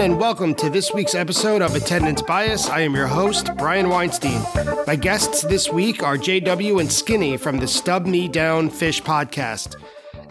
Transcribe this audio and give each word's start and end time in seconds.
and 0.00 0.18
welcome 0.18 0.54
to 0.54 0.70
this 0.70 0.94
week's 0.94 1.14
episode 1.14 1.60
of 1.60 1.74
Attendance 1.74 2.22
Bias. 2.22 2.70
I 2.70 2.80
am 2.80 2.94
your 2.94 3.06
host, 3.06 3.54
Brian 3.58 3.90
Weinstein. 3.90 4.40
My 4.86 4.96
guests 4.96 5.42
this 5.42 5.70
week 5.70 6.02
are 6.02 6.16
JW 6.16 6.80
and 6.80 6.90
Skinny 6.90 7.36
from 7.36 7.58
the 7.58 7.68
Stub 7.68 8.06
Me 8.06 8.26
Down 8.26 8.70
Fish 8.70 9.02
podcast. 9.02 9.76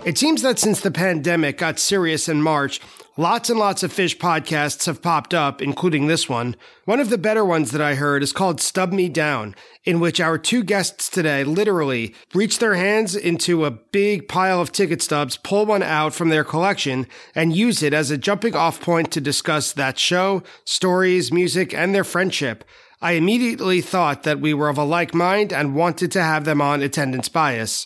It 0.05 0.17
seems 0.17 0.41
that 0.41 0.57
since 0.57 0.81
the 0.81 0.89
pandemic 0.89 1.59
got 1.59 1.77
serious 1.77 2.27
in 2.27 2.41
March, 2.41 2.81
Lots 3.19 3.49
and 3.49 3.59
lots 3.59 3.83
of 3.83 3.91
Phish 3.91 4.15
podcasts 4.15 4.85
have 4.85 5.01
popped 5.01 5.33
up, 5.33 5.61
including 5.61 6.07
this 6.07 6.29
one. 6.29 6.55
One 6.85 7.01
of 7.01 7.09
the 7.09 7.17
better 7.17 7.43
ones 7.43 7.71
that 7.71 7.81
I 7.81 7.95
heard 7.95 8.23
is 8.23 8.31
called 8.31 8.61
Stub 8.61 8.93
Me 8.93 9.09
Down, 9.09 9.55
in 9.83 9.99
which 9.99 10.21
our 10.21 10.37
two 10.37 10.63
guests 10.63 11.09
today 11.09 11.43
literally 11.43 12.15
reach 12.33 12.59
their 12.59 12.75
hands 12.75 13.17
into 13.17 13.65
a 13.65 13.71
big 13.71 14.29
pile 14.29 14.61
of 14.61 14.71
ticket 14.71 15.01
stubs, 15.01 15.35
pull 15.35 15.65
one 15.65 15.83
out 15.83 16.13
from 16.13 16.29
their 16.29 16.45
collection, 16.45 17.07
and 17.35 17.53
use 17.53 17.83
it 17.83 17.93
as 17.93 18.09
a 18.09 18.17
jumping 18.17 18.55
off 18.55 18.79
point 18.79 19.11
to 19.11 19.19
discuss 19.19 19.73
that 19.73 19.99
show, 19.99 20.41
stories, 20.63 21.29
music, 21.29 21.73
and 21.73 21.93
their 21.93 22.05
friendship. 22.05 22.63
I 23.01 23.13
immediately 23.13 23.81
thought 23.81 24.23
that 24.23 24.39
we 24.39 24.53
were 24.53 24.69
of 24.69 24.77
a 24.77 24.85
like 24.85 25.13
mind 25.13 25.51
and 25.51 25.75
wanted 25.75 26.13
to 26.13 26.23
have 26.23 26.45
them 26.45 26.61
on 26.61 26.81
attendance 26.81 27.27
bias. 27.27 27.85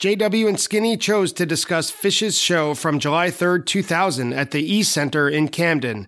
JW 0.00 0.46
and 0.46 0.60
Skinny 0.60 0.96
chose 0.96 1.32
to 1.32 1.44
discuss 1.44 1.90
Phish's 1.90 2.38
show 2.38 2.74
from 2.74 3.00
July 3.00 3.32
3rd, 3.32 3.66
2000 3.66 4.32
at 4.32 4.52
the 4.52 4.62
E 4.62 4.84
Center 4.84 5.28
in 5.28 5.48
Camden. 5.48 6.06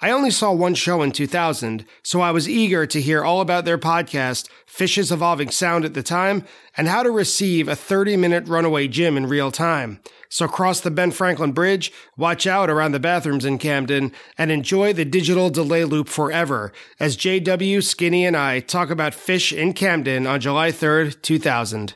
I 0.00 0.10
only 0.10 0.32
saw 0.32 0.50
one 0.50 0.74
show 0.74 1.02
in 1.02 1.12
2000, 1.12 1.84
so 2.02 2.20
I 2.20 2.32
was 2.32 2.48
eager 2.48 2.84
to 2.86 3.00
hear 3.00 3.22
all 3.22 3.40
about 3.40 3.64
their 3.64 3.78
podcast, 3.78 4.48
Phish's 4.66 5.12
Evolving 5.12 5.52
Sound 5.52 5.84
at 5.84 5.94
the 5.94 6.02
time, 6.02 6.44
and 6.76 6.88
how 6.88 7.04
to 7.04 7.12
receive 7.12 7.68
a 7.68 7.76
30 7.76 8.16
minute 8.16 8.48
Runaway 8.48 8.88
Jim 8.88 9.16
in 9.16 9.26
real 9.28 9.52
time. 9.52 10.00
So 10.28 10.48
cross 10.48 10.80
the 10.80 10.90
Ben 10.90 11.12
Franklin 11.12 11.52
Bridge, 11.52 11.92
watch 12.16 12.44
out 12.44 12.68
around 12.68 12.90
the 12.90 12.98
bathrooms 12.98 13.44
in 13.44 13.58
Camden, 13.58 14.10
and 14.36 14.50
enjoy 14.50 14.92
the 14.92 15.04
digital 15.04 15.48
delay 15.48 15.84
loop 15.84 16.08
forever 16.08 16.72
as 16.98 17.16
JW, 17.16 17.84
Skinny, 17.84 18.26
and 18.26 18.36
I 18.36 18.58
talk 18.58 18.90
about 18.90 19.12
Phish 19.12 19.56
in 19.56 19.74
Camden 19.74 20.26
on 20.26 20.40
July 20.40 20.72
3rd, 20.72 21.22
2000. 21.22 21.94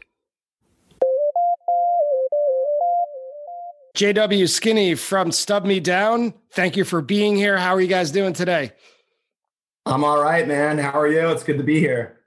JW 3.95 4.49
Skinny 4.49 4.95
from 4.95 5.31
Stub 5.31 5.67
Me 5.67 5.79
Down. 5.79 6.33
Thank 6.53 6.77
you 6.77 6.85
for 6.85 7.03
being 7.03 7.37
here. 7.37 7.59
How 7.59 7.75
are 7.75 7.81
you 7.81 7.89
guys 7.89 8.11
doing 8.11 8.33
today? 8.33 8.73
I'm 9.85 10.03
all 10.03 10.23
right, 10.23 10.49
man. 10.49 10.79
How 10.79 10.99
are 10.99 11.09
you? 11.09 11.29
It's 11.29 11.45
good 11.45 11.59
to 11.59 11.65
be 11.65 11.79
here. 11.79 12.21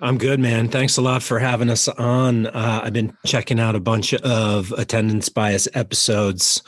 I'm 0.00 0.18
good, 0.18 0.38
man. 0.38 0.68
Thanks 0.68 0.96
a 0.96 1.02
lot 1.02 1.22
for 1.22 1.40
having 1.40 1.68
us 1.68 1.88
on. 1.88 2.46
Uh, 2.46 2.82
I've 2.84 2.92
been 2.92 3.16
checking 3.26 3.58
out 3.58 3.74
a 3.74 3.80
bunch 3.80 4.14
of 4.14 4.72
attendance 4.72 5.28
bias 5.28 5.66
episodes, 5.74 6.62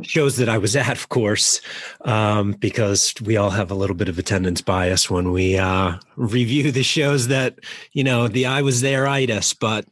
shows 0.00 0.38
that 0.38 0.48
I 0.48 0.56
was 0.56 0.74
at, 0.74 0.96
of 0.96 1.10
course, 1.10 1.60
um, 2.06 2.52
because 2.52 3.14
we 3.22 3.36
all 3.36 3.50
have 3.50 3.70
a 3.70 3.74
little 3.74 3.94
bit 3.94 4.08
of 4.08 4.18
attendance 4.18 4.62
bias 4.62 5.10
when 5.10 5.32
we 5.32 5.58
uh, 5.58 5.98
review 6.16 6.72
the 6.72 6.82
shows 6.82 7.28
that, 7.28 7.58
you 7.92 8.04
know, 8.04 8.26
the 8.26 8.46
I 8.46 8.62
was 8.62 8.80
there 8.80 9.06
itis, 9.06 9.52
but 9.52 9.84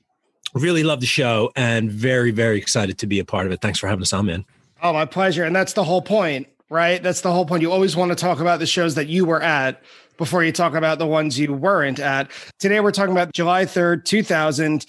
really 0.54 0.82
love 0.82 1.00
the 1.00 1.06
show 1.06 1.50
and 1.56 1.90
very, 1.90 2.30
very 2.30 2.58
excited 2.58 2.98
to 2.98 3.06
be 3.06 3.18
a 3.18 3.24
part 3.24 3.46
of 3.46 3.52
it. 3.52 3.60
Thanks 3.60 3.78
for 3.78 3.86
having 3.86 4.02
us 4.02 4.12
on, 4.12 4.26
man. 4.26 4.44
Oh, 4.82 4.92
my 4.92 5.04
pleasure. 5.04 5.44
And 5.44 5.54
that's 5.54 5.72
the 5.72 5.84
whole 5.84 6.02
point, 6.02 6.48
right? 6.70 7.02
That's 7.02 7.20
the 7.20 7.32
whole 7.32 7.44
point. 7.44 7.62
You 7.62 7.72
always 7.72 7.96
want 7.96 8.10
to 8.10 8.16
talk 8.16 8.40
about 8.40 8.58
the 8.58 8.66
shows 8.66 8.94
that 8.94 9.08
you 9.08 9.24
were 9.24 9.42
at 9.42 9.82
before 10.16 10.44
you 10.44 10.52
talk 10.52 10.74
about 10.74 10.98
the 10.98 11.06
ones 11.06 11.38
you 11.38 11.52
weren't 11.52 11.98
at. 11.98 12.30
Today, 12.58 12.80
we're 12.80 12.92
talking 12.92 13.12
about 13.12 13.32
July 13.32 13.64
3rd, 13.64 14.04
2000. 14.04 14.86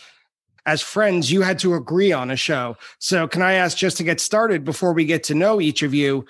As 0.65 0.81
friends, 0.81 1.31
you 1.31 1.41
had 1.41 1.57
to 1.59 1.73
agree 1.73 2.11
on 2.11 2.29
a 2.29 2.35
show. 2.35 2.77
So, 2.99 3.27
can 3.27 3.41
I 3.41 3.53
ask 3.53 3.77
just 3.77 3.97
to 3.97 4.03
get 4.03 4.19
started 4.19 4.63
before 4.63 4.93
we 4.93 5.05
get 5.05 5.23
to 5.25 5.33
know 5.33 5.59
each 5.59 5.81
of 5.81 5.93
you, 5.93 6.25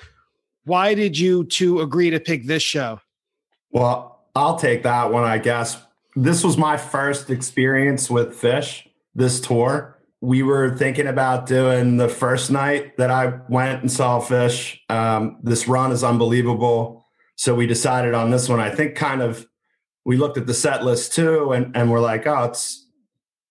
why 0.63 0.93
did 0.93 1.17
you 1.17 1.45
two 1.45 1.81
agree 1.81 2.09
to 2.11 2.19
pick 2.19 2.45
this 2.45 2.63
show? 2.63 3.01
Well, 3.71 4.21
I'll 4.35 4.57
take 4.57 4.83
that 4.83 5.11
one, 5.11 5.23
I 5.23 5.39
guess. 5.39 5.77
This 6.15 6.43
was 6.43 6.57
my 6.57 6.77
first 6.77 7.29
experience 7.29 8.09
with 8.09 8.39
Phish 8.39 8.88
this 9.19 9.39
tour. 9.39 9.97
We 10.21 10.41
were 10.41 10.75
thinking 10.75 11.07
about 11.07 11.45
doing 11.45 11.97
the 11.97 12.09
first 12.09 12.49
night 12.49 12.97
that 12.97 13.11
I 13.11 13.39
went 13.47 13.81
and 13.81 13.91
saw 13.91 14.19
Phish. 14.19 14.79
Um, 14.89 15.37
this 15.43 15.67
run 15.67 15.91
is 15.91 16.03
unbelievable. 16.03 17.05
So 17.35 17.53
we 17.53 17.67
decided 17.67 18.13
on 18.13 18.31
this 18.31 18.49
one. 18.49 18.59
I 18.59 18.69
think 18.69 18.95
kind 18.95 19.21
of 19.21 19.45
we 20.03 20.17
looked 20.17 20.37
at 20.37 20.47
the 20.47 20.53
set 20.53 20.83
list 20.83 21.13
too 21.13 21.51
and, 21.51 21.75
and 21.77 21.91
we're 21.91 22.01
like, 22.01 22.25
oh, 22.25 22.45
it's 22.45 22.87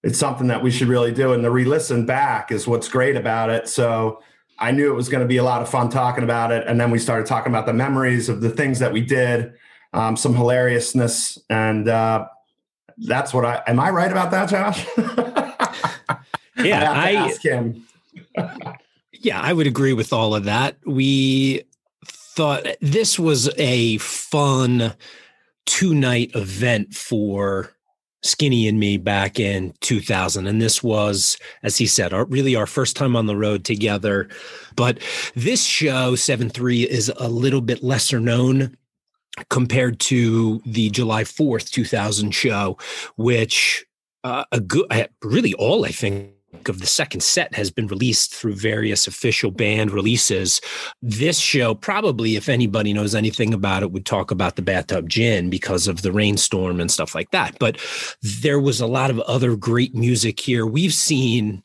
it's 0.02 0.18
something 0.18 0.48
that 0.48 0.62
we 0.62 0.70
should 0.70 0.88
really 0.88 1.12
do. 1.12 1.32
And 1.32 1.44
the 1.44 1.50
re-listen 1.50 2.06
back 2.06 2.52
is 2.52 2.66
what's 2.66 2.88
great 2.88 3.16
about 3.16 3.50
it. 3.50 3.68
So 3.68 4.22
I 4.58 4.70
knew 4.70 4.90
it 4.90 4.94
was 4.96 5.08
going 5.08 5.22
to 5.22 5.28
be 5.28 5.38
a 5.38 5.44
lot 5.44 5.62
of 5.62 5.68
fun 5.68 5.88
talking 5.90 6.24
about 6.24 6.52
it. 6.52 6.66
And 6.66 6.80
then 6.80 6.90
we 6.90 6.98
started 6.98 7.26
talking 7.26 7.52
about 7.52 7.66
the 7.66 7.72
memories 7.72 8.28
of 8.28 8.40
the 8.40 8.50
things 8.50 8.78
that 8.78 8.92
we 8.92 9.00
did, 9.00 9.52
um, 9.92 10.16
some 10.16 10.34
hilariousness. 10.34 11.38
And 11.50 11.88
uh, 11.88 12.26
that's 12.98 13.32
what 13.32 13.44
I 13.44 13.62
am 13.66 13.78
I 13.78 13.90
right 13.90 14.10
about 14.10 14.30
that, 14.32 14.48
Josh? 14.48 14.86
yeah, 16.58 16.90
I, 16.92 17.12
ask 17.12 17.42
him. 17.42 17.86
yeah, 19.12 19.40
I 19.40 19.52
would 19.52 19.66
agree 19.66 19.92
with 19.92 20.12
all 20.12 20.34
of 20.34 20.44
that. 20.44 20.76
We 20.86 21.64
thought 22.04 22.66
this 22.80 23.18
was 23.18 23.50
a 23.58 23.98
fun 23.98 24.94
two 25.66 25.94
night 25.94 26.30
event 26.34 26.94
for 26.94 27.74
Skinny 28.22 28.66
and 28.66 28.80
me 28.80 28.96
back 28.96 29.38
in 29.38 29.74
2000. 29.80 30.46
And 30.46 30.60
this 30.60 30.82
was, 30.82 31.36
as 31.62 31.76
he 31.76 31.86
said, 31.86 32.12
our, 32.12 32.24
really 32.24 32.56
our 32.56 32.66
first 32.66 32.96
time 32.96 33.14
on 33.14 33.26
the 33.26 33.36
road 33.36 33.64
together. 33.64 34.28
But 34.76 34.98
this 35.34 35.64
show, 35.64 36.14
7 36.14 36.50
3, 36.50 36.82
is 36.82 37.12
a 37.18 37.28
little 37.28 37.60
bit 37.60 37.82
lesser 37.82 38.20
known 38.20 38.76
compared 39.50 40.00
to 40.00 40.60
the 40.66 40.90
July 40.90 41.22
4th, 41.22 41.70
2000 41.70 42.32
show, 42.32 42.76
which 43.16 43.84
uh, 44.24 44.44
a 44.50 44.60
good, 44.60 44.86
really 45.22 45.54
all 45.54 45.84
I 45.84 45.90
think 45.90 46.32
of 46.66 46.80
the 46.80 46.86
second 46.86 47.22
set 47.22 47.54
has 47.54 47.70
been 47.70 47.86
released 47.86 48.34
through 48.34 48.56
various 48.56 49.06
official 49.06 49.52
band 49.52 49.92
releases. 49.92 50.60
This 51.00 51.38
show, 51.38 51.74
probably, 51.74 52.34
if 52.34 52.48
anybody 52.48 52.92
knows 52.92 53.14
anything 53.14 53.54
about 53.54 53.84
it, 53.84 53.92
would 53.92 54.06
talk 54.06 54.32
about 54.32 54.56
the 54.56 54.62
bathtub 54.62 55.08
gin 55.08 55.50
because 55.50 55.86
of 55.86 56.02
the 56.02 56.10
rainstorm 56.10 56.80
and 56.80 56.90
stuff 56.90 57.14
like 57.14 57.30
that. 57.30 57.56
But 57.60 57.78
there 58.42 58.58
was 58.58 58.80
a 58.80 58.86
lot 58.86 59.10
of 59.10 59.20
other 59.20 59.54
great 59.54 59.94
music 59.94 60.40
here. 60.40 60.66
We've 60.66 60.94
seen. 60.94 61.62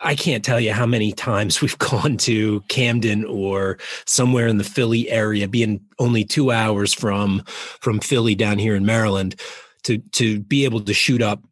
I 0.00 0.14
can't 0.14 0.44
tell 0.44 0.60
you 0.60 0.72
how 0.72 0.86
many 0.86 1.10
times 1.12 1.60
we've 1.62 1.78
gone 1.78 2.16
to 2.18 2.60
Camden 2.68 3.24
or 3.24 3.78
somewhere 4.06 4.46
in 4.46 4.58
the 4.58 4.64
Philly 4.64 5.08
area, 5.10 5.46
being 5.46 5.80
only 5.98 6.24
two 6.24 6.50
hours 6.50 6.92
from 6.94 7.42
from 7.46 8.00
Philly 8.00 8.34
down 8.34 8.58
here 8.58 8.74
in 8.74 8.86
Maryland, 8.86 9.38
to 9.84 9.98
to 10.12 10.40
be 10.40 10.64
able 10.64 10.80
to 10.80 10.94
shoot 10.94 11.22
up 11.22 11.42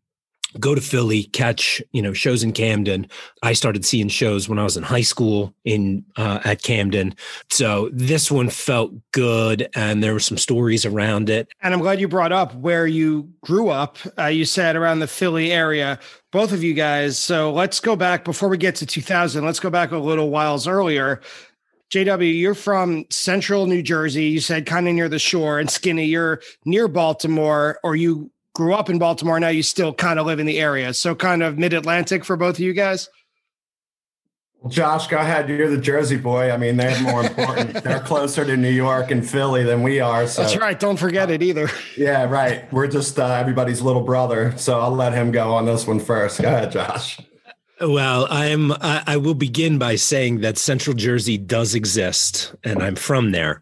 go 0.60 0.74
to 0.74 0.80
Philly, 0.80 1.24
catch 1.24 1.82
you 1.92 2.02
know 2.02 2.12
shows 2.12 2.42
in 2.42 2.52
Camden. 2.52 3.08
I 3.42 3.52
started 3.52 3.84
seeing 3.84 4.08
shows 4.08 4.48
when 4.48 4.58
I 4.58 4.64
was 4.64 4.76
in 4.76 4.82
high 4.82 5.02
school 5.02 5.54
in 5.64 6.04
uh, 6.16 6.40
at 6.44 6.62
Camden, 6.62 7.14
so 7.50 7.90
this 7.92 8.30
one 8.30 8.48
felt 8.48 8.92
good, 9.12 9.68
and 9.74 10.02
there 10.02 10.12
were 10.12 10.20
some 10.20 10.38
stories 10.38 10.84
around 10.84 11.30
it. 11.30 11.48
And 11.62 11.74
I'm 11.74 11.80
glad 11.80 12.00
you 12.00 12.08
brought 12.08 12.32
up 12.32 12.54
where 12.54 12.86
you 12.86 13.30
grew 13.42 13.68
up. 13.68 13.98
Uh, 14.18 14.26
you 14.26 14.44
said 14.44 14.76
around 14.76 15.00
the 15.00 15.06
Philly 15.06 15.52
area, 15.52 15.98
both 16.32 16.52
of 16.52 16.62
you 16.62 16.74
guys. 16.74 17.18
So 17.18 17.52
let's 17.52 17.80
go 17.80 17.97
back 17.97 18.24
before 18.24 18.48
we 18.48 18.59
get 18.59 18.74
to 18.76 18.86
2000. 18.86 19.44
Let's 19.44 19.60
go 19.60 19.70
back 19.70 19.92
a 19.92 19.98
little 19.98 20.30
whiles 20.30 20.66
earlier. 20.66 21.20
JW, 21.91 22.38
you're 22.38 22.54
from 22.54 23.04
central 23.10 23.66
New 23.66 23.82
Jersey. 23.82 24.24
You 24.24 24.41
said 24.41 24.66
kind 24.66 24.88
of 24.88 24.94
near 24.94 25.09
the 25.09 25.20
shore, 25.20 25.59
and 25.60 25.70
Skinny, 25.70 26.06
you're 26.06 26.41
near 26.64 26.88
Baltimore, 26.88 27.78
or 27.84 27.94
you 27.94 28.30
grew 28.56 28.72
up 28.74 28.88
in 28.88 28.98
Baltimore. 28.98 29.38
Now 29.38 29.48
you 29.48 29.62
still 29.62 29.92
kind 29.92 30.18
of 30.18 30.24
live 30.24 30.41
in 30.41 30.47
the 30.47 30.58
area. 30.58 30.94
So 30.94 31.14
kind 31.14 31.42
of 31.42 31.58
mid 31.58 31.74
Atlantic 31.74 32.24
for 32.24 32.36
both 32.36 32.56
of 32.56 32.60
you 32.60 32.72
guys. 32.72 33.08
Josh, 34.68 35.06
go 35.08 35.18
ahead. 35.18 35.48
You're 35.50 35.70
the 35.70 35.80
Jersey 35.80 36.16
boy. 36.16 36.50
I 36.50 36.56
mean, 36.56 36.78
they're 36.78 37.00
more 37.03 37.22
important. 37.22 37.74
they're 37.84 38.00
closer 38.00 38.44
to 38.47 38.56
New 38.56 38.70
York 38.70 39.10
and 39.10 39.28
Philly 39.28 39.62
than 39.62 39.82
we 39.82 40.00
are. 40.00 40.26
So. 40.26 40.42
That's 40.42 40.56
right. 40.56 40.80
Don't 40.80 40.97
forget 40.97 41.30
it 41.30 41.42
either. 41.42 41.68
Yeah, 41.97 42.24
right. 42.24 42.70
We're 42.72 42.88
just 42.88 43.18
uh, 43.18 43.26
everybody's 43.26 43.80
little 43.80 44.03
brother. 44.03 44.53
So 44.56 44.80
I'll 44.80 44.91
let 44.94 45.14
him 45.14 45.32
go 45.32 45.54
on 45.54 45.64
this 45.64 45.86
one 45.86 45.98
first. 45.98 46.42
Go 46.42 46.48
ahead, 46.48 46.72
Josh. 46.72 47.18
Well, 47.80 48.26
I'm. 48.30 48.72
I, 48.72 49.02
I, 49.06 49.16
will 49.18 49.34
begin 49.34 49.76
by 49.76 49.96
saying 49.96 50.40
that 50.40 50.56
Central 50.56 50.96
Jersey 50.96 51.36
does 51.36 51.74
exist, 51.74 52.54
and 52.64 52.82
I'm 52.82 52.96
from 52.96 53.32
there. 53.32 53.60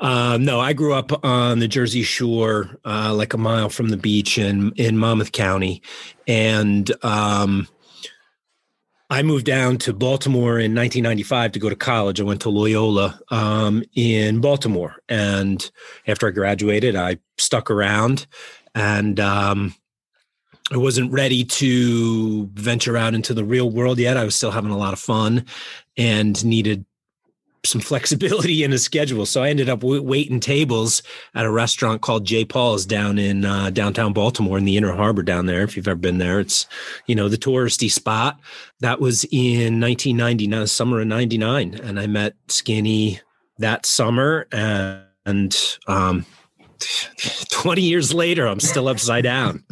Uh, 0.00 0.38
no, 0.40 0.58
I 0.58 0.72
grew 0.72 0.94
up 0.94 1.22
on 1.22 1.58
the 1.58 1.68
Jersey 1.68 2.02
Shore, 2.02 2.70
uh, 2.86 3.12
like 3.14 3.34
a 3.34 3.38
mile 3.38 3.68
from 3.68 3.90
the 3.90 3.98
beach 3.98 4.38
in 4.38 4.72
in 4.76 4.96
Monmouth 4.96 5.32
County, 5.32 5.82
and 6.26 6.90
um, 7.04 7.68
I 9.10 9.22
moved 9.22 9.44
down 9.44 9.76
to 9.78 9.92
Baltimore 9.92 10.58
in 10.58 10.74
1995 10.74 11.52
to 11.52 11.58
go 11.58 11.68
to 11.68 11.76
college. 11.76 12.22
I 12.22 12.24
went 12.24 12.40
to 12.42 12.48
Loyola 12.48 13.20
um, 13.28 13.84
in 13.94 14.40
Baltimore, 14.40 14.96
and 15.10 15.70
after 16.06 16.26
I 16.26 16.30
graduated, 16.30 16.96
I 16.96 17.18
stuck 17.36 17.70
around 17.70 18.26
and. 18.74 19.20
Um, 19.20 19.74
I 20.72 20.78
wasn't 20.78 21.12
ready 21.12 21.44
to 21.44 22.46
venture 22.54 22.96
out 22.96 23.12
into 23.12 23.34
the 23.34 23.44
real 23.44 23.70
world 23.70 23.98
yet. 23.98 24.16
I 24.16 24.24
was 24.24 24.34
still 24.34 24.50
having 24.50 24.70
a 24.70 24.78
lot 24.78 24.94
of 24.94 24.98
fun 24.98 25.44
and 25.98 26.42
needed 26.44 26.86
some 27.64 27.80
flexibility 27.82 28.64
in 28.64 28.70
his 28.70 28.82
schedule. 28.82 29.26
So 29.26 29.42
I 29.42 29.50
ended 29.50 29.68
up 29.68 29.82
waiting 29.82 30.40
tables 30.40 31.02
at 31.34 31.44
a 31.44 31.50
restaurant 31.50 32.00
called 32.00 32.24
J. 32.24 32.46
Paul's 32.46 32.86
down 32.86 33.18
in 33.18 33.44
uh, 33.44 33.68
downtown 33.68 34.14
Baltimore 34.14 34.56
in 34.56 34.64
the 34.64 34.78
Inner 34.78 34.92
Harbor 34.92 35.22
down 35.22 35.44
there. 35.44 35.62
If 35.62 35.76
you've 35.76 35.88
ever 35.88 35.94
been 35.94 36.18
there, 36.18 36.40
it's 36.40 36.66
you 37.06 37.14
know 37.14 37.28
the 37.28 37.36
touristy 37.36 37.90
spot. 37.90 38.40
That 38.80 38.98
was 38.98 39.24
in 39.24 39.78
1999, 39.78 40.66
summer 40.68 41.02
of 41.02 41.06
'99, 41.06 41.74
and 41.74 42.00
I 42.00 42.06
met 42.06 42.34
Skinny 42.48 43.20
that 43.58 43.84
summer, 43.84 44.46
and, 44.50 45.04
and 45.26 45.78
um, 45.86 46.24
20 47.50 47.82
years 47.82 48.12
later, 48.12 48.46
I'm 48.46 48.60
still 48.60 48.88
upside 48.88 49.24
down. 49.24 49.64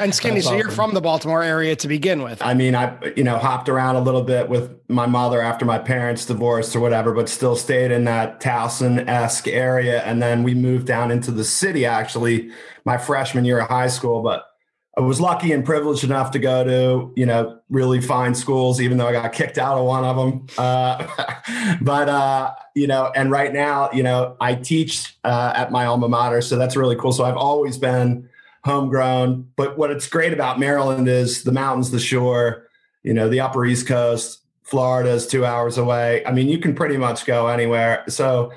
and 0.00 0.14
Skinny, 0.14 0.40
so 0.40 0.54
you're 0.54 0.70
from 0.70 0.94
the 0.94 1.00
Baltimore 1.00 1.42
area 1.42 1.76
to 1.76 1.88
begin 1.88 2.22
with. 2.22 2.42
I 2.42 2.54
mean, 2.54 2.74
I, 2.74 2.96
you 3.16 3.24
know, 3.24 3.36
hopped 3.38 3.68
around 3.68 3.96
a 3.96 4.00
little 4.00 4.22
bit 4.22 4.48
with 4.48 4.78
my 4.88 5.06
mother 5.06 5.40
after 5.42 5.64
my 5.64 5.78
parents 5.78 6.24
divorced 6.24 6.74
or 6.76 6.80
whatever, 6.80 7.12
but 7.12 7.28
still 7.28 7.56
stayed 7.56 7.90
in 7.90 8.04
that 8.04 8.40
Towson 8.40 9.06
esque 9.08 9.48
area. 9.48 10.02
And 10.02 10.22
then 10.22 10.42
we 10.42 10.54
moved 10.54 10.86
down 10.86 11.10
into 11.10 11.30
the 11.30 11.44
city 11.44 11.84
actually 11.84 12.50
my 12.84 12.98
freshman 12.98 13.44
year 13.44 13.60
of 13.60 13.68
high 13.68 13.88
school. 13.88 14.22
But 14.22 14.46
I 14.96 15.00
was 15.00 15.20
lucky 15.20 15.50
and 15.52 15.64
privileged 15.64 16.04
enough 16.04 16.30
to 16.32 16.38
go 16.38 16.62
to, 16.62 17.12
you 17.16 17.26
know, 17.26 17.58
really 17.68 18.00
fine 18.00 18.34
schools, 18.34 18.80
even 18.80 18.96
though 18.96 19.08
I 19.08 19.12
got 19.12 19.32
kicked 19.32 19.58
out 19.58 19.76
of 19.76 19.86
one 19.86 20.04
of 20.04 20.16
them. 20.16 20.46
Uh, 20.56 21.76
but, 21.80 22.08
uh, 22.08 22.52
you 22.74 22.86
know, 22.86 23.10
and 23.14 23.30
right 23.30 23.52
now, 23.52 23.90
you 23.92 24.04
know, 24.04 24.36
I 24.40 24.54
teach 24.54 25.16
uh, 25.24 25.52
at 25.56 25.72
my 25.72 25.86
alma 25.86 26.08
mater. 26.08 26.40
So 26.40 26.56
that's 26.56 26.76
really 26.76 26.94
cool. 26.94 27.12
So 27.12 27.24
I've 27.24 27.36
always 27.36 27.76
been 27.76 28.28
homegrown. 28.64 29.50
But 29.56 29.76
what 29.76 29.90
it's 29.90 30.08
great 30.08 30.32
about 30.32 30.58
Maryland 30.58 31.08
is 31.08 31.42
the 31.42 31.52
mountains, 31.52 31.90
the 31.90 31.98
shore, 31.98 32.68
you 33.02 33.12
know, 33.12 33.28
the 33.28 33.40
upper 33.40 33.64
East 33.64 33.86
Coast, 33.86 34.40
Florida 34.62 35.10
is 35.10 35.26
two 35.26 35.44
hours 35.44 35.76
away. 35.76 36.24
I 36.24 36.32
mean, 36.32 36.48
you 36.48 36.58
can 36.58 36.74
pretty 36.74 36.96
much 36.96 37.26
go 37.26 37.48
anywhere. 37.48 38.04
So 38.08 38.52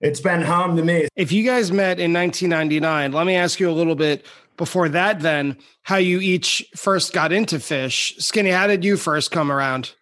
it's 0.00 0.20
been 0.20 0.42
home 0.42 0.76
to 0.76 0.82
me. 0.82 1.06
If 1.14 1.30
you 1.30 1.44
guys 1.44 1.70
met 1.70 2.00
in 2.00 2.12
1999, 2.12 3.12
let 3.12 3.26
me 3.26 3.36
ask 3.36 3.60
you 3.60 3.70
a 3.70 3.72
little 3.72 3.94
bit 3.94 4.26
before 4.56 4.88
that 4.88 5.20
then 5.20 5.56
how 5.82 5.96
you 5.96 6.20
each 6.20 6.68
first 6.76 7.12
got 7.12 7.32
into 7.32 7.56
Phish. 7.56 8.20
Skinny 8.20 8.50
how 8.50 8.66
did 8.66 8.84
you 8.84 8.96
first 8.96 9.30
come 9.30 9.50
around? 9.50 9.94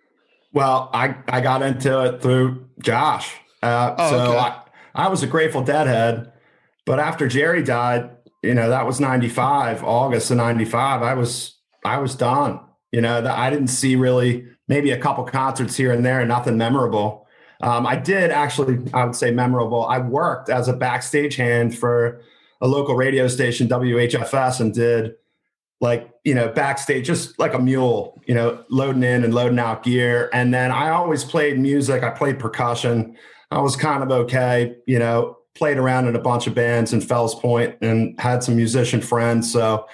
Well 0.52 0.90
i 0.92 1.16
i 1.28 1.40
got 1.40 1.62
into 1.62 2.04
it 2.04 2.22
through 2.22 2.68
josh. 2.82 3.34
Uh, 3.62 3.94
oh, 3.98 4.10
so 4.10 4.18
okay. 4.30 4.38
I, 4.38 4.62
I 4.94 5.08
was 5.08 5.22
a 5.22 5.26
grateful 5.26 5.62
deadhead 5.62 6.32
but 6.86 6.98
after 6.98 7.28
jerry 7.28 7.62
died 7.62 8.10
you 8.42 8.54
know 8.54 8.70
that 8.70 8.86
was 8.86 9.00
95 9.00 9.84
august 9.84 10.30
of 10.30 10.38
95 10.38 11.02
i 11.02 11.14
was 11.14 11.56
i 11.84 11.98
was 11.98 12.14
done. 12.14 12.60
You 12.92 13.00
know 13.00 13.20
that 13.20 13.38
i 13.38 13.50
didn't 13.50 13.68
see 13.68 13.96
really 13.96 14.46
maybe 14.66 14.90
a 14.90 14.98
couple 14.98 15.24
concerts 15.24 15.76
here 15.76 15.92
and 15.92 16.04
there 16.04 16.24
nothing 16.26 16.58
memorable. 16.58 17.26
Um, 17.62 17.86
i 17.86 17.96
did 17.96 18.30
actually 18.30 18.78
i 18.92 19.04
would 19.04 19.16
say 19.16 19.30
memorable. 19.30 19.84
I 19.86 19.98
worked 19.98 20.48
as 20.48 20.68
a 20.68 20.72
backstage 20.72 21.36
hand 21.36 21.78
for 21.78 22.22
a 22.60 22.68
local 22.68 22.94
radio 22.94 23.26
station, 23.28 23.68
WHFS, 23.68 24.60
and 24.60 24.74
did 24.74 25.14
like, 25.80 26.10
you 26.24 26.34
know, 26.34 26.48
backstage, 26.48 27.06
just 27.06 27.38
like 27.38 27.54
a 27.54 27.58
mule, 27.58 28.20
you 28.26 28.34
know, 28.34 28.62
loading 28.68 29.02
in 29.02 29.24
and 29.24 29.34
loading 29.34 29.58
out 29.58 29.82
gear. 29.82 30.28
And 30.32 30.52
then 30.52 30.70
I 30.70 30.90
always 30.90 31.24
played 31.24 31.58
music. 31.58 32.02
I 32.02 32.10
played 32.10 32.38
percussion. 32.38 33.16
I 33.50 33.60
was 33.60 33.76
kind 33.76 34.02
of 34.02 34.10
okay, 34.10 34.76
you 34.86 34.98
know, 34.98 35.38
played 35.54 35.78
around 35.78 36.06
in 36.06 36.14
a 36.14 36.20
bunch 36.20 36.46
of 36.46 36.54
bands 36.54 36.92
in 36.92 37.00
Fells 37.00 37.34
Point 37.34 37.76
and 37.80 38.18
had 38.20 38.44
some 38.44 38.56
musician 38.56 39.00
friends. 39.00 39.50
So, 39.50 39.86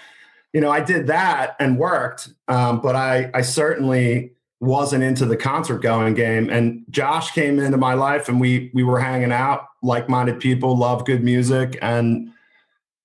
you 0.53 0.61
know, 0.61 0.71
I 0.71 0.81
did 0.81 1.07
that 1.07 1.55
and 1.61 1.79
worked, 1.79 2.31
um, 2.49 2.81
but 2.81 2.97
I, 2.97 3.31
I 3.33 3.43
certainly 3.43 4.33
wasn't 4.61 5.05
into 5.05 5.27
the 5.27 5.37
concert 5.37 5.79
going 5.79 6.15
game. 6.15 6.51
And 6.51 6.85
Josh 6.91 7.31
came 7.33 7.59
into 7.59 7.77
my 7.77 7.95
life, 7.95 8.29
and 8.29 8.41
we 8.41 8.71
we 8.75 8.83
were 8.83 8.99
hanging 8.99 9.33
out, 9.33 9.67
like 9.83 10.09
minded 10.09 10.41
people, 10.41 10.77
love 10.77 11.05
good 11.05 11.23
music, 11.23 11.79
and 11.83 12.31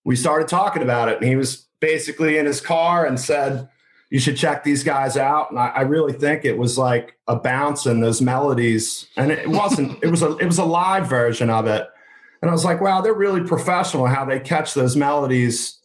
we 0.03 0.15
started 0.15 0.47
talking 0.47 0.81
about 0.81 1.09
it. 1.09 1.17
And 1.17 1.27
he 1.27 1.35
was 1.35 1.67
basically 1.79 2.37
in 2.37 2.45
his 2.45 2.61
car 2.61 3.05
and 3.05 3.19
said, 3.19 3.69
You 4.09 4.19
should 4.19 4.37
check 4.37 4.63
these 4.63 4.83
guys 4.83 5.17
out. 5.17 5.51
And 5.51 5.59
I, 5.59 5.67
I 5.67 5.81
really 5.81 6.13
think 6.13 6.45
it 6.45 6.57
was 6.57 6.77
like 6.77 7.17
a 7.27 7.35
bounce 7.35 7.85
in 7.85 7.99
those 7.99 8.21
melodies. 8.21 9.07
And 9.17 9.31
it 9.31 9.49
wasn't, 9.49 10.03
it 10.03 10.07
was 10.07 10.21
a 10.21 10.37
it 10.37 10.45
was 10.45 10.57
a 10.57 10.65
live 10.65 11.07
version 11.07 11.49
of 11.49 11.67
it. 11.67 11.87
And 12.41 12.49
I 12.49 12.53
was 12.53 12.65
like, 12.65 12.81
wow, 12.81 13.01
they're 13.01 13.13
really 13.13 13.43
professional 13.43 14.07
how 14.07 14.25
they 14.25 14.39
catch 14.39 14.73
those 14.73 14.95
melodies 14.95 15.77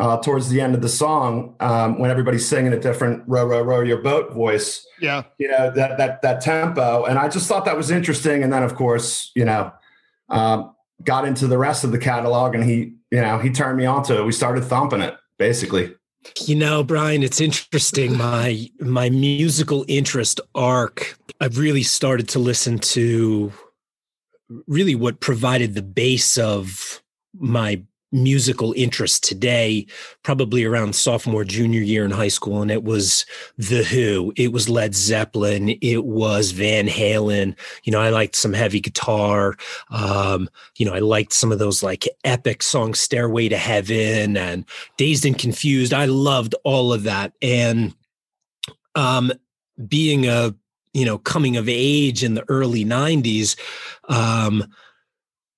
uh, 0.00 0.16
towards 0.18 0.48
the 0.48 0.60
end 0.60 0.74
of 0.74 0.80
the 0.80 0.88
song 0.88 1.54
um, 1.60 1.98
when 1.98 2.10
everybody's 2.10 2.46
singing 2.46 2.72
a 2.72 2.78
different 2.78 3.22
row, 3.26 3.44
row, 3.44 3.62
row 3.62 3.80
your 3.80 3.98
boat 3.98 4.32
voice. 4.32 4.86
Yeah. 5.00 5.24
You 5.38 5.48
know, 5.48 5.70
that, 5.74 5.98
that, 5.98 6.22
that 6.22 6.40
tempo. 6.40 7.04
And 7.04 7.18
I 7.18 7.28
just 7.28 7.48
thought 7.48 7.64
that 7.64 7.76
was 7.76 7.90
interesting. 7.90 8.42
And 8.42 8.52
then, 8.52 8.62
of 8.62 8.74
course, 8.74 9.32
you 9.34 9.44
know, 9.44 9.72
um, 10.28 10.74
got 11.04 11.26
into 11.26 11.46
the 11.46 11.58
rest 11.58 11.84
of 11.84 11.92
the 11.92 11.98
catalog 11.98 12.54
and 12.54 12.64
he, 12.64 12.94
you 13.10 13.20
know, 13.20 13.38
he 13.38 13.50
turned 13.50 13.78
me 13.78 13.86
on 13.86 14.02
to 14.04 14.18
it. 14.18 14.24
We 14.24 14.32
started 14.32 14.64
thumping 14.64 15.00
it 15.00 15.16
basically. 15.38 15.94
You 16.44 16.56
know, 16.56 16.82
Brian, 16.82 17.22
it's 17.22 17.40
interesting. 17.40 18.16
My 18.16 18.68
my 18.80 19.08
musical 19.08 19.84
interest 19.88 20.40
arc, 20.54 21.16
I've 21.40 21.58
really 21.58 21.84
started 21.84 22.28
to 22.30 22.38
listen 22.38 22.78
to 22.80 23.52
really 24.66 24.94
what 24.94 25.20
provided 25.20 25.74
the 25.74 25.82
base 25.82 26.36
of 26.36 27.02
my 27.38 27.82
musical 28.10 28.72
interest 28.76 29.22
today, 29.24 29.86
probably 30.22 30.64
around 30.64 30.94
sophomore, 30.94 31.44
junior 31.44 31.80
year 31.80 32.04
in 32.04 32.10
high 32.10 32.28
school. 32.28 32.62
And 32.62 32.70
it 32.70 32.84
was 32.84 33.26
The 33.56 33.84
Who, 33.84 34.32
it 34.36 34.52
was 34.52 34.68
Led 34.68 34.94
Zeppelin, 34.94 35.70
it 35.82 36.04
was 36.04 36.52
Van 36.52 36.86
Halen. 36.86 37.56
You 37.84 37.92
know, 37.92 38.00
I 38.00 38.10
liked 38.10 38.36
some 38.36 38.52
heavy 38.52 38.80
guitar. 38.80 39.56
Um, 39.90 40.48
you 40.76 40.86
know, 40.86 40.94
I 40.94 41.00
liked 41.00 41.32
some 41.32 41.52
of 41.52 41.58
those 41.58 41.82
like 41.82 42.08
epic 42.24 42.62
songs, 42.62 43.00
Stairway 43.00 43.48
to 43.48 43.56
Heaven 43.56 44.36
and 44.36 44.64
Dazed 44.96 45.26
and 45.26 45.38
Confused. 45.38 45.92
I 45.92 46.06
loved 46.06 46.54
all 46.64 46.92
of 46.92 47.02
that. 47.04 47.32
And 47.42 47.94
um, 48.94 49.32
being 49.86 50.26
a, 50.26 50.54
you 50.94 51.04
know, 51.04 51.18
coming 51.18 51.56
of 51.56 51.68
age 51.68 52.24
in 52.24 52.34
the 52.34 52.44
early 52.48 52.84
90s, 52.84 53.56
um, 54.08 54.64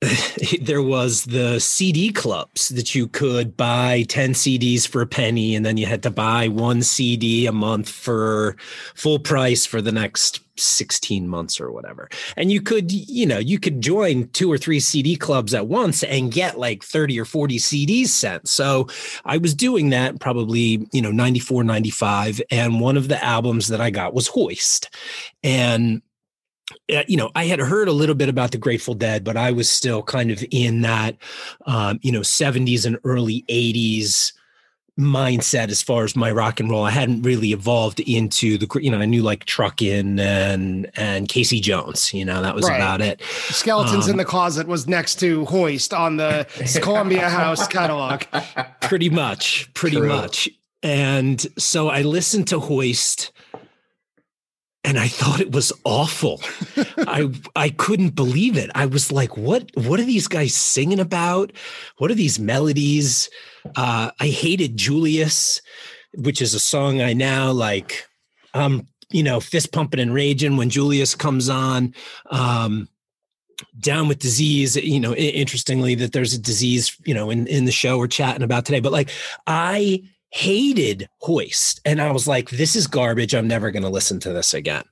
there 0.63 0.83
was 0.83 1.25
the 1.25 1.59
CD 1.61 2.11
clubs 2.11 2.71
that 2.71 2.95
you 2.95 3.07
could 3.07 3.55
buy 3.55 4.05
10 4.09 4.33
CDs 4.33 4.89
for 4.89 5.03
a 5.03 5.07
penny 5.07 5.55
and 5.55 5.65
then 5.65 5.77
you 5.77 5.85
had 5.85 6.03
to 6.03 6.11
buy 6.11 6.49
one 6.49 6.83
CD 6.83 7.47
a 7.47 7.53
month 7.53 7.89
for 7.89 8.57
full 8.95 9.19
price 9.19 9.67
for 9.67 9.83
the 9.83 9.93
next 9.93 10.41
16 10.57 11.29
months 11.29 11.61
or 11.61 11.71
whatever. 11.71 12.09
And 12.37 12.51
you 12.51 12.63
could, 12.63 12.91
you 12.91 13.27
know, 13.27 13.39
you 13.39 13.59
could 13.59 13.83
join 13.83 14.29
two 14.29 14.51
or 14.51 14.57
three 14.57 14.81
CD 14.81 15.17
clubs 15.17 15.53
at 15.53 15.67
once 15.67 16.03
and 16.03 16.33
get 16.33 16.59
like 16.59 16.83
30 16.83 17.21
or 17.21 17.27
40 17.27 17.59
CDs 17.59 18.09
sent. 18.09 18.49
So 18.49 18.89
I 19.27 19.37
was 19.37 19.55
doing 19.55 19.91
that 19.91 20.19
probably, 20.19 20.87
you 20.93 21.03
know, 21.03 21.11
94, 21.11 21.63
95 21.65 22.41
and 22.51 22.81
one 22.81 22.97
of 22.97 23.09
the 23.09 23.23
albums 23.23 23.69
that 23.69 23.83
I 23.83 23.91
got 23.91 24.15
was 24.15 24.29
Hoist. 24.29 24.89
And 25.43 26.01
you 27.09 27.17
know, 27.17 27.31
I 27.35 27.45
had 27.45 27.59
heard 27.59 27.89
a 27.89 27.93
little 27.93 28.15
bit 28.15 28.29
about 28.29 28.53
the 28.53 28.59
Grateful 28.59 28.95
Dead, 28.95 29.25
but 29.25 29.37
I 29.37 29.53
was 29.53 29.69
still 29.69 30.03
kind 30.03 30.31
of 30.31 30.45
in 30.51 30.83
that, 30.83 31.17
um, 31.67 31.99
you 32.03 32.13
know, 32.13 32.21
70s 32.21 32.87
and 32.87 32.99
early 33.05 33.45
80s 33.49 34.33
mindset 34.99 35.71
as 35.71 35.83
far 35.83 36.05
as 36.05 36.15
my 36.15 36.31
rock 36.31 36.61
and 36.61 36.71
roll. 36.71 36.85
I 36.85 36.91
hadn't 36.91 37.23
really 37.23 37.53
evolved 37.53 38.01
into 38.01 38.59
the, 38.59 38.69
you 38.81 38.91
know, 38.91 38.99
I 38.99 39.07
knew 39.07 39.23
like 39.23 39.47
Truckin' 39.47 40.21
and 40.21 40.91
and 40.97 41.29
Casey 41.29 41.61
Jones. 41.61 42.13
You 42.13 42.25
know, 42.25 42.43
that 42.43 42.55
was 42.55 42.69
right. 42.69 42.77
about 42.77 43.01
it. 43.01 43.23
Skeletons 43.23 44.05
um, 44.05 44.13
in 44.13 44.17
the 44.19 44.25
Closet 44.25 44.67
was 44.67 44.87
next 44.87 45.17
to 45.21 45.45
Hoist 45.47 45.95
on 45.95 46.17
the 46.17 46.47
Columbia 46.83 47.29
House 47.29 47.67
catalog. 47.67 48.23
Pretty 48.81 49.11
much, 49.11 49.73
pretty 49.75 49.97
True. 49.97 50.09
much. 50.09 50.49
And 50.83 51.41
so 51.59 51.89
I 51.89 52.03
listened 52.03 52.49
to 52.49 52.61
Hoist 52.61 53.33
and 54.85 54.99
I 54.99 55.09
thought 55.09 55.41
it 55.41 55.53
was 55.53 55.73
awful. 55.85 56.41
I 56.99 57.31
I 57.55 57.71
couldn't 57.71 58.11
believe 58.11 58.57
it. 58.57 58.71
I 58.75 58.87
was 58.87 59.13
like, 59.13 59.37
what 59.37 59.71
what 59.75 60.01
are 60.01 60.05
these 60.05 60.29
guys 60.29 60.55
singing 60.55 61.01
about? 61.01 61.53
What 61.99 62.11
are 62.11 62.15
these 62.15 62.39
melodies? 62.39 63.29
Uh, 63.77 64.11
I 64.19 64.29
hated 64.29 64.77
Julius, 64.77 65.61
which 66.15 66.41
is 66.41 66.55
a 66.55 66.61
song 66.61 67.01
I 67.01 67.13
now 67.13 67.53
like 67.53 68.07
um, 68.55 68.87
you 69.11 69.23
know, 69.23 69.41
fist 69.41 69.73
pumping 69.73 70.01
and 70.01 70.15
raging 70.15 70.57
when 70.57 70.71
Julius 70.71 71.15
comes 71.15 71.49
on. 71.49 71.95
Um, 72.31 72.89
down 73.79 74.09
with 74.09 74.19
disease 74.19 74.75
you 74.77 74.99
know 74.99 75.15
interestingly 75.15 75.95
that 75.95 76.13
there's 76.13 76.33
a 76.33 76.39
disease 76.39 76.97
you 77.05 77.13
know 77.13 77.29
in 77.29 77.47
in 77.47 77.67
the 77.67 77.71
show 77.71 77.99
we're 77.99 78.07
chatting 78.07 78.43
about 78.43 78.65
today 78.65 78.81
but 78.81 78.91
like 78.91 79.11
i 79.47 80.03
hated 80.31 81.09
Hoist. 81.19 81.81
And 81.85 82.01
I 82.01 82.11
was 82.13 82.27
like, 82.27 82.51
this 82.51 82.77
is 82.77 82.87
garbage. 82.87 83.35
I'm 83.35 83.49
never 83.49 83.71
going 83.71 83.83
to 83.83 83.89
listen 83.89 84.21
to 84.21 84.33
this 84.33 84.55
again. 84.55 84.85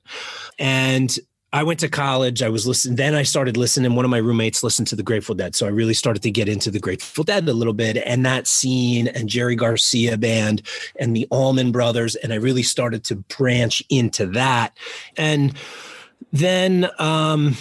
And 0.59 1.17
I 1.53 1.63
went 1.63 1.81
to 1.81 1.89
college. 1.89 2.43
I 2.43 2.51
was 2.51 2.67
listening. 2.67 2.97
Then 2.97 3.15
I 3.15 3.23
started 3.23 3.57
listening. 3.57 3.95
One 3.95 4.05
of 4.05 4.11
my 4.11 4.19
roommates 4.19 4.63
listened 4.63 4.87
to 4.89 4.97
the 4.97 5.03
Grateful 5.03 5.35
Dead. 5.35 5.55
So 5.55 5.67
I 5.67 5.71
really 5.71 5.95
started 5.95 6.23
to 6.25 6.31
get 6.31 6.49
into 6.49 6.71
the 6.71 6.79
Grateful 6.79 7.25
Dead 7.25 7.49
a 7.49 7.55
little 7.55 7.73
bit 7.73 7.97
and 7.97 8.27
that 8.27 8.47
scene 8.47 9.09
and 9.09 9.29
Jerry 9.29 9.57
Garcia 9.57 10.19
band 10.19 10.61
and 10.97 11.17
the 11.17 11.27
Allman 11.31 11.73
Brothers. 11.73 12.17
And 12.17 12.35
I 12.35 12.37
really 12.37 12.63
started 12.63 13.03
to 13.05 13.17
branch 13.17 13.83
into 13.89 14.27
that. 14.27 14.77
And 15.17 15.55
then 16.33 16.91
um, 16.99 17.57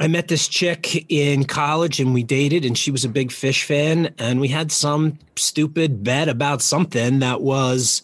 I 0.00 0.08
met 0.08 0.28
this 0.28 0.48
chick 0.48 1.10
in 1.10 1.44
college 1.44 2.00
and 2.00 2.14
we 2.14 2.22
dated, 2.22 2.64
and 2.64 2.76
she 2.76 2.90
was 2.90 3.04
a 3.04 3.08
big 3.08 3.28
Phish 3.28 3.64
fan. 3.64 4.14
And 4.18 4.40
we 4.40 4.48
had 4.48 4.72
some 4.72 5.18
stupid 5.36 6.02
bet 6.02 6.28
about 6.28 6.62
something 6.62 7.18
that 7.18 7.42
was, 7.42 8.02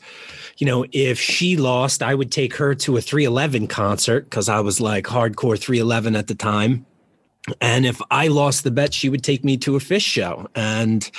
you 0.58 0.66
know, 0.66 0.84
if 0.92 1.18
she 1.18 1.56
lost, 1.56 2.02
I 2.02 2.14
would 2.14 2.30
take 2.30 2.54
her 2.56 2.74
to 2.74 2.96
a 2.98 3.00
311 3.00 3.68
concert 3.68 4.24
because 4.24 4.48
I 4.48 4.60
was 4.60 4.80
like 4.80 5.06
hardcore 5.06 5.58
311 5.58 6.14
at 6.14 6.26
the 6.26 6.34
time. 6.34 6.84
And 7.60 7.86
if 7.86 8.00
I 8.10 8.28
lost 8.28 8.64
the 8.64 8.70
bet, 8.70 8.92
she 8.92 9.08
would 9.08 9.24
take 9.24 9.42
me 9.42 9.56
to 9.58 9.76
a 9.76 9.78
Phish 9.78 10.04
show. 10.04 10.48
And 10.54 11.10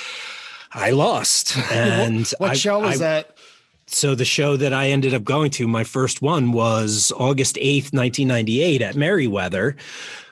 I 0.72 0.90
lost. 0.90 1.56
And 1.70 2.26
what 2.38 2.50
I, 2.52 2.54
show 2.54 2.78
was 2.78 3.00
I, 3.00 3.04
that? 3.04 3.38
So 3.86 4.14
the 4.14 4.24
show 4.24 4.56
that 4.56 4.72
I 4.72 4.90
ended 4.90 5.14
up 5.14 5.24
going 5.24 5.50
to, 5.52 5.66
my 5.66 5.82
first 5.82 6.22
one 6.22 6.52
was 6.52 7.12
August 7.16 7.56
8th, 7.56 7.92
1998 7.92 8.82
at 8.82 8.94
Merriweather, 8.94 9.76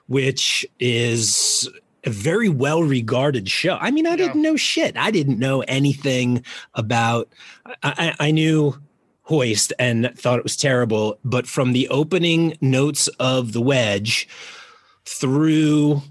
which 0.08 0.66
is 0.80 1.68
a 2.04 2.10
very 2.10 2.48
well 2.48 2.82
regarded 2.82 3.48
show. 3.48 3.76
I 3.80 3.90
mean, 3.90 4.06
I 4.06 4.10
yeah. 4.10 4.16
didn't 4.16 4.42
know 4.42 4.56
shit. 4.56 4.96
I 4.96 5.10
didn't 5.10 5.38
know 5.38 5.60
anything 5.62 6.44
about 6.74 7.28
I, 7.82 8.14
I 8.18 8.30
knew 8.30 8.76
Hoist 9.22 9.72
and 9.78 10.10
thought 10.16 10.38
it 10.38 10.44
was 10.44 10.56
terrible, 10.56 11.18
but 11.24 11.46
from 11.46 11.72
the 11.72 11.88
opening 11.88 12.56
notes 12.60 13.08
of 13.20 13.52
the 13.52 13.60
wedge 13.60 14.26
through 15.04 16.02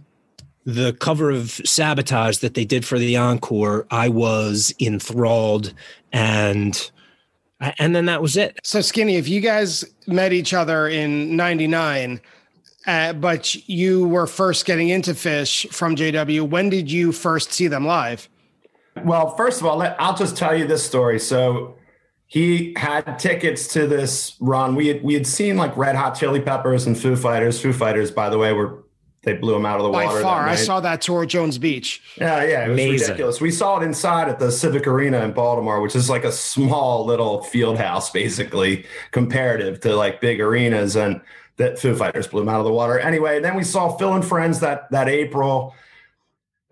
the 0.65 0.93
cover 0.93 1.31
of 1.31 1.51
Sabotage 1.65 2.37
that 2.39 2.53
they 2.53 2.65
did 2.65 2.85
for 2.85 2.99
the 2.99 3.17
encore, 3.17 3.87
I 3.89 4.09
was 4.09 4.73
enthralled 4.79 5.73
and 6.13 6.91
and 7.59 7.95
then 7.95 8.05
that 8.05 8.21
was 8.21 8.37
it. 8.37 8.59
So 8.63 8.81
skinny, 8.81 9.15
if 9.15 9.27
you 9.27 9.41
guys 9.41 9.83
met 10.05 10.31
each 10.31 10.53
other 10.53 10.87
in 10.87 11.35
99 11.35 12.21
uh, 12.87 13.13
but 13.13 13.53
you 13.67 14.07
were 14.07 14.25
first 14.25 14.65
getting 14.65 14.89
into 14.89 15.11
Phish 15.11 15.69
from 15.71 15.95
JW, 15.95 16.49
when 16.49 16.69
did 16.69 16.89
you 16.89 17.11
first 17.11 17.51
see 17.51 17.67
them 17.67 17.85
live? 17.85 18.29
Well, 19.03 19.35
first 19.35 19.61
of 19.61 19.67
all, 19.67 19.77
let, 19.77 19.95
I'll 19.99 20.15
just 20.15 20.37
tell 20.37 20.55
you 20.57 20.65
this 20.65 20.83
story. 20.83 21.19
So 21.19 21.75
he 22.25 22.73
had 22.77 23.19
tickets 23.19 23.67
to 23.73 23.87
this 23.87 24.35
run. 24.39 24.75
We 24.75 24.87
had 24.87 25.03
we 25.03 25.13
had 25.13 25.27
seen 25.27 25.57
like 25.57 25.75
Red 25.77 25.95
Hot 25.95 26.17
Chili 26.17 26.41
Peppers 26.41 26.87
and 26.87 26.97
Foo 26.97 27.15
Fighters. 27.15 27.61
Foo 27.61 27.73
Fighters, 27.73 28.09
by 28.09 28.29
the 28.29 28.37
way, 28.37 28.53
were 28.53 28.83
they 29.23 29.33
blew 29.33 29.55
him 29.55 29.65
out 29.65 29.77
of 29.77 29.83
the 29.83 29.89
By 29.89 30.05
water. 30.05 30.17
By 30.17 30.23
far, 30.23 30.47
I 30.47 30.55
saw 30.55 30.79
that 30.79 31.01
tour 31.01 31.23
at 31.23 31.29
Jones 31.29 31.57
Beach. 31.57 32.01
Yeah, 32.17 32.43
yeah, 32.43 32.65
it 32.65 32.69
was 32.69 32.79
Amazing. 32.79 33.07
ridiculous. 33.07 33.41
We 33.41 33.51
saw 33.51 33.77
it 33.79 33.83
inside 33.83 34.29
at 34.29 34.39
the 34.39 34.51
Civic 34.51 34.87
Arena 34.87 35.19
in 35.19 35.33
Baltimore, 35.33 35.81
which 35.81 35.97
is 35.97 36.09
like 36.09 36.23
a 36.23 36.31
small 36.31 37.05
little 37.05 37.43
field 37.43 37.77
house, 37.77 38.09
basically, 38.09 38.85
comparative 39.11 39.81
to 39.81 39.95
like 39.95 40.21
big 40.21 40.39
arenas. 40.39 40.95
And 40.95 41.19
that 41.57 41.79
Foo 41.79 41.95
Fighters 41.95 42.27
blew 42.27 42.41
him 42.41 42.49
out 42.49 42.59
of 42.59 42.65
the 42.65 42.73
water. 42.73 42.99
Anyway, 42.99 43.39
then 43.39 43.55
we 43.55 43.63
saw 43.63 43.97
Phil 43.97 44.13
and 44.13 44.25
Friends 44.25 44.59
that 44.61 44.89
that 44.91 45.09
April. 45.09 45.75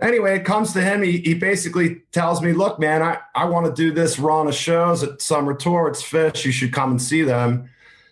Anyway, 0.01 0.35
it 0.35 0.43
comes 0.43 0.73
to 0.73 0.81
him. 0.81 1.01
He, 1.01 1.19
he 1.19 1.33
basically 1.33 2.01
tells 2.11 2.41
me, 2.41 2.51
look, 2.51 2.79
man, 2.79 3.01
I, 3.01 3.19
I 3.33 3.45
want 3.45 3.65
to 3.65 3.73
do 3.73 3.93
this 3.93 4.19
run 4.19 4.47
of 4.47 4.53
shows 4.53 5.03
at 5.03 5.21
Summer 5.21 5.53
Tour. 5.53 5.87
It's 5.87 6.03
Phish. 6.03 6.43
You 6.43 6.51
should 6.51 6.73
come 6.73 6.91
and 6.91 7.01
see 7.01 7.21
them. 7.21 7.69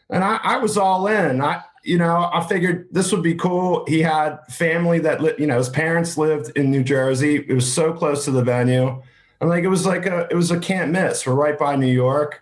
And 0.10 0.24
I, 0.24 0.40
I 0.44 0.58
was 0.58 0.78
all 0.78 1.08
in. 1.08 1.42
I, 1.42 1.62
you 1.84 1.98
know, 1.98 2.30
I 2.32 2.46
figured 2.48 2.88
this 2.92 3.12
would 3.12 3.22
be 3.22 3.36
cool. 3.36 3.84
He 3.86 4.02
had 4.02 4.40
family 4.50 5.00
that, 5.00 5.22
li- 5.22 5.34
you 5.38 5.46
know, 5.46 5.58
his 5.58 5.68
parents 5.68 6.18
lived 6.18 6.56
in 6.56 6.72
New 6.72 6.84
Jersey. 6.84 7.46
It 7.46 7.54
was 7.54 7.72
so 7.72 7.92
close 7.92 8.24
to 8.26 8.32
the 8.32 8.44
venue. 8.44 9.02
I'm 9.42 9.50
like, 9.50 9.66
it 9.66 9.70
was 9.70 9.86
like 9.86 10.06
a, 10.06 10.26
it 10.32 10.36
was 10.36 10.52
a 10.52 10.60
can't 10.60 10.92
miss. 10.92 11.28
We're 11.28 11.34
right 11.34 11.60
by 11.60 11.76
New 11.76 11.92
York. 11.92 12.42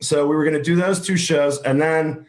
So 0.00 0.28
we 0.28 0.36
were 0.36 0.44
going 0.44 0.56
to 0.56 0.62
do 0.62 0.76
those 0.76 1.04
two 1.04 1.16
shows. 1.16 1.60
And 1.62 1.82
then 1.82 2.26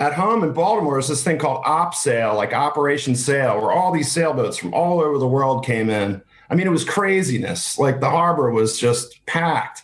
at 0.00 0.14
home 0.14 0.42
in 0.42 0.52
Baltimore 0.52 0.98
is 0.98 1.08
this 1.08 1.22
thing 1.22 1.38
called 1.38 1.62
Op 1.64 1.94
Sail, 1.94 2.34
like 2.34 2.52
Operation 2.52 3.14
Sail, 3.14 3.60
where 3.60 3.70
all 3.70 3.92
these 3.92 4.10
sailboats 4.10 4.56
from 4.56 4.74
all 4.74 5.00
over 5.00 5.18
the 5.18 5.28
world 5.28 5.64
came 5.64 5.88
in. 5.88 6.20
I 6.50 6.54
mean, 6.54 6.66
it 6.66 6.70
was 6.70 6.84
craziness. 6.84 7.78
Like 7.78 8.00
the 8.00 8.10
harbor 8.10 8.50
was 8.50 8.78
just 8.78 9.24
packed, 9.26 9.82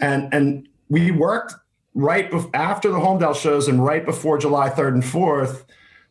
and 0.00 0.32
and 0.32 0.68
we 0.88 1.10
worked 1.10 1.54
right 1.94 2.30
bef- 2.30 2.50
after 2.54 2.90
the 2.90 2.98
Holmdel 2.98 3.34
shows 3.34 3.68
and 3.68 3.84
right 3.84 4.04
before 4.04 4.38
July 4.38 4.68
third 4.68 4.94
and 4.94 5.04
fourth. 5.04 5.64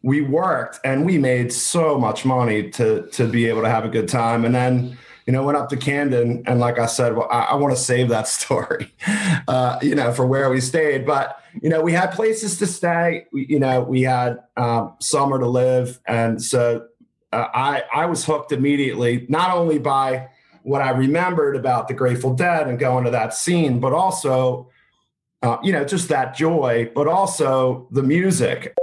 We 0.03 0.21
worked 0.21 0.79
and 0.85 1.05
we 1.05 1.17
made 1.17 1.51
so 1.51 1.97
much 1.97 2.25
money 2.25 2.69
to 2.71 3.07
to 3.11 3.27
be 3.27 3.47
able 3.47 3.61
to 3.61 3.69
have 3.69 3.85
a 3.85 3.89
good 3.89 4.07
time, 4.07 4.45
and 4.45 4.53
then 4.53 4.97
you 5.27 5.33
know, 5.33 5.43
went 5.43 5.57
up 5.57 5.67
to 5.69 5.77
Camden 5.77 6.41
and 6.47 6.59
like 6.59 6.79
I 6.79 6.85
said, 6.85 7.15
well, 7.15 7.27
I, 7.29 7.41
I 7.41 7.55
want 7.55 7.75
to 7.75 7.81
save 7.81 8.07
that 8.09 8.27
story, 8.27 8.93
uh, 9.47 9.77
you 9.81 9.93
know, 9.93 10.11
for 10.13 10.25
where 10.25 10.49
we 10.49 10.61
stayed. 10.61 11.05
But 11.05 11.39
you 11.61 11.69
know, 11.69 11.81
we 11.81 11.93
had 11.93 12.11
places 12.11 12.57
to 12.59 12.67
stay. 12.67 13.25
We, 13.31 13.45
you 13.47 13.59
know, 13.59 13.81
we 13.81 14.03
had 14.03 14.39
um, 14.55 14.95
to 15.01 15.47
live, 15.47 15.99
and 16.07 16.41
so 16.41 16.87
uh, 17.31 17.47
I 17.53 17.83
I 17.93 18.05
was 18.05 18.25
hooked 18.25 18.51
immediately, 18.51 19.25
not 19.29 19.55
only 19.55 19.79
by 19.79 20.29
what 20.63 20.81
I 20.81 20.91
remembered 20.91 21.55
about 21.55 21.87
the 21.87 21.93
Grateful 21.93 22.33
Dead 22.33 22.67
and 22.67 22.77
going 22.77 23.05
to 23.05 23.11
that 23.11 23.33
scene, 23.33 23.79
but 23.79 23.93
also, 23.93 24.69
uh, 25.41 25.57
you 25.63 25.71
know, 25.71 25.85
just 25.85 26.09
that 26.09 26.35
joy, 26.35 26.91
but 26.93 27.07
also 27.07 27.87
the 27.91 28.03
music. 28.03 28.75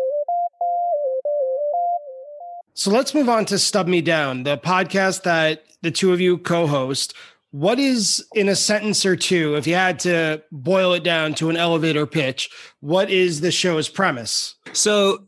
So 2.72 2.90
let's 2.90 3.14
move 3.14 3.28
on 3.28 3.44
to 3.46 3.58
Stub 3.58 3.86
Me 3.86 4.00
Down, 4.00 4.44
the 4.44 4.56
podcast 4.56 5.22
that 5.24 5.64
the 5.82 5.90
two 5.90 6.12
of 6.12 6.20
you 6.20 6.38
co-host. 6.38 7.14
What 7.54 7.78
is 7.78 8.26
in 8.34 8.48
a 8.48 8.56
sentence 8.56 9.06
or 9.06 9.14
two, 9.14 9.54
if 9.54 9.64
you 9.64 9.76
had 9.76 10.00
to 10.00 10.42
boil 10.50 10.92
it 10.92 11.04
down 11.04 11.34
to 11.34 11.50
an 11.50 11.56
elevator 11.56 12.04
pitch, 12.04 12.50
what 12.80 13.10
is 13.10 13.42
the 13.42 13.52
show's 13.52 13.88
premise? 13.88 14.56
So, 14.72 15.24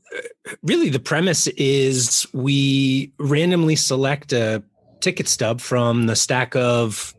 really, 0.64 0.88
the 0.88 0.98
premise 0.98 1.46
is 1.46 2.26
we 2.32 3.12
randomly 3.20 3.76
select 3.76 4.32
a 4.32 4.64
ticket 4.98 5.28
stub 5.28 5.60
from 5.60 6.06
the 6.06 6.16
stack 6.16 6.56
of 6.56 7.14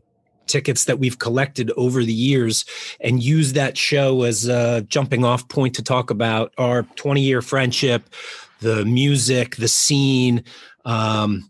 tickets 0.45 0.83
that 0.83 0.99
we've 0.99 1.19
collected 1.19 1.71
over 1.77 2.03
the 2.03 2.11
years 2.11 2.65
and 2.99 3.23
use 3.23 3.53
that 3.53 3.77
show 3.77 4.23
as 4.23 4.45
a 4.49 4.81
jumping 4.89 5.23
off 5.23 5.47
point 5.47 5.73
to 5.75 5.81
talk 5.81 6.09
about 6.09 6.53
our 6.57 6.83
20 6.83 7.21
year 7.21 7.41
friendship, 7.41 8.09
the 8.59 8.83
music, 8.83 9.55
the 9.55 9.69
scene, 9.69 10.43
um, 10.83 11.49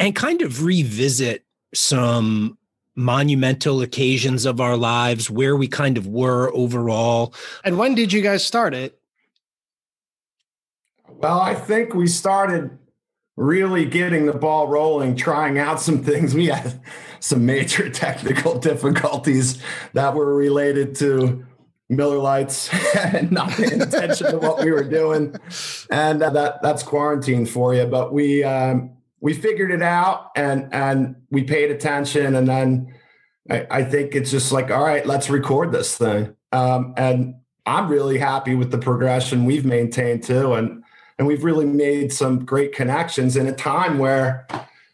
and 0.00 0.16
kind 0.16 0.42
of 0.42 0.64
revisit 0.64 1.45
some 1.76 2.58
monumental 2.94 3.82
occasions 3.82 4.46
of 4.46 4.60
our 4.60 4.76
lives, 4.76 5.30
where 5.30 5.54
we 5.54 5.68
kind 5.68 5.98
of 5.98 6.06
were 6.06 6.50
overall. 6.54 7.34
And 7.64 7.78
when 7.78 7.94
did 7.94 8.12
you 8.12 8.22
guys 8.22 8.44
start 8.44 8.74
it? 8.74 8.98
Well, 11.08 11.40
I 11.40 11.54
think 11.54 11.94
we 11.94 12.06
started 12.06 12.78
really 13.36 13.84
getting 13.84 14.26
the 14.26 14.32
ball 14.32 14.68
rolling, 14.68 15.14
trying 15.14 15.58
out 15.58 15.80
some 15.80 16.02
things. 16.02 16.34
We 16.34 16.46
had 16.46 16.80
some 17.20 17.46
major 17.46 17.88
technical 18.04 18.58
difficulties 18.58 19.62
that 19.92 20.14
were 20.14 20.34
related 20.34 20.94
to 20.96 21.44
Miller 21.88 22.18
Lights 22.18 22.68
and 22.96 23.30
not 23.30 23.50
paying 23.50 23.80
attention 23.80 24.30
to 24.30 24.38
what 24.38 24.62
we 24.64 24.70
were 24.70 24.84
doing, 24.84 25.34
and 25.90 26.22
uh, 26.22 26.30
that 26.30 26.62
that's 26.62 26.82
quarantine 26.82 27.46
for 27.46 27.74
you. 27.74 27.86
But 27.86 28.12
we 28.12 28.42
um, 28.42 28.95
we 29.20 29.32
figured 29.32 29.70
it 29.70 29.82
out 29.82 30.30
and 30.36 30.72
and 30.72 31.16
we 31.30 31.44
paid 31.44 31.70
attention. 31.70 32.34
And 32.34 32.48
then 32.48 32.94
I, 33.50 33.66
I 33.70 33.84
think 33.84 34.14
it's 34.14 34.30
just 34.30 34.52
like 34.52 34.70
all 34.70 34.84
right 34.84 35.06
let's 35.06 35.30
record 35.30 35.72
this 35.72 35.96
thing. 35.96 36.34
Um, 36.52 36.94
and 36.96 37.34
i'm 37.66 37.88
really 37.88 38.16
happy 38.16 38.54
with 38.54 38.70
the 38.70 38.78
progression 38.78 39.44
we've 39.44 39.64
maintained 39.64 40.22
too. 40.22 40.54
And 40.54 40.84
and 41.18 41.26
we've 41.26 41.44
really 41.44 41.64
made 41.64 42.12
some 42.12 42.44
great 42.44 42.74
connections 42.74 43.36
in 43.36 43.46
a 43.46 43.52
time 43.52 43.98
where 43.98 44.46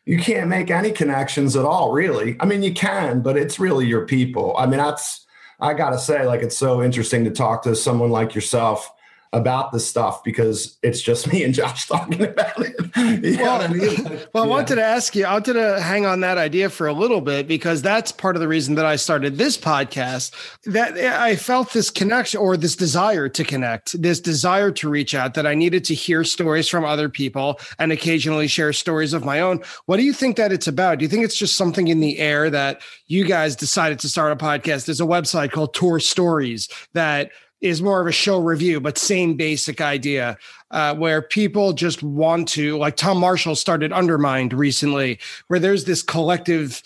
you 0.04 0.18
can't 0.18 0.48
make 0.48 0.70
any 0.70 0.92
connections 0.92 1.56
at 1.56 1.64
all 1.64 1.92
really. 1.92 2.36
I 2.40 2.46
mean 2.46 2.62
you 2.62 2.72
can 2.72 3.22
but 3.22 3.36
it's 3.36 3.58
really 3.58 3.86
your 3.86 4.06
people. 4.06 4.54
I 4.56 4.66
mean 4.66 4.78
that's 4.78 5.26
i 5.60 5.74
gotta 5.74 5.98
say 5.98 6.26
like 6.26 6.42
it's 6.42 6.56
so 6.56 6.82
interesting 6.82 7.24
to 7.24 7.30
talk 7.30 7.62
to 7.62 7.76
someone 7.76 8.10
like 8.10 8.34
yourself 8.34 8.90
about 9.32 9.72
this 9.72 9.86
stuff 9.86 10.22
because 10.22 10.76
it's 10.82 11.00
just 11.00 11.32
me 11.32 11.42
and 11.42 11.54
Josh 11.54 11.86
talking 11.88 12.22
about 12.22 12.52
it. 12.58 12.76
You 13.24 13.38
well, 13.42 13.62
I, 13.62 13.68
mean? 13.68 14.20
well, 14.32 14.44
I 14.44 14.46
wanted 14.46 14.74
to 14.76 14.84
ask 14.84 15.16
you, 15.16 15.24
I 15.24 15.32
wanted 15.32 15.54
to 15.54 15.80
hang 15.80 16.04
on 16.04 16.20
that 16.20 16.36
idea 16.36 16.68
for 16.68 16.86
a 16.86 16.92
little 16.92 17.20
bit 17.20 17.48
because 17.48 17.80
that's 17.80 18.12
part 18.12 18.36
of 18.36 18.40
the 18.40 18.48
reason 18.48 18.74
that 18.74 18.84
I 18.84 18.96
started 18.96 19.38
this 19.38 19.56
podcast. 19.56 20.32
That 20.64 20.98
I 20.98 21.36
felt 21.36 21.72
this 21.72 21.90
connection 21.90 22.40
or 22.40 22.56
this 22.56 22.76
desire 22.76 23.28
to 23.30 23.44
connect, 23.44 24.00
this 24.00 24.20
desire 24.20 24.70
to 24.72 24.88
reach 24.88 25.14
out, 25.14 25.34
that 25.34 25.46
I 25.46 25.54
needed 25.54 25.84
to 25.84 25.94
hear 25.94 26.24
stories 26.24 26.68
from 26.68 26.84
other 26.84 27.08
people 27.08 27.58
and 27.78 27.90
occasionally 27.90 28.48
share 28.48 28.72
stories 28.72 29.14
of 29.14 29.24
my 29.24 29.40
own. 29.40 29.62
What 29.86 29.96
do 29.96 30.02
you 30.02 30.12
think 30.12 30.36
that 30.36 30.52
it's 30.52 30.66
about? 30.66 30.98
Do 30.98 31.04
you 31.04 31.08
think 31.08 31.24
it's 31.24 31.36
just 31.36 31.56
something 31.56 31.88
in 31.88 32.00
the 32.00 32.18
air 32.18 32.50
that 32.50 32.82
you 33.06 33.24
guys 33.24 33.56
decided 33.56 33.98
to 34.00 34.08
start 34.08 34.32
a 34.32 34.36
podcast? 34.36 34.84
There's 34.84 35.00
a 35.00 35.04
website 35.04 35.52
called 35.52 35.72
Tour 35.72 36.00
Stories 36.00 36.68
that 36.92 37.30
is 37.62 37.80
more 37.80 38.00
of 38.00 38.06
a 38.06 38.12
show 38.12 38.40
review, 38.40 38.80
but 38.80 38.98
same 38.98 39.34
basic 39.34 39.80
idea 39.80 40.36
uh, 40.72 40.94
where 40.94 41.22
people 41.22 41.72
just 41.72 42.02
want 42.02 42.48
to, 42.48 42.76
like 42.76 42.96
Tom 42.96 43.18
Marshall 43.18 43.54
started 43.54 43.92
Undermined 43.92 44.52
recently, 44.52 45.18
where 45.46 45.60
there's 45.60 45.84
this 45.84 46.02
collective, 46.02 46.82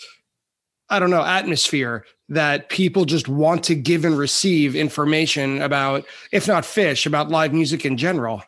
I 0.89 0.99
don't 0.99 1.09
know, 1.09 1.23
atmosphere 1.23 2.05
that 2.29 2.69
people 2.69 3.05
just 3.05 3.27
want 3.27 3.63
to 3.65 3.75
give 3.75 4.05
and 4.05 4.17
receive 4.17 4.75
information 4.75 5.61
about, 5.61 6.05
if 6.31 6.47
not 6.47 6.63
Phish, 6.63 7.05
about 7.05 7.29
live 7.29 7.53
music 7.53 7.85
in 7.85 7.97
general. 7.97 8.43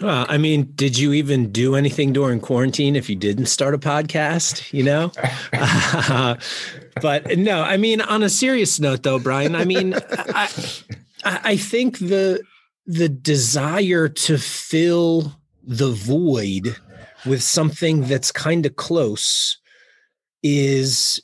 Uh, 0.00 0.24
I 0.28 0.38
mean, 0.38 0.70
did 0.76 0.96
you 0.96 1.12
even 1.14 1.50
do 1.50 1.74
anything 1.74 2.12
during 2.12 2.38
quarantine 2.38 2.94
if 2.94 3.10
you 3.10 3.16
didn't 3.16 3.46
start 3.46 3.74
a 3.74 3.78
podcast? 3.78 4.72
You 4.72 4.84
know, 4.84 5.12
uh, 5.52 6.36
but 7.02 7.38
no. 7.38 7.62
I 7.62 7.76
mean, 7.76 8.00
on 8.00 8.22
a 8.22 8.28
serious 8.28 8.78
note, 8.78 9.02
though, 9.02 9.18
Brian. 9.18 9.56
I 9.56 9.64
mean, 9.64 9.94
I, 10.12 10.48
I 11.24 11.56
think 11.56 11.98
the 11.98 12.42
the 12.86 13.08
desire 13.08 14.08
to 14.08 14.38
fill 14.38 15.40
the 15.62 15.90
void 15.90 16.76
with 17.26 17.42
something 17.42 18.02
that's 18.02 18.32
kind 18.32 18.66
of 18.66 18.76
close 18.76 19.58
is 20.42 21.22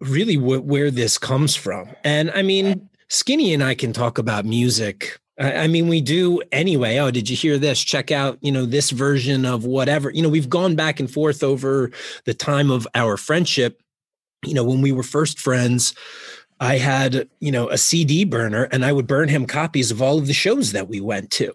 really 0.00 0.34
wh- 0.34 0.66
where 0.66 0.90
this 0.90 1.16
comes 1.18 1.54
from. 1.54 1.88
And 2.04 2.30
I 2.32 2.42
mean, 2.42 2.88
Skinny 3.08 3.54
and 3.54 3.62
I 3.62 3.74
can 3.74 3.92
talk 3.92 4.18
about 4.18 4.44
music. 4.44 5.18
I, 5.38 5.52
I 5.52 5.66
mean, 5.66 5.88
we 5.88 6.00
do 6.00 6.42
anyway. 6.50 6.98
Oh, 6.98 7.10
did 7.10 7.30
you 7.30 7.36
hear 7.36 7.58
this? 7.58 7.80
Check 7.82 8.10
out, 8.10 8.38
you 8.40 8.52
know, 8.52 8.66
this 8.66 8.90
version 8.90 9.46
of 9.46 9.64
whatever. 9.64 10.10
You 10.10 10.22
know, 10.22 10.28
we've 10.28 10.50
gone 10.50 10.74
back 10.74 11.00
and 11.00 11.10
forth 11.10 11.42
over 11.42 11.90
the 12.24 12.34
time 12.34 12.70
of 12.70 12.86
our 12.94 13.16
friendship. 13.16 13.80
You 14.44 14.54
know, 14.54 14.64
when 14.64 14.82
we 14.82 14.92
were 14.92 15.04
first 15.04 15.38
friends, 15.38 15.94
I 16.62 16.78
had, 16.78 17.28
you 17.40 17.50
know, 17.50 17.68
a 17.70 17.76
CD 17.76 18.24
burner 18.24 18.68
and 18.70 18.84
I 18.84 18.92
would 18.92 19.08
burn 19.08 19.28
him 19.28 19.46
copies 19.46 19.90
of 19.90 20.00
all 20.00 20.18
of 20.18 20.28
the 20.28 20.32
shows 20.32 20.70
that 20.70 20.88
we 20.88 21.00
went 21.00 21.32
to. 21.32 21.52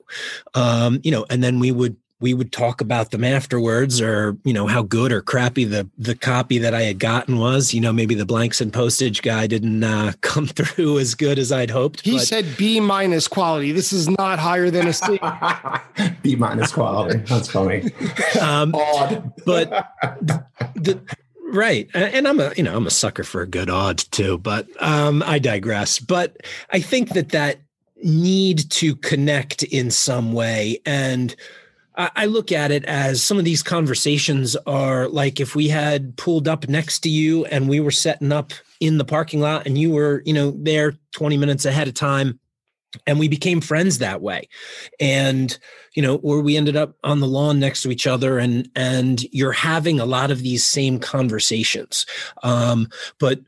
Um, 0.54 1.00
you 1.02 1.12
know, 1.12 1.26
and 1.30 1.42
then 1.42 1.60
we 1.60 1.72
would 1.72 1.96
we 2.20 2.34
would 2.34 2.52
talk 2.52 2.82
about 2.82 3.12
them 3.12 3.24
afterwards 3.24 4.02
or 4.02 4.38
you 4.44 4.52
know 4.52 4.66
how 4.68 4.82
good 4.82 5.12
or 5.12 5.22
crappy 5.22 5.64
the 5.64 5.88
the 5.98 6.16
copy 6.16 6.58
that 6.58 6.74
i 6.74 6.82
had 6.82 7.00
gotten 7.00 7.38
was. 7.38 7.74
You 7.74 7.80
know 7.80 7.94
maybe 7.94 8.16
the 8.16 8.26
blanks 8.26 8.60
and 8.60 8.74
postage 8.74 9.22
guy 9.22 9.48
didn't 9.48 9.84
uh, 9.84 10.14
come 10.22 10.48
through 10.48 11.00
as 11.00 11.16
good 11.16 11.40
as 11.40 11.52
i'd 11.52 11.70
hoped 11.70 12.02
he 12.02 12.18
but. 12.18 12.28
said 12.28 12.58
b 12.58 12.80
minus 12.80 13.28
quality. 13.28 13.72
This 13.72 13.94
is 13.94 14.10
not 14.10 14.40
higher 14.40 14.70
than 14.70 14.88
a 14.88 14.94
c. 14.94 15.20
B 16.22 16.36
minus 16.36 16.72
quality. 16.72 17.20
That's 17.20 17.50
funny. 17.50 17.92
Um, 18.42 18.72
but 18.72 19.94
the, 20.76 21.00
right. 21.48 21.90
And 21.94 22.28
i'm 22.28 22.40
a 22.40 22.54
you 22.56 22.64
know 22.64 22.76
i'm 22.76 22.88
a 22.88 22.92
sucker 22.92 23.24
for 23.24 23.42
a 23.42 23.48
good 23.48 23.70
odd 23.70 24.00
too 24.00 24.38
but 24.38 24.68
um 24.82 25.24
i 25.26 25.40
digress. 25.40 26.00
But 26.00 26.38
i 26.72 26.80
think 26.80 27.10
that 27.10 27.30
that 27.30 27.60
need 28.04 28.70
to 28.72 28.96
connect 28.96 29.64
in 29.64 29.90
some 29.90 30.34
way 30.34 30.80
and 30.86 31.36
I 32.00 32.28
look 32.28 32.52
at 32.52 32.70
it 32.70 32.86
as 32.86 33.24
some 33.24 33.40
of 33.40 33.46
these 33.46 33.64
conversations 33.64 34.56
are 34.68 35.10
like 35.10 35.40
if 35.40 35.56
we 35.56 35.68
had 35.68 36.16
pulled 36.16 36.48
up 36.48 36.70
next 36.70 37.00
to 37.00 37.10
you 37.10 37.46
and 37.46 37.68
we 37.68 37.80
were 37.80 37.90
setting 37.90 38.32
up 38.32 38.54
in 38.80 39.00
the 39.00 39.06
parking 39.06 39.40
lot 39.42 39.66
and 39.66 39.80
you 39.80 39.90
were, 39.90 40.22
you 40.24 40.32
know, 40.34 40.52
there 40.52 40.94
20 41.14 41.38
minutes 41.38 41.66
ahead 41.66 41.88
of 41.88 41.96
time 41.96 42.40
and 43.06 43.20
we 43.20 43.28
became 43.28 43.62
friends 43.62 43.98
that 43.98 44.22
way. 44.22 44.48
And, 45.00 45.58
you 45.94 46.02
know, 46.02 46.16
or 46.18 46.42
we 46.42 46.58
ended 46.58 46.76
up 46.76 46.96
on 47.04 47.20
the 47.20 47.28
lawn 47.28 47.60
next 47.60 47.82
to 47.84 47.92
each 47.92 48.08
other 48.08 48.40
and 48.40 48.70
and 48.76 49.24
you're 49.34 49.52
having 49.52 50.00
a 50.00 50.06
lot 50.06 50.32
of 50.32 50.42
these 50.42 50.66
same 50.66 51.00
conversations. 51.00 52.06
Um, 52.44 52.90
but 53.20 53.40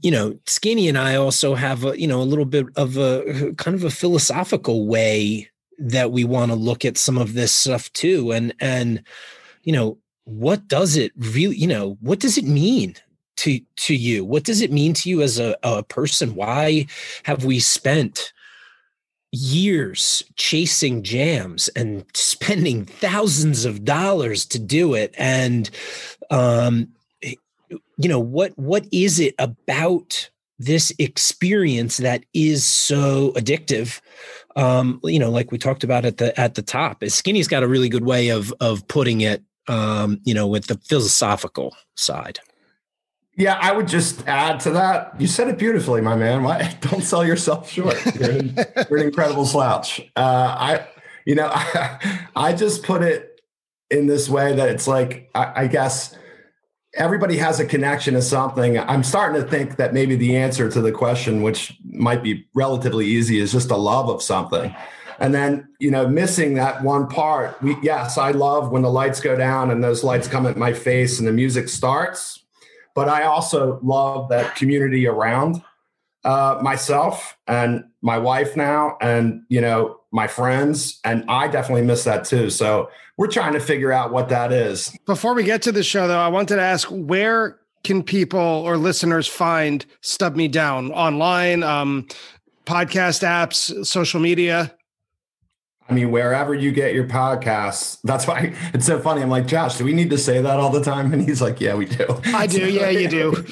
you 0.00 0.12
know 0.12 0.38
skinny 0.46 0.88
and 0.88 0.96
i 0.96 1.16
also 1.16 1.56
have 1.56 1.84
a 1.84 1.98
you 2.00 2.06
know 2.06 2.22
a 2.22 2.24
little 2.24 2.44
bit 2.44 2.66
of 2.76 2.96
a 2.96 3.52
kind 3.56 3.74
of 3.74 3.82
a 3.82 3.90
philosophical 3.90 4.86
way 4.86 5.50
that 5.76 6.12
we 6.12 6.22
want 6.22 6.52
to 6.52 6.56
look 6.56 6.84
at 6.84 6.96
some 6.96 7.18
of 7.18 7.34
this 7.34 7.52
stuff 7.52 7.92
too 7.92 8.30
and 8.30 8.54
and 8.60 9.02
you 9.64 9.72
know 9.72 9.98
what 10.24 10.68
does 10.68 10.96
it 10.96 11.10
really 11.16 11.56
you 11.56 11.66
know 11.66 11.98
what 12.00 12.20
does 12.20 12.38
it 12.38 12.44
mean 12.44 12.94
to 13.36 13.60
to 13.76 13.96
you 13.96 14.24
what 14.24 14.44
does 14.44 14.60
it 14.60 14.70
mean 14.70 14.94
to 14.94 15.10
you 15.10 15.20
as 15.20 15.40
a, 15.40 15.56
a 15.64 15.82
person 15.82 16.36
why 16.36 16.86
have 17.24 17.44
we 17.44 17.58
spent 17.58 18.32
years 19.32 20.22
chasing 20.36 21.02
jams 21.02 21.68
and 21.68 22.04
spending 22.14 22.84
thousands 22.84 23.64
of 23.64 23.84
dollars 23.84 24.44
to 24.44 24.58
do 24.58 24.94
it 24.94 25.14
and 25.16 25.70
um 26.30 26.88
you 27.22 28.08
know 28.08 28.20
what 28.20 28.56
what 28.58 28.86
is 28.92 29.18
it 29.18 29.34
about 29.38 30.28
this 30.58 30.92
experience 30.98 31.96
that 31.96 32.24
is 32.34 32.64
so 32.64 33.32
addictive 33.32 34.00
um, 34.56 35.00
you 35.04 35.18
know, 35.18 35.30
like 35.30 35.50
we 35.50 35.58
talked 35.58 35.84
about 35.84 36.04
at 36.04 36.18
the 36.18 36.38
at 36.38 36.54
the 36.54 36.62
top, 36.62 37.02
is 37.02 37.14
Skinny's 37.14 37.48
got 37.48 37.62
a 37.62 37.68
really 37.68 37.88
good 37.88 38.04
way 38.04 38.28
of 38.28 38.52
of 38.60 38.86
putting 38.88 39.22
it, 39.22 39.42
um, 39.68 40.20
you 40.24 40.34
know, 40.34 40.46
with 40.46 40.66
the 40.66 40.78
philosophical 40.78 41.74
side. 41.96 42.40
Yeah, 43.34 43.58
I 43.60 43.72
would 43.72 43.88
just 43.88 44.26
add 44.28 44.60
to 44.60 44.70
that. 44.70 45.18
You 45.18 45.26
said 45.26 45.48
it 45.48 45.58
beautifully, 45.58 46.00
my 46.00 46.16
man. 46.16 46.42
Why 46.42 46.76
don't 46.80 47.02
sell 47.02 47.24
yourself 47.24 47.70
short? 47.70 47.96
You're 48.16 48.30
an, 48.30 48.56
you're 48.90 48.98
an 48.98 49.06
incredible 49.06 49.46
slouch. 49.46 50.00
Uh, 50.16 50.54
I, 50.58 50.86
you 51.24 51.34
know, 51.34 51.50
I, 51.52 52.28
I, 52.36 52.52
just 52.52 52.82
put 52.82 53.02
it 53.02 53.40
in 53.90 54.06
this 54.06 54.28
way 54.28 54.54
that 54.54 54.68
it's 54.68 54.86
like 54.86 55.30
I, 55.34 55.62
I 55.62 55.66
guess 55.66 56.14
everybody 56.94 57.38
has 57.38 57.58
a 57.58 57.64
connection 57.64 58.14
to 58.14 58.22
something. 58.22 58.78
I'm 58.78 59.02
starting 59.02 59.40
to 59.40 59.48
think 59.48 59.76
that 59.76 59.94
maybe 59.94 60.14
the 60.14 60.36
answer 60.36 60.70
to 60.70 60.80
the 60.80 60.92
question, 60.92 61.42
which 61.42 61.78
might 61.84 62.22
be 62.22 62.46
relatively 62.54 63.06
easy, 63.06 63.38
is 63.38 63.52
just 63.52 63.70
a 63.70 63.76
love 63.76 64.10
of 64.10 64.22
something. 64.22 64.74
And 65.18 65.34
then, 65.34 65.68
you 65.78 65.90
know, 65.90 66.06
missing 66.06 66.54
that 66.54 66.82
one 66.82 67.06
part. 67.06 67.60
We, 67.62 67.76
yes, 67.82 68.18
I 68.18 68.32
love 68.32 68.72
when 68.72 68.82
the 68.82 68.90
lights 68.90 69.20
go 69.20 69.36
down 69.36 69.70
and 69.70 69.82
those 69.82 70.02
lights 70.02 70.28
come 70.28 70.46
at 70.46 70.56
my 70.56 70.72
face 70.72 71.18
and 71.18 71.28
the 71.28 71.32
music 71.32 71.68
starts. 71.68 72.41
But 72.94 73.08
I 73.08 73.24
also 73.24 73.78
love 73.82 74.28
that 74.28 74.54
community 74.56 75.06
around 75.06 75.62
uh, 76.24 76.58
myself 76.62 77.36
and 77.46 77.84
my 78.00 78.18
wife 78.18 78.56
now, 78.56 78.96
and 79.00 79.42
you 79.48 79.60
know, 79.60 80.00
my 80.12 80.26
friends. 80.26 81.00
And 81.04 81.24
I 81.28 81.48
definitely 81.48 81.82
miss 81.82 82.04
that 82.04 82.24
too. 82.24 82.50
So 82.50 82.90
we're 83.16 83.28
trying 83.28 83.54
to 83.54 83.60
figure 83.60 83.92
out 83.92 84.12
what 84.12 84.28
that 84.28 84.52
is. 84.52 84.96
Before 85.06 85.34
we 85.34 85.44
get 85.44 85.62
to 85.62 85.72
the 85.72 85.82
show, 85.82 86.06
though, 86.08 86.20
I 86.20 86.28
wanted 86.28 86.56
to 86.56 86.62
ask 86.62 86.88
where 86.88 87.58
can 87.84 88.02
people 88.02 88.40
or 88.40 88.76
listeners 88.76 89.26
find 89.26 89.84
Stub 90.00 90.36
Me 90.36 90.48
Down 90.48 90.92
online, 90.92 91.62
um, 91.62 92.06
podcast 92.66 93.22
apps, 93.22 93.84
social 93.84 94.20
media? 94.20 94.74
I 95.88 95.94
mean, 95.94 96.10
wherever 96.10 96.54
you 96.54 96.72
get 96.72 96.94
your 96.94 97.06
podcasts, 97.06 97.98
that's 98.02 98.26
why 98.26 98.54
it's 98.72 98.86
so 98.86 98.98
funny. 99.00 99.22
I'm 99.22 99.28
like, 99.30 99.46
Josh, 99.46 99.78
do 99.78 99.84
we 99.84 99.92
need 99.92 100.10
to 100.10 100.18
say 100.18 100.40
that 100.40 100.58
all 100.58 100.70
the 100.70 100.82
time? 100.82 101.12
And 101.12 101.22
he's 101.22 101.42
like, 101.42 101.60
Yeah, 101.60 101.74
we 101.74 101.86
do. 101.86 102.06
I 102.26 102.46
do. 102.46 102.70
yeah, 102.70 102.90
you 102.90 103.08
do. 103.08 103.44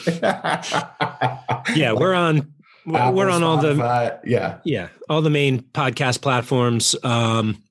yeah, 1.75 1.93
we're 1.93 2.15
on. 2.15 2.53
Apple, 2.93 3.13
we're 3.13 3.29
on 3.29 3.43
all 3.43 3.59
the 3.59 4.21
yeah 4.25 4.59
yeah 4.65 4.89
all 5.09 5.21
the 5.23 5.31
main 5.31 5.61
podcast 5.61 6.23
platforms. 6.23 6.97
Um, 7.05 7.63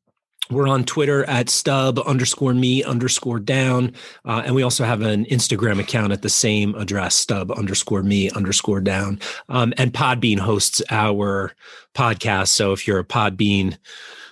we're 0.52 0.68
on 0.68 0.84
Twitter 0.84 1.24
at 1.26 1.50
stub 1.50 2.00
underscore 2.00 2.54
me 2.54 2.84
underscore 2.84 3.40
down. 3.40 3.94
Uh, 4.26 4.42
and 4.46 4.56
we 4.56 4.64
also 4.64 4.84
have 4.84 5.02
an 5.02 5.26
Instagram 5.26 5.80
account 5.80 6.12
at 6.12 6.24
the 6.24 6.30
same 6.30 6.74
address, 6.76 7.16
stub 7.16 7.52
underscore 7.52 8.02
me 8.02 8.32
underscore 8.32 8.82
down. 8.82 9.20
Um, 9.48 9.74
and 9.78 9.94
Podbean 9.94 10.40
hosts 10.40 10.82
our 10.90 11.54
podcast. 11.94 12.48
So 12.48 12.72
if 12.74 12.88
you're 12.88 13.00
a 13.00 13.04
Podbean 13.04 13.78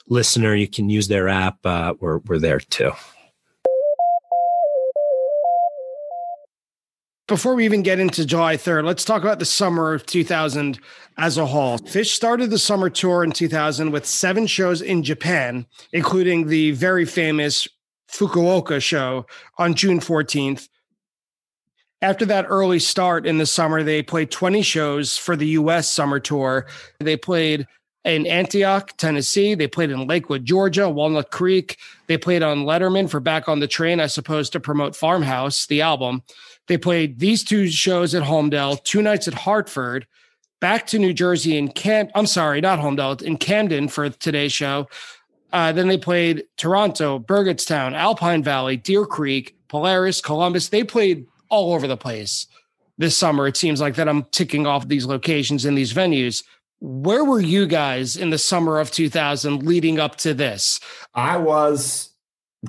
listener, 0.09 0.55
you 0.55 0.67
can 0.67 0.89
use 0.89 1.07
their 1.07 1.27
app. 1.27 1.65
Uh, 1.65 1.93
we're, 1.99 2.19
we're 2.19 2.39
there 2.39 2.59
too. 2.59 2.91
Before 7.27 7.55
we 7.55 7.65
even 7.65 7.83
get 7.83 7.99
into 7.99 8.25
July 8.25 8.55
3rd, 8.55 8.85
let's 8.85 9.03
talk 9.03 9.21
about 9.21 9.39
the 9.39 9.45
summer 9.45 9.93
of 9.93 10.05
2000 10.05 10.79
as 11.17 11.37
a 11.37 11.45
whole. 11.45 11.77
Phish 11.79 12.13
started 12.13 12.49
the 12.49 12.57
summer 12.57 12.89
tour 12.89 13.21
in 13.21 13.33
2000 13.33 13.91
with 13.91 14.05
seven 14.05 14.47
shows 14.47 14.81
in 14.81 15.03
Japan, 15.03 15.65
including 15.91 16.47
the 16.47 16.71
very 16.71 17.03
famous 17.03 17.67
Fukuoka 18.09 18.81
show 18.81 19.25
on 19.57 19.73
June 19.73 19.99
14th. 19.99 20.69
After 22.01 22.25
that 22.27 22.45
early 22.47 22.79
start 22.79 23.25
in 23.25 23.39
the 23.39 23.45
summer, 23.45 23.83
they 23.83 24.03
played 24.03 24.31
20 24.31 24.61
shows 24.61 25.17
for 25.17 25.35
the 25.35 25.47
US 25.47 25.89
summer 25.89 26.21
tour. 26.21 26.67
They 26.99 27.17
played 27.17 27.67
in 28.07 28.25
Antioch, 28.25 28.95
Tennessee. 28.97 29.53
They 29.53 29.67
played 29.67 29.91
in 29.91 30.07
Lakewood, 30.07 30.45
Georgia, 30.45 30.89
Walnut 30.89 31.29
Creek. 31.29 31.77
They 32.07 32.17
played 32.17 32.41
on 32.41 32.59
Letterman 32.59 33.09
for 33.09 33.19
Back 33.19 33.49
on 33.49 33.59
the 33.59 33.67
Train, 33.67 33.99
I 33.99 34.07
suppose, 34.07 34.49
to 34.51 34.59
promote 34.59 34.95
Farmhouse, 34.95 35.67
the 35.67 35.81
album. 35.81 36.23
They 36.67 36.77
played 36.77 37.19
these 37.19 37.43
two 37.43 37.67
shows 37.67 38.15
at 38.15 38.23
Holmdel, 38.23 38.81
two 38.83 39.01
nights 39.01 39.27
at 39.27 39.33
Hartford, 39.33 40.07
back 40.61 40.87
to 40.87 40.99
New 40.99 41.13
Jersey 41.13 41.57
in 41.57 41.67
Cam. 41.67 42.09
I'm 42.15 42.25
sorry, 42.25 42.61
not 42.61 42.79
Holmdel, 42.79 43.21
in 43.21 43.37
Camden 43.37 43.89
for 43.89 44.09
today's 44.09 44.53
show. 44.53 44.87
Uh, 45.51 45.71
then 45.71 45.87
they 45.87 45.97
played 45.97 46.43
Toronto, 46.57 47.19
Burgettstown, 47.19 47.93
Alpine 47.93 48.43
Valley, 48.43 48.77
Deer 48.77 49.05
Creek, 49.05 49.55
Polaris, 49.67 50.21
Columbus. 50.21 50.69
They 50.69 50.83
played 50.83 51.25
all 51.49 51.73
over 51.73 51.87
the 51.87 51.97
place 51.97 52.47
this 52.97 53.17
summer. 53.17 53.47
It 53.47 53.57
seems 53.57 53.79
like 53.79 53.95
that 53.95 54.09
I'm 54.09 54.23
ticking 54.25 54.65
off 54.65 54.87
these 54.87 55.05
locations 55.05 55.65
and 55.65 55.77
these 55.77 55.93
venues. 55.93 56.43
Where 56.79 57.25
were 57.25 57.41
you 57.41 57.65
guys 57.65 58.15
in 58.15 58.29
the 58.29 58.37
summer 58.37 58.79
of 58.79 58.91
2000 58.91 59.63
leading 59.63 59.99
up 59.99 60.15
to 60.17 60.33
this? 60.33 60.79
I 61.15 61.37
was 61.37 62.11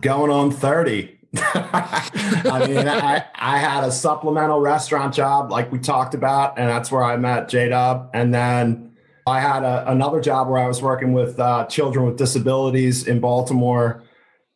going 0.01 0.31
on 0.31 0.51
30. 0.51 1.19
I 1.37 2.65
mean, 2.67 2.89
I, 2.89 3.25
I 3.35 3.59
had 3.59 3.85
a 3.85 3.93
supplemental 3.93 4.61
restaurant 4.61 5.15
job 5.15 5.51
like 5.51 5.71
we 5.71 5.79
talked 5.79 6.15
about, 6.15 6.59
and 6.59 6.69
that's 6.69 6.91
where 6.91 7.05
I 7.05 7.19
met 7.19 7.51
J 7.51 7.69
Dub. 7.69 8.11
And 8.15 8.33
then 8.33 8.97
I 9.27 9.41
had 9.41 9.63
a, 9.63 9.91
another 9.91 10.23
job 10.23 10.49
where 10.49 10.63
I 10.63 10.67
was 10.67 10.81
working 10.81 11.13
with 11.13 11.39
uh, 11.39 11.67
children 11.67 12.07
with 12.07 12.17
disabilities 12.17 13.07
in 13.07 13.21
Baltimore, 13.21 14.03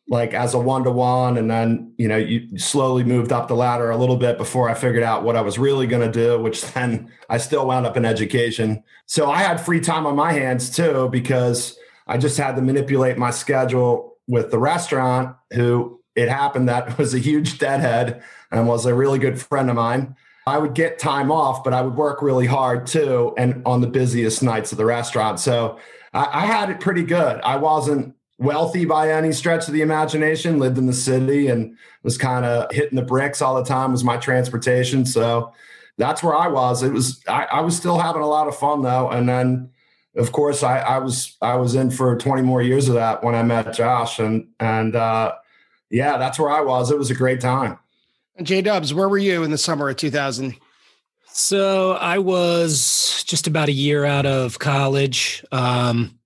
like 0.07 0.33
as 0.33 0.53
a 0.53 0.59
one 0.59 0.83
to 0.83 0.91
one. 0.91 1.37
And 1.37 1.49
then, 1.49 1.93
you 1.97 2.07
know, 2.07 2.17
you 2.17 2.57
slowly 2.57 3.03
moved 3.03 3.31
up 3.31 3.47
the 3.47 3.55
ladder 3.55 3.89
a 3.89 3.97
little 3.97 4.17
bit 4.17 4.37
before 4.37 4.69
I 4.69 4.73
figured 4.73 5.03
out 5.03 5.23
what 5.23 5.35
I 5.35 5.41
was 5.41 5.57
really 5.57 5.87
going 5.87 6.05
to 6.05 6.11
do, 6.11 6.41
which 6.41 6.61
then 6.73 7.11
I 7.29 7.37
still 7.37 7.65
wound 7.65 7.85
up 7.85 7.97
in 7.97 8.05
education. 8.05 8.83
So 9.05 9.31
I 9.31 9.39
had 9.39 9.61
free 9.61 9.79
time 9.79 10.05
on 10.05 10.15
my 10.15 10.33
hands 10.33 10.69
too, 10.69 11.09
because 11.09 11.77
I 12.07 12.17
just 12.17 12.37
had 12.37 12.55
to 12.55 12.61
manipulate 12.61 13.17
my 13.17 13.31
schedule 13.31 14.17
with 14.27 14.51
the 14.51 14.59
restaurant, 14.59 15.35
who 15.53 15.99
it 16.15 16.29
happened 16.29 16.69
that 16.69 16.97
was 16.97 17.13
a 17.13 17.19
huge 17.19 17.59
deadhead 17.59 18.23
and 18.51 18.67
was 18.67 18.85
a 18.85 18.93
really 18.93 19.19
good 19.19 19.39
friend 19.41 19.69
of 19.69 19.75
mine. 19.75 20.15
I 20.45 20.57
would 20.57 20.73
get 20.73 20.99
time 20.99 21.31
off, 21.31 21.63
but 21.63 21.73
I 21.73 21.81
would 21.81 21.95
work 21.95 22.21
really 22.21 22.45
hard 22.45 22.85
too, 22.85 23.33
and 23.37 23.61
on 23.65 23.79
the 23.79 23.87
busiest 23.87 24.43
nights 24.43 24.73
of 24.73 24.77
the 24.77 24.85
restaurant. 24.85 25.39
So 25.39 25.79
I, 26.13 26.27
I 26.43 26.45
had 26.45 26.69
it 26.69 26.81
pretty 26.81 27.03
good. 27.03 27.39
I 27.41 27.55
wasn't 27.55 28.13
wealthy 28.37 28.85
by 28.85 29.11
any 29.11 29.31
stretch 29.31 29.67
of 29.67 29.73
the 29.73 29.81
imagination, 29.81 30.59
lived 30.59 30.77
in 30.77 30.85
the 30.85 30.93
city 30.93 31.47
and 31.47 31.77
was 32.03 32.17
kind 32.17 32.45
of 32.45 32.71
hitting 32.71 32.95
the 32.95 33.05
bricks 33.05 33.41
all 33.41 33.55
the 33.55 33.63
time 33.63 33.91
was 33.91 34.03
my 34.03 34.17
transportation. 34.17 35.05
So 35.05 35.53
that's 35.97 36.23
where 36.23 36.35
I 36.35 36.47
was. 36.47 36.83
It 36.83 36.91
was 36.91 37.21
I, 37.27 37.45
I 37.45 37.61
was 37.61 37.77
still 37.77 37.99
having 37.99 38.21
a 38.21 38.27
lot 38.27 38.47
of 38.47 38.57
fun 38.57 38.81
though. 38.81 39.09
And 39.09 39.29
then 39.29 39.69
of 40.15 40.31
course 40.31 40.63
I, 40.63 40.79
I 40.79 40.97
was 40.97 41.37
I 41.41 41.55
was 41.55 41.75
in 41.75 41.91
for 41.91 42.17
20 42.17 42.41
more 42.41 42.61
years 42.61 42.87
of 42.87 42.95
that 42.95 43.23
when 43.23 43.35
I 43.35 43.43
met 43.43 43.73
Josh. 43.73 44.19
And 44.19 44.47
and 44.59 44.95
uh 44.95 45.33
yeah, 45.89 46.17
that's 46.17 46.39
where 46.39 46.49
I 46.49 46.61
was. 46.61 46.89
It 46.89 46.97
was 46.97 47.11
a 47.11 47.15
great 47.15 47.39
time. 47.39 47.77
J 48.41 48.61
Dubs, 48.63 48.93
where 48.93 49.07
were 49.07 49.19
you 49.19 49.43
in 49.43 49.51
the 49.51 49.59
summer 49.59 49.89
of 49.89 49.97
2000? 49.97 50.55
So 51.27 51.93
I 51.93 52.17
was 52.17 53.23
just 53.27 53.45
about 53.47 53.69
a 53.69 53.71
year 53.71 54.03
out 54.03 54.25
of 54.25 54.57
college. 54.59 55.43
Um, 55.51 56.17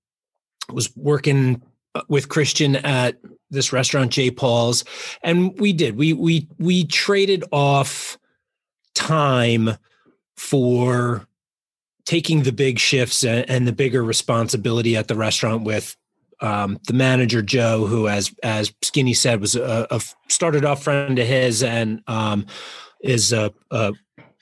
was 0.71 0.95
working 0.95 1.61
with 2.07 2.29
Christian 2.29 2.77
at 2.77 3.17
this 3.49 3.71
restaurant, 3.71 4.11
J. 4.11 4.31
Paul's, 4.31 4.83
and 5.23 5.57
we 5.59 5.73
did. 5.73 5.97
We 5.97 6.13
we 6.13 6.47
we 6.57 6.85
traded 6.85 7.43
off 7.51 8.17
time 8.93 9.71
for 10.35 11.27
taking 12.05 12.43
the 12.43 12.51
big 12.51 12.79
shifts 12.79 13.23
and, 13.23 13.49
and 13.49 13.67
the 13.67 13.73
bigger 13.73 14.03
responsibility 14.03 14.95
at 14.95 15.07
the 15.07 15.15
restaurant 15.15 15.63
with 15.63 15.95
um, 16.39 16.79
the 16.87 16.93
manager 16.93 17.41
Joe, 17.41 17.85
who 17.85 18.07
as 18.07 18.33
as 18.43 18.73
Skinny 18.83 19.13
said 19.13 19.41
was 19.41 19.55
a, 19.55 19.87
a 19.89 20.01
started 20.27 20.65
off 20.65 20.83
friend 20.83 21.17
of 21.17 21.27
his 21.27 21.63
and 21.63 22.01
um, 22.07 22.45
is 23.01 23.33
a, 23.33 23.53
a, 23.71 23.93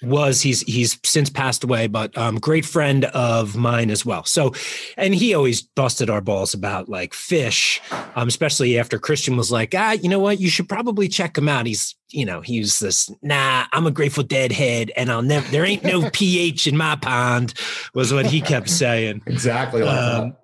was 0.06 0.42
he's 0.42 0.62
he's 0.62 1.00
since 1.04 1.30
passed 1.30 1.64
away, 1.64 1.88
but 1.88 2.18
um, 2.18 2.40
great 2.40 2.66
friend 2.66 3.06
of 3.06 3.56
mine 3.56 3.90
as 3.90 4.06
well. 4.06 4.24
So, 4.24 4.54
and 4.98 5.14
he 5.14 5.34
always 5.34 5.62
busted 5.62 6.10
our 6.10 6.22
balls 6.22 6.54
about 6.54 6.90
like 6.90 7.14
Phish, 7.14 7.80
um, 8.16 8.28
especially 8.28 8.78
after 8.78 9.00
Christian 9.00 9.38
was 9.38 9.52
like, 9.52 9.74
ah, 9.76 9.92
you 9.94 10.10
know 10.10 10.20
what, 10.20 10.40
you 10.40 10.50
should 10.50 10.70
probably 10.70 11.08
check 11.08 11.38
him 11.38 11.50
out. 11.50 11.66
He's 11.66 11.96
you 12.10 12.26
know 12.26 12.42
he's 12.42 12.80
this 12.80 13.12
nah, 13.22 13.66
I'm 13.72 13.88
a 13.88 13.92
Grateful 13.92 14.24
Dead 14.24 14.52
head, 14.52 14.92
and 14.96 15.12
I'll 15.12 15.22
never 15.22 15.50
there 15.52 15.66
ain't 15.66 15.84
no 15.84 16.10
pH 16.14 16.68
in 16.68 16.78
my 16.78 16.96
pond 16.96 17.54
was 17.94 18.14
what 18.14 18.26
he 18.26 18.42
kept 18.42 18.70
saying. 18.70 19.22
Exactly. 19.26 19.84
Like 19.84 19.98
Um, 19.98 20.38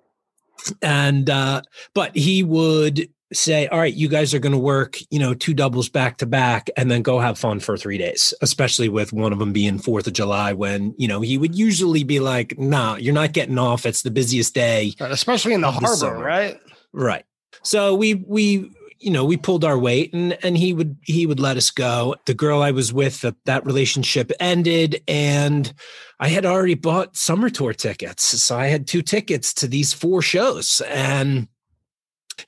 and 0.80 1.28
uh 1.28 1.62
but 1.94 2.16
he 2.16 2.42
would 2.42 3.08
say 3.32 3.66
all 3.68 3.78
right 3.78 3.94
you 3.94 4.08
guys 4.08 4.34
are 4.34 4.38
going 4.38 4.52
to 4.52 4.58
work 4.58 4.98
you 5.10 5.18
know 5.18 5.34
two 5.34 5.54
doubles 5.54 5.88
back 5.88 6.18
to 6.18 6.26
back 6.26 6.68
and 6.76 6.90
then 6.90 7.02
go 7.02 7.18
have 7.18 7.38
fun 7.38 7.60
for 7.60 7.76
three 7.76 7.98
days 7.98 8.34
especially 8.42 8.88
with 8.88 9.12
one 9.12 9.32
of 9.32 9.38
them 9.38 9.52
being 9.52 9.78
fourth 9.78 10.06
of 10.06 10.12
july 10.12 10.52
when 10.52 10.94
you 10.98 11.08
know 11.08 11.20
he 11.20 11.38
would 11.38 11.54
usually 11.54 12.04
be 12.04 12.20
like 12.20 12.58
nah 12.58 12.96
you're 12.96 13.14
not 13.14 13.32
getting 13.32 13.58
off. 13.58 13.86
It's 13.86 14.02
the 14.02 14.10
busiest 14.10 14.54
day 14.54 14.92
Especially 15.00 15.52
in 15.54 15.60
the 15.60 15.68
Of 15.68 15.80
the 15.80 15.86
harbor, 15.86 16.18
right? 16.18 16.60
right. 16.92 17.24
So 17.62 17.94
we 17.94 18.14
we 18.14 18.70
you 18.98 19.10
know 19.10 19.24
we 19.24 19.36
pulled 19.36 19.64
our 19.64 19.78
weight 19.78 20.12
and 20.12 20.38
and 20.44 20.56
he 20.56 20.72
would 20.72 20.96
he 21.02 21.26
would 21.26 21.40
let 21.40 21.56
us 21.56 21.70
go. 21.70 22.14
The 22.26 22.34
girl 22.34 22.62
i 22.62 22.70
was 22.70 22.92
with 22.92 23.20
that 23.22 23.36
that 23.44 23.66
relationship 23.66 24.30
ended 24.40 25.02
and 25.08 25.72
i 26.20 26.28
had 26.28 26.46
already 26.46 26.74
bought 26.74 27.16
summer 27.16 27.50
tour 27.50 27.72
tickets. 27.72 28.24
So 28.24 28.56
i 28.56 28.68
had 28.68 28.86
two 28.86 29.02
tickets 29.02 29.52
to 29.54 29.66
these 29.66 29.92
four 29.92 30.22
shows 30.22 30.80
and 30.88 31.48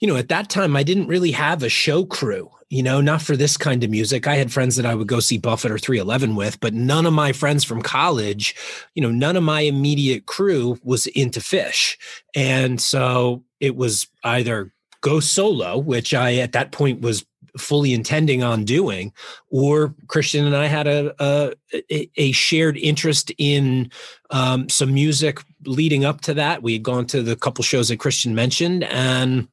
you 0.01 0.09
know 0.09 0.17
at 0.17 0.29
that 0.29 0.49
time 0.49 0.77
i 0.77 0.83
didn't 0.83 1.07
really 1.07 1.31
have 1.31 1.63
a 1.63 1.69
show 1.69 2.05
crew 2.05 2.51
you 2.69 2.83
know 2.83 3.01
not 3.01 3.23
for 3.23 3.37
this 3.37 3.57
kind 3.57 3.85
of 3.85 3.91
music 3.91 4.27
i 4.27 4.37
had 4.37 4.53
friends 4.53 4.77
that 4.77 4.87
i 4.87 4.95
would 4.95 5.09
go 5.09 5.21
see 5.21 5.39
buffett 5.39 5.71
or 5.71 5.79
311 5.79 6.35
with 6.35 6.59
but 6.61 6.75
none 6.75 7.07
of 7.07 7.13
my 7.13 7.33
friends 7.33 7.65
from 7.65 7.83
college 7.83 8.55
you 8.95 9.03
know 9.03 9.11
none 9.11 9.37
of 9.37 9.43
my 9.43 9.61
immediate 9.61 10.27
crew 10.27 10.79
was 10.83 11.07
into 11.09 11.41
Phish 11.41 11.97
and 12.35 12.81
so 12.81 13.43
it 13.61 13.77
was 13.77 14.07
either 14.25 14.73
go 15.05 15.21
solo, 15.21 15.77
which 15.77 16.15
I 16.15 16.37
at 16.37 16.53
that 16.53 16.73
point 16.73 17.03
was 17.03 17.27
fully 17.59 17.93
intending 17.93 18.43
on 18.43 18.65
doing, 18.65 19.13
or 19.51 19.95
Christian 20.09 20.47
and 20.47 20.57
I 20.57 20.67
had 20.67 20.89
a 20.89 21.55
a, 21.91 22.11
a 22.17 22.33
shared 22.33 22.79
interest 22.79 23.31
in 23.37 23.93
um, 24.31 24.69
some 24.69 24.95
music 24.95 25.41
leading 25.67 26.05
up 26.05 26.23
to 26.23 26.35
that. 26.35 26.63
We 26.63 26.73
had 26.73 26.83
gone 26.83 27.07
to 27.07 27.23
the 27.23 27.37
couple 27.37 27.63
shows 27.63 27.89
that 27.91 27.99
Christian 27.99 28.35
mentioned, 28.35 28.85
and 28.85 29.47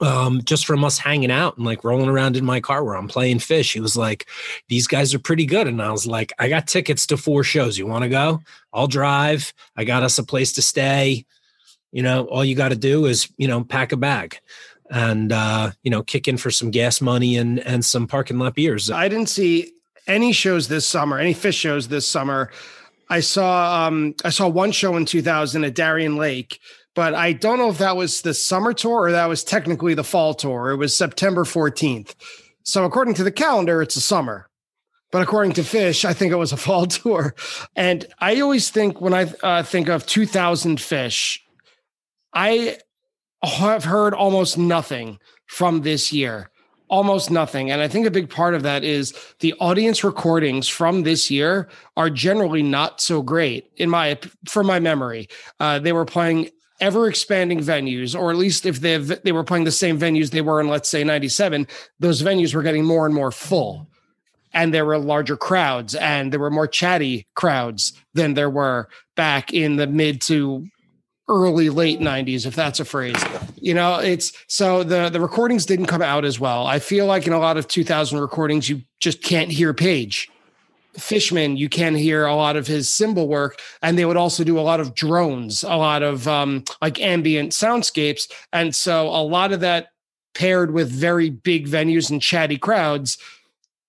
um, 0.00 0.40
just 0.44 0.66
from 0.66 0.84
us 0.84 0.98
hanging 0.98 1.30
out 1.30 1.56
and 1.56 1.66
like 1.66 1.84
rolling 1.84 2.08
around 2.08 2.36
in 2.36 2.44
my 2.44 2.60
car 2.60 2.84
where 2.84 2.96
I'm 2.96 3.08
playing 3.08 3.38
Phish, 3.38 3.72
he 3.72 3.80
was 3.80 3.96
like, 3.96 4.26
"These 4.68 4.86
guys 4.86 5.14
are 5.14 5.18
pretty 5.18 5.46
good," 5.46 5.66
and 5.66 5.80
I 5.82 5.90
was 5.92 6.06
like, 6.06 6.32
"I 6.38 6.48
got 6.48 6.66
tickets 6.66 7.06
to 7.08 7.16
four 7.16 7.44
shows. 7.44 7.78
You 7.78 7.86
want 7.86 8.02
to 8.04 8.08
go? 8.08 8.40
I'll 8.72 8.88
drive. 8.88 9.52
I 9.76 9.84
got 9.84 10.02
us 10.02 10.18
a 10.18 10.24
place 10.24 10.52
to 10.54 10.62
stay." 10.62 11.24
you 11.92 12.02
know 12.02 12.24
all 12.24 12.44
you 12.44 12.56
got 12.56 12.70
to 12.70 12.76
do 12.76 13.06
is 13.06 13.32
you 13.36 13.46
know 13.46 13.62
pack 13.62 13.92
a 13.92 13.96
bag 13.96 14.40
and 14.90 15.30
uh 15.32 15.70
you 15.84 15.90
know 15.90 16.02
kick 16.02 16.26
in 16.26 16.36
for 16.36 16.50
some 16.50 16.72
gas 16.72 17.00
money 17.00 17.36
and 17.36 17.60
and 17.60 17.84
some 17.84 18.08
parking 18.08 18.38
lot 18.40 18.56
beers 18.56 18.90
I 18.90 19.08
didn't 19.08 19.28
see 19.28 19.72
any 20.06 20.32
shows 20.32 20.68
this 20.68 20.86
summer, 20.86 21.18
any 21.18 21.34
Phish 21.34 21.58
shows 21.58 21.88
this 21.88 22.06
summer. 22.06 22.50
I 23.08 23.20
saw 23.20 23.86
um 23.86 24.14
I 24.24 24.30
saw 24.30 24.48
one 24.48 24.72
show 24.72 24.96
in 24.96 25.04
2000 25.04 25.64
at 25.64 25.74
Darien 25.74 26.16
Lake, 26.16 26.60
but 26.96 27.14
I 27.14 27.34
don't 27.34 27.58
know 27.58 27.68
if 27.68 27.78
that 27.78 27.94
was 27.94 28.22
the 28.22 28.32
summer 28.32 28.72
tour 28.72 29.02
or 29.02 29.12
that 29.12 29.28
was 29.28 29.44
technically 29.44 29.92
the 29.92 30.02
fall 30.02 30.32
tour. 30.32 30.70
It 30.70 30.76
was 30.76 30.96
September 30.96 31.44
14th. 31.44 32.14
So 32.64 32.84
according 32.84 33.14
to 33.14 33.22
the 33.22 33.30
calendar, 33.30 33.82
it's 33.82 33.96
a 33.96 34.00
summer. 34.00 34.48
But 35.12 35.22
according 35.22 35.52
to 35.52 35.60
Phish, 35.60 36.06
I 36.06 36.14
think 36.14 36.32
it 36.32 36.36
was 36.36 36.52
a 36.52 36.56
fall 36.66 36.86
tour. 36.86 37.34
And 37.76 38.06
I 38.18 38.40
always 38.40 38.70
think 38.70 39.00
when 39.00 39.12
I 39.12 39.30
uh, 39.42 39.62
think 39.62 39.88
of 39.88 40.06
2000 40.06 40.78
Phish, 40.78 41.38
I 42.32 42.78
have 43.42 43.84
heard 43.84 44.14
almost 44.14 44.56
nothing 44.56 45.18
from 45.44 45.82
this 45.82 46.12
year. 46.14 46.50
Almost 46.88 47.30
nothing. 47.30 47.70
And 47.70 47.82
I 47.82 47.88
think 47.88 48.06
a 48.06 48.12
big 48.12 48.30
part 48.30 48.54
of 48.54 48.62
that 48.62 48.84
is 48.84 49.12
the 49.40 49.52
audience 49.54 50.02
recordings 50.04 50.68
from 50.68 51.02
this 51.02 51.30
year 51.30 51.68
are 51.96 52.08
generally 52.08 52.62
not 52.62 53.00
so 53.00 53.22
great 53.22 53.70
in 53.76 53.90
my 53.90 54.18
from 54.48 54.66
my 54.66 54.78
memory. 54.78 55.28
Uh, 55.58 55.80
they 55.80 55.92
were 55.92 56.04
playing 56.04 56.48
ever 56.80 57.08
expanding 57.08 57.60
venues, 57.60 58.18
or 58.18 58.30
at 58.30 58.36
least 58.36 58.66
if 58.66 58.80
they 58.80 58.96
they 58.98 59.32
were 59.32 59.44
playing 59.44 59.64
the 59.64 59.70
same 59.70 59.98
venues 59.98 60.30
they 60.30 60.42
were 60.42 60.60
in, 60.60 60.68
let's 60.68 60.88
say, 60.88 61.04
97, 61.04 61.66
those 61.98 62.22
venues 62.22 62.54
were 62.54 62.62
getting 62.62 62.84
more 62.84 63.06
and 63.06 63.14
more 63.14 63.30
full. 63.30 63.88
And 64.52 64.72
there 64.72 64.86
were 64.86 64.98
larger 64.98 65.36
crowds 65.36 65.94
and 65.94 66.32
there 66.32 66.40
were 66.40 66.50
more 66.50 66.66
chatty 66.66 67.26
crowds 67.34 67.92
than 68.14 68.34
there 68.34 68.48
were 68.48 68.88
back 69.14 69.52
in 69.52 69.76
the 69.76 69.86
mid 69.86 70.22
to 70.22 70.66
early 71.28 71.68
late 71.68 71.98
90s 71.98 72.46
if 72.46 72.54
that's 72.54 72.80
a 72.80 72.84
phrase. 72.84 73.22
You 73.56 73.74
know 73.74 73.96
it's 73.96 74.32
so 74.46 74.82
the 74.82 75.10
the 75.10 75.20
recordings 75.20 75.66
didn't 75.66 75.86
come 75.86 76.02
out 76.02 76.24
as 76.24 76.38
well. 76.40 76.66
I 76.66 76.78
feel 76.78 77.06
like 77.06 77.26
in 77.26 77.32
a 77.32 77.38
lot 77.38 77.56
of 77.56 77.68
2000 77.68 78.18
recordings 78.18 78.68
you 78.68 78.82
just 79.00 79.22
can't 79.22 79.50
hear 79.50 79.74
page 79.74 80.30
fishman 80.98 81.56
you 81.56 81.68
can 81.68 81.94
hear 81.94 82.26
a 82.26 82.34
lot 82.34 82.56
of 82.56 82.66
his 82.66 82.88
cymbal 82.88 83.28
work 83.28 83.60
and 83.82 83.98
they 83.98 84.04
would 84.04 84.16
also 84.16 84.42
do 84.44 84.58
a 84.58 84.60
lot 84.60 84.80
of 84.80 84.94
drones 84.94 85.62
a 85.62 85.76
lot 85.76 86.02
of 86.02 86.26
um 86.26 86.64
like 86.80 87.00
ambient 87.00 87.52
soundscapes 87.52 88.30
and 88.52 88.74
so 88.74 89.08
a 89.08 89.22
lot 89.22 89.52
of 89.52 89.60
that 89.60 89.88
paired 90.34 90.72
with 90.72 90.90
very 90.90 91.30
big 91.30 91.66
venues 91.68 92.10
and 92.10 92.22
chatty 92.22 92.58
crowds 92.58 93.18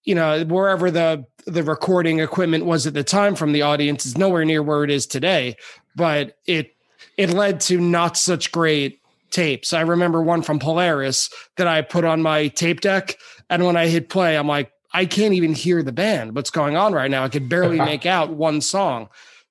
you 0.04 0.16
know 0.16 0.44
wherever 0.46 0.92
the 0.92 1.26
the 1.46 1.64
recording 1.64 2.20
equipment 2.20 2.66
was 2.66 2.86
at 2.86 2.94
the 2.94 3.04
time 3.04 3.36
from 3.36 3.54
the 3.54 3.62
audience 3.62 4.06
is 4.06 4.18
nowhere 4.18 4.44
near 4.46 4.62
where 4.62 4.84
it 4.84 4.90
is 4.90 5.06
today 5.06 5.56
but 5.96 6.38
it 6.46 6.76
it 7.18 7.32
led 7.32 7.60
to 7.62 7.80
not 7.80 8.16
such 8.16 8.52
great 8.52 9.02
tapes. 9.32 9.74
I 9.74 9.82
remember 9.82 10.22
one 10.22 10.42
from 10.42 10.60
Polaris 10.60 11.30
that 11.58 11.68
I 11.68 11.82
put 11.82 12.06
on 12.06 12.22
my 12.22 12.48
tape 12.48 12.82
deck. 12.82 13.18
And 13.50 13.66
when 13.66 13.78
I 13.78 13.88
hit 13.88 14.10
play, 14.10 14.38
I'm 14.38 14.48
like, 14.48 14.72
I 14.98 15.06
can't 15.06 15.36
even 15.36 15.54
hear 15.54 15.84
the 15.84 15.92
band. 15.92 16.36
What's 16.36 16.50
going 16.50 16.76
on 16.76 16.92
right 16.92 17.12
now? 17.12 17.24
I 17.24 17.30
could 17.30 17.48
barely 17.48 17.78
make 17.92 18.08
out 18.08 18.32
one 18.32 18.62
song. 18.62 19.10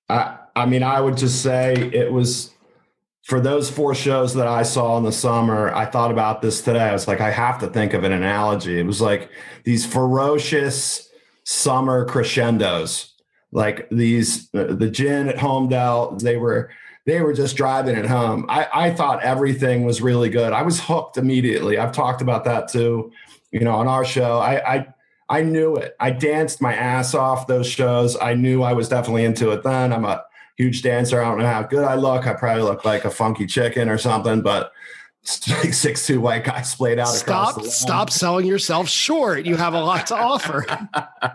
I, 0.09 0.39
I 0.57 0.67
mean, 0.67 0.83
I 0.83 1.01
would 1.01 1.17
just 1.17 1.41
say 1.41 1.73
it 1.93 2.13
was 2.13 2.51
for 3.23 3.39
those 3.41 3.71
four 3.71 3.95
shows 3.95 4.35
that 4.35 4.49
I 4.49 4.65
saw 4.65 4.99
in 4.99 5.05
the 5.05 5.13
summer. 5.13 5.73
I 5.73 5.87
thought 5.87 6.11
about 6.11 6.43
this 6.43 6.63
today. 6.63 6.81
I 6.81 6.93
was 6.93 7.07
like, 7.07 7.21
I 7.21 7.31
have 7.31 7.61
to 7.61 7.69
think 7.69 7.95
of 7.95 8.03
an 8.03 8.11
analogy. 8.11 8.81
It 8.81 8.87
was 8.87 9.01
like 9.01 9.31
these 9.63 9.87
ferocious 9.87 11.09
summer 11.45 12.05
crescendos, 12.07 13.15
like 13.53 13.89
these, 13.91 14.51
the, 14.51 14.65
the 14.75 14.91
gin 14.91 15.29
at 15.29 15.39
Home 15.39 15.69
Holmdel, 15.69 16.21
they 16.21 16.39
were, 16.39 16.71
they 17.05 17.21
were 17.21 17.33
just 17.33 17.57
driving 17.57 17.95
it 17.95 18.07
home. 18.07 18.47
I, 18.49 18.67
I 18.75 18.91
thought 18.91 19.23
everything 19.23 19.85
was 19.85 20.03
really 20.03 20.29
good. 20.29 20.53
I 20.53 20.63
was 20.63 20.81
hooked 20.81 21.17
immediately. 21.17 21.79
I've 21.79 21.93
talked 21.93 22.21
about 22.21 22.43
that 22.47 22.67
too, 22.67 23.13
you 23.53 23.61
know, 23.61 23.77
on 23.77 23.87
our 23.87 24.05
show. 24.05 24.41
I, 24.41 24.75
I 24.75 24.87
I 25.29 25.43
knew 25.43 25.77
it. 25.77 25.97
I 25.99 26.11
danced 26.11 26.62
my 26.62 26.75
ass 26.75 27.15
off 27.15 27.47
those 27.47 27.67
shows. 27.67 28.17
I 28.21 28.35
knew 28.35 28.62
I 28.62 28.73
was 28.73 28.89
definitely 28.89 29.25
into 29.25 29.51
it 29.51 29.62
then. 29.65 29.93
I'm 29.93 30.05
a 30.05 30.25
huge 30.57 30.83
dancer. 30.83 31.21
I 31.21 31.29
don't 31.29 31.39
know 31.39 31.47
how 31.47 31.62
good 31.62 31.85
I 31.85 31.97
look. 31.97 32.27
I 32.27 32.35
probably 32.35 32.62
look 32.62 32.85
like 32.85 33.05
a 33.05 33.11
funky 33.11 33.47
chicken 33.47 33.89
or 33.89 33.99
something, 33.99 34.41
but 34.41 34.73
like 35.49 35.75
six 35.75 36.07
two 36.07 36.21
white 36.21 36.45
guy 36.45 36.62
splayed 36.62 36.99
out. 36.99 37.09
Stop! 37.09 37.62
Stop 37.62 38.11
selling 38.11 38.47
yourself 38.47 38.89
short. 38.89 39.45
You 39.45 39.57
have 39.57 39.75
a 39.75 39.81
lot 39.81 40.07
to 40.09 40.17
offer. 40.17 40.65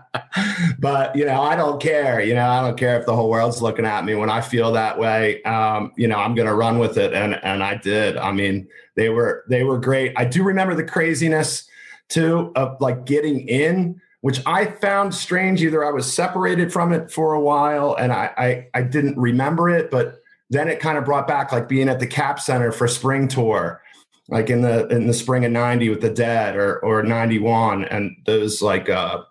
but 0.79 1.15
you 1.15 1.25
know, 1.25 1.41
I 1.41 1.55
don't 1.55 1.81
care. 1.81 2.21
You 2.21 2.35
know, 2.35 2.47
I 2.47 2.61
don't 2.61 2.77
care 2.77 2.99
if 2.99 3.05
the 3.05 3.15
whole 3.15 3.29
world's 3.29 3.61
looking 3.61 3.85
at 3.85 4.05
me. 4.05 4.15
When 4.15 4.29
I 4.29 4.41
feel 4.41 4.71
that 4.73 4.97
way, 4.97 5.43
um, 5.43 5.91
you 5.97 6.07
know, 6.07 6.17
I'm 6.17 6.35
going 6.35 6.47
to 6.47 6.55
run 6.55 6.79
with 6.79 6.97
it, 6.97 7.13
and 7.13 7.35
and 7.43 7.63
I 7.63 7.75
did. 7.75 8.17
I 8.17 8.31
mean, 8.31 8.67
they 8.95 9.09
were 9.09 9.43
they 9.49 9.63
were 9.63 9.79
great. 9.79 10.13
I 10.15 10.25
do 10.25 10.43
remember 10.43 10.75
the 10.75 10.85
craziness 10.85 11.67
too 12.11 12.51
of 12.55 12.79
like 12.79 13.05
getting 13.05 13.47
in 13.47 14.01
which 14.21 14.41
I 14.45 14.65
found 14.65 15.13
strange. 15.13 15.61
Either 15.61 15.83
I 15.83 15.91
was 15.91 16.11
separated 16.11 16.71
from 16.71 16.93
it 16.93 17.11
for 17.11 17.33
a 17.33 17.41
while 17.41 17.95
and 17.95 18.13
I, 18.13 18.31
I, 18.37 18.67
I 18.79 18.83
didn't 18.83 19.17
remember 19.17 19.69
it, 19.69 19.91
but 19.91 20.21
then 20.49 20.67
it 20.67 20.79
kind 20.79 20.97
of 20.97 21.05
brought 21.05 21.27
back 21.27 21.51
like 21.51 21.67
being 21.67 21.89
at 21.89 21.99
the 21.99 22.07
Cap 22.07 22.39
Center 22.39 22.71
for 22.71 22.87
spring 22.87 23.27
tour, 23.27 23.81
like 24.29 24.49
in 24.49 24.61
the 24.61 24.87
in 24.87 25.07
the 25.07 25.13
spring 25.13 25.45
of 25.45 25.51
'90 25.51 25.89
with 25.89 26.01
the 26.01 26.09
Dead 26.09 26.55
or 26.55 26.79
or 26.79 27.03
'91, 27.03 27.85
and 27.85 28.15
those 28.25 28.61
like 28.61 28.89
uh, 28.89 29.23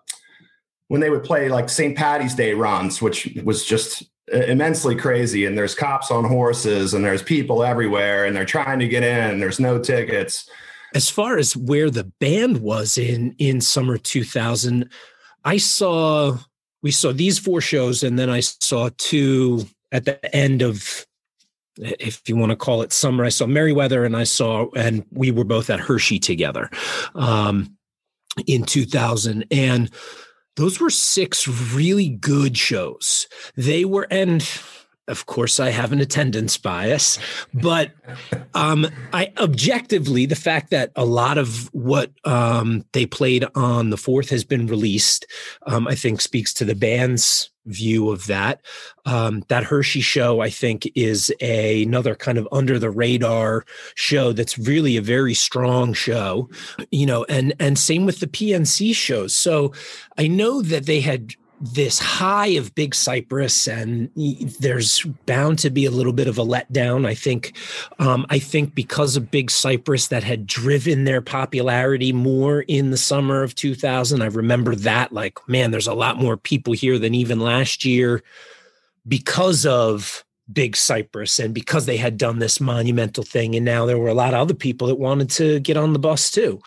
when 0.87 0.99
they 0.99 1.11
would 1.11 1.23
play 1.23 1.47
like 1.47 1.69
St. 1.69 1.95
Patty's 1.95 2.33
Day 2.33 2.53
runs, 2.53 3.03
which 3.03 3.37
was 3.43 3.63
just 3.63 4.03
immensely 4.33 4.95
crazy. 4.95 5.45
And 5.45 5.55
there's 5.55 5.75
cops 5.75 6.09
on 6.09 6.25
horses, 6.25 6.95
and 6.95 7.05
there's 7.05 7.21
people 7.21 7.63
everywhere, 7.63 8.25
and 8.25 8.35
they're 8.35 8.43
trying 8.43 8.79
to 8.79 8.87
get 8.87 9.03
in. 9.03 9.39
There's 9.39 9.59
no 9.59 9.77
tickets 9.77 10.49
as 10.93 11.09
far 11.09 11.37
as 11.37 11.55
where 11.55 11.89
the 11.89 12.03
band 12.19 12.61
was 12.61 12.97
in 12.97 13.35
in 13.37 13.61
summer 13.61 13.97
2000 13.97 14.89
i 15.43 15.57
saw 15.57 16.37
we 16.83 16.91
saw 16.91 17.11
these 17.11 17.39
four 17.39 17.61
shows 17.61 18.03
and 18.03 18.17
then 18.17 18.29
i 18.29 18.39
saw 18.39 18.89
two 18.97 19.65
at 19.91 20.05
the 20.05 20.35
end 20.35 20.61
of 20.61 21.05
if 21.77 22.27
you 22.27 22.35
want 22.35 22.51
to 22.51 22.55
call 22.55 22.81
it 22.81 22.91
summer 22.91 23.23
i 23.23 23.29
saw 23.29 23.45
merriweather 23.45 24.03
and 24.05 24.15
i 24.15 24.23
saw 24.23 24.67
and 24.75 25.05
we 25.11 25.31
were 25.31 25.45
both 25.45 25.69
at 25.69 25.79
hershey 25.79 26.19
together 26.19 26.69
um, 27.15 27.75
in 28.45 28.63
2000 28.63 29.45
and 29.51 29.89
those 30.55 30.79
were 30.79 30.89
six 30.89 31.47
really 31.47 32.09
good 32.09 32.57
shows. 32.57 33.27
They 33.55 33.85
were 33.85 34.07
and 34.11 34.41
of 35.11 35.25
course, 35.25 35.59
I 35.59 35.69
have 35.69 35.91
an 35.91 35.99
attendance 35.99 36.57
bias, 36.57 37.19
but 37.53 37.91
um, 38.53 38.87
I 39.13 39.31
objectively, 39.37 40.25
the 40.25 40.35
fact 40.35 40.71
that 40.71 40.91
a 40.95 41.05
lot 41.05 41.37
of 41.37 41.69
what 41.73 42.11
um, 42.23 42.85
they 42.93 43.05
played 43.05 43.45
on 43.53 43.89
the 43.89 43.97
fourth 43.97 44.29
has 44.29 44.43
been 44.43 44.67
released, 44.67 45.25
um, 45.67 45.87
I 45.87 45.95
think 45.95 46.21
speaks 46.21 46.53
to 46.55 46.65
the 46.65 46.75
band's 46.75 47.51
view 47.65 48.09
of 48.09 48.25
that. 48.27 48.61
Um, 49.05 49.43
that 49.49 49.63
Hershey 49.63 50.01
show, 50.01 50.39
I 50.39 50.49
think, 50.49 50.89
is 50.95 51.31
a, 51.41 51.83
another 51.83 52.15
kind 52.15 52.37
of 52.37 52.47
under 52.51 52.79
the 52.79 52.89
radar 52.89 53.65
show 53.95 54.31
that's 54.31 54.57
really 54.57 54.97
a 54.97 55.01
very 55.01 55.33
strong 55.33 55.93
show, 55.93 56.49
you 56.91 57.05
know, 57.05 57.23
and 57.25 57.53
and 57.59 57.77
same 57.77 58.05
with 58.05 58.19
the 58.19 58.27
PNC 58.27 58.95
shows. 58.95 59.35
So 59.35 59.73
I 60.17 60.27
know 60.27 60.61
that 60.61 60.85
they 60.85 61.01
had 61.01 61.35
this 61.61 61.99
high 61.99 62.47
of 62.47 62.73
Big 62.73 62.95
Cypress, 62.95 63.67
and 63.67 64.09
there's 64.59 65.03
bound 65.25 65.59
to 65.59 65.69
be 65.69 65.85
a 65.85 65.91
little 65.91 66.11
bit 66.11 66.27
of 66.27 66.39
a 66.39 66.43
letdown. 66.43 67.05
I 67.05 67.13
think, 67.13 67.55
um, 67.99 68.25
I 68.29 68.39
think 68.39 68.73
because 68.73 69.15
of 69.15 69.29
Big 69.29 69.51
Cypress 69.51 70.07
that 70.07 70.23
had 70.23 70.47
driven 70.47 71.03
their 71.03 71.21
popularity 71.21 72.11
more 72.11 72.61
in 72.61 72.89
the 72.89 72.97
summer 72.97 73.43
of 73.43 73.53
2000. 73.53 74.21
I 74.21 74.25
remember 74.25 74.75
that, 74.75 75.13
like, 75.13 75.37
man, 75.47 75.71
there's 75.71 75.87
a 75.87 75.93
lot 75.93 76.17
more 76.17 76.35
people 76.35 76.73
here 76.73 76.97
than 76.97 77.13
even 77.13 77.39
last 77.39 77.85
year 77.85 78.23
because 79.07 79.65
of 79.65 80.25
Big 80.51 80.75
Cypress 80.75 81.39
and 81.39 81.53
because 81.53 81.85
they 81.85 81.97
had 81.97 82.17
done 82.17 82.39
this 82.39 82.59
monumental 82.59 83.23
thing. 83.23 83.55
And 83.55 83.65
now 83.65 83.85
there 83.85 83.99
were 83.99 84.09
a 84.09 84.13
lot 84.13 84.33
of 84.33 84.39
other 84.39 84.53
people 84.53 84.87
that 84.87 84.95
wanted 84.95 85.29
to 85.31 85.59
get 85.59 85.77
on 85.77 85.93
the 85.93 85.99
bus 85.99 86.31
too. 86.31 86.61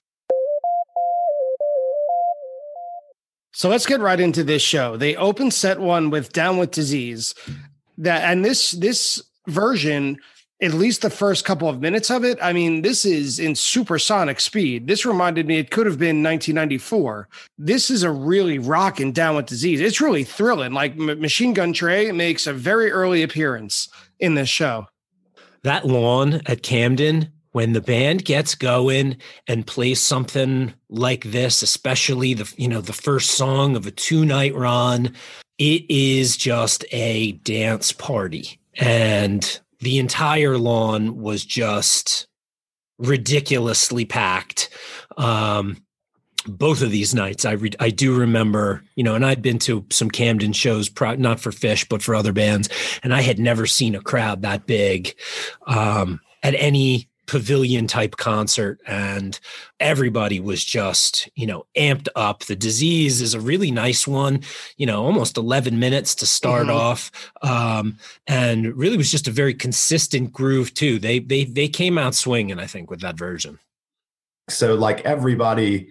So 3.54 3.68
let's 3.68 3.86
get 3.86 4.00
right 4.00 4.18
into 4.18 4.42
this 4.42 4.62
show. 4.62 4.96
They 4.96 5.14
open 5.14 5.52
set 5.52 5.78
one 5.78 6.10
with 6.10 6.32
Down 6.32 6.58
with 6.58 6.72
Disease. 6.72 7.36
That 7.96 8.22
and 8.28 8.44
this 8.44 8.72
this 8.72 9.22
version, 9.46 10.18
at 10.60 10.74
least 10.74 11.02
the 11.02 11.10
first 11.10 11.44
couple 11.44 11.68
of 11.68 11.80
minutes 11.80 12.10
of 12.10 12.24
it, 12.24 12.36
I 12.42 12.52
mean, 12.52 12.82
this 12.82 13.04
is 13.04 13.38
in 13.38 13.54
supersonic 13.54 14.40
speed. 14.40 14.88
This 14.88 15.06
reminded 15.06 15.46
me 15.46 15.58
it 15.58 15.70
could 15.70 15.86
have 15.86 16.00
been 16.00 16.20
1994. 16.20 17.28
This 17.56 17.90
is 17.90 18.02
a 18.02 18.10
really 18.10 18.58
rocking 18.58 19.12
Down 19.12 19.36
with 19.36 19.46
Disease. 19.46 19.80
It's 19.80 20.00
really 20.00 20.24
thrilling. 20.24 20.72
Like 20.72 20.92
M- 20.92 21.20
Machine 21.20 21.54
Gun 21.54 21.72
Trey 21.72 22.10
makes 22.10 22.48
a 22.48 22.52
very 22.52 22.90
early 22.90 23.22
appearance 23.22 23.88
in 24.18 24.34
this 24.34 24.48
show. 24.48 24.88
That 25.62 25.86
lawn 25.86 26.40
at 26.46 26.64
Camden 26.64 27.30
when 27.54 27.72
the 27.72 27.80
band 27.80 28.24
gets 28.24 28.54
going 28.54 29.16
and 29.46 29.66
plays 29.66 30.00
something 30.00 30.74
like 30.88 31.24
this 31.24 31.62
especially 31.62 32.34
the 32.34 32.52
you 32.56 32.68
know 32.68 32.80
the 32.80 32.92
first 32.92 33.32
song 33.32 33.76
of 33.76 33.86
a 33.86 33.90
two 33.90 34.24
night 34.24 34.54
run 34.54 35.14
it 35.58 35.88
is 35.88 36.36
just 36.36 36.84
a 36.90 37.32
dance 37.32 37.92
party. 37.92 38.58
And 38.74 39.60
the 39.80 39.98
entire 39.98 40.58
lawn 40.58 41.20
was 41.20 41.44
just 41.44 42.26
ridiculously 42.98 44.04
packed. 44.04 44.70
Um 45.16 45.78
both 46.46 46.82
of 46.82 46.90
these 46.90 47.14
nights 47.14 47.46
I 47.46 47.52
re- 47.52 47.72
I 47.80 47.88
do 47.88 48.14
remember 48.14 48.84
you 48.96 49.02
know 49.02 49.14
and 49.14 49.24
I'd 49.24 49.40
been 49.40 49.58
to 49.60 49.86
some 49.90 50.10
Camden 50.10 50.52
shows 50.52 50.90
pro- 50.90 51.14
not 51.14 51.40
for 51.40 51.50
Phish 51.50 51.88
but 51.88 52.02
for 52.02 52.14
other 52.14 52.34
bands 52.34 52.68
and 53.02 53.14
I 53.14 53.22
had 53.22 53.38
never 53.38 53.64
seen 53.64 53.94
a 53.94 54.02
crowd 54.02 54.42
that 54.42 54.66
big 54.66 55.14
um 55.66 56.20
at 56.42 56.54
any 56.58 57.08
pavilion 57.26 57.87
type 57.87 58.16
concert 58.16 58.80
and 58.87 59.40
everybody 59.80 60.40
was 60.40 60.64
just 60.64 61.28
you 61.34 61.46
know 61.46 61.66
amped 61.76 62.08
up. 62.16 62.44
The 62.44 62.56
disease 62.56 63.20
is 63.20 63.34
a 63.34 63.40
really 63.40 63.70
nice 63.70 64.06
one 64.06 64.42
you 64.76 64.87
know 64.87 65.04
almost 65.04 65.37
11 65.37 65.78
minutes 65.78 66.14
to 66.16 66.26
start 66.26 66.66
mm-hmm. 66.66 66.76
off 66.76 67.10
um, 67.42 67.98
and 68.26 68.76
really 68.76 68.96
was 68.96 69.10
just 69.10 69.28
a 69.28 69.32
very 69.32 69.54
consistent 69.54 70.32
groove 70.32 70.74
too. 70.74 70.98
They 70.98 71.18
they 71.18 71.44
they 71.44 71.68
came 71.68 71.98
out 71.98 72.14
swinging 72.14 72.58
i 72.58 72.66
think 72.66 72.90
with 72.90 73.00
that 73.00 73.16
version. 73.16 73.58
So 74.48 74.74
like 74.74 75.00
everybody 75.02 75.88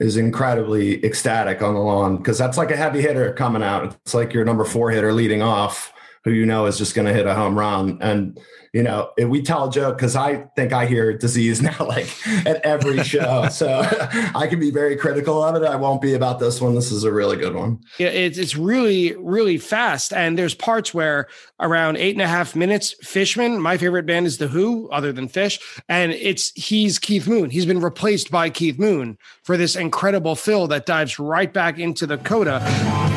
is 0.00 0.16
incredibly 0.16 1.04
ecstatic 1.04 1.62
on 1.62 1.74
the 1.74 1.80
lawn 1.80 2.16
because 2.16 2.38
that's 2.38 2.56
like 2.56 2.70
a 2.70 2.76
heavy 2.76 3.00
hitter 3.00 3.32
coming 3.34 3.62
out. 3.62 3.96
It's 4.04 4.14
like 4.14 4.32
your 4.32 4.44
number 4.44 4.64
four 4.64 4.90
hitter 4.90 5.12
leading 5.12 5.42
off 5.42 5.91
who 6.24 6.30
you 6.30 6.46
know 6.46 6.66
is 6.66 6.78
just 6.78 6.94
going 6.94 7.06
to 7.06 7.12
hit 7.12 7.26
a 7.26 7.34
home 7.34 7.58
run 7.58 7.98
and 8.00 8.38
you 8.72 8.82
know, 8.82 9.10
we 9.18 9.42
tell 9.42 9.68
a 9.68 9.70
joke 9.70 9.98
because 9.98 10.16
I 10.16 10.44
think 10.56 10.72
I 10.72 10.86
hear 10.86 11.16
disease 11.16 11.60
now 11.62 11.76
like 11.80 12.08
at 12.46 12.64
every 12.64 13.02
show. 13.04 13.48
so 13.52 13.68
I 14.34 14.46
can 14.48 14.58
be 14.58 14.70
very 14.70 14.96
critical 14.96 15.42
of 15.42 15.54
it. 15.56 15.66
I 15.66 15.76
won't 15.76 16.00
be 16.00 16.14
about 16.14 16.40
this 16.40 16.60
one. 16.60 16.74
This 16.74 16.90
is 16.90 17.04
a 17.04 17.12
really 17.12 17.36
good 17.36 17.54
one. 17.54 17.80
Yeah, 17.98 18.08
it's 18.08 18.38
it's 18.38 18.56
really, 18.56 19.14
really 19.16 19.58
fast. 19.58 20.12
And 20.12 20.38
there's 20.38 20.54
parts 20.54 20.94
where 20.94 21.28
around 21.60 21.98
eight 21.98 22.14
and 22.14 22.22
a 22.22 22.28
half 22.28 22.56
minutes, 22.56 22.94
Fishman, 23.02 23.60
my 23.60 23.76
favorite 23.76 24.06
band 24.06 24.26
is 24.26 24.38
The 24.38 24.48
Who, 24.48 24.88
other 24.90 25.12
than 25.12 25.28
Phish, 25.28 25.60
And 25.88 26.12
it's 26.12 26.50
he's 26.52 26.98
Keith 26.98 27.28
Moon. 27.28 27.50
He's 27.50 27.66
been 27.66 27.80
replaced 27.80 28.30
by 28.30 28.48
Keith 28.48 28.78
Moon 28.78 29.18
for 29.42 29.56
this 29.56 29.76
incredible 29.76 30.34
fill 30.34 30.66
that 30.68 30.86
dives 30.86 31.18
right 31.18 31.52
back 31.52 31.78
into 31.78 32.06
the 32.06 32.18
coda. 32.18 33.11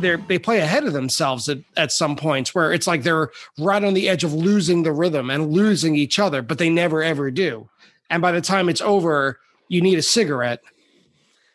They 0.00 0.16
they 0.16 0.38
play 0.38 0.60
ahead 0.60 0.84
of 0.84 0.92
themselves 0.92 1.48
at, 1.48 1.58
at 1.76 1.92
some 1.92 2.16
points 2.16 2.54
where 2.54 2.72
it's 2.72 2.86
like 2.86 3.02
they're 3.02 3.30
right 3.58 3.82
on 3.82 3.94
the 3.94 4.08
edge 4.08 4.24
of 4.24 4.34
losing 4.34 4.82
the 4.82 4.92
rhythm 4.92 5.30
and 5.30 5.52
losing 5.52 5.94
each 5.94 6.18
other, 6.18 6.42
but 6.42 6.58
they 6.58 6.70
never 6.70 7.02
ever 7.02 7.30
do. 7.30 7.68
And 8.08 8.20
by 8.20 8.32
the 8.32 8.40
time 8.40 8.68
it's 8.68 8.80
over, 8.80 9.38
you 9.68 9.80
need 9.80 9.98
a 9.98 10.02
cigarette. 10.02 10.60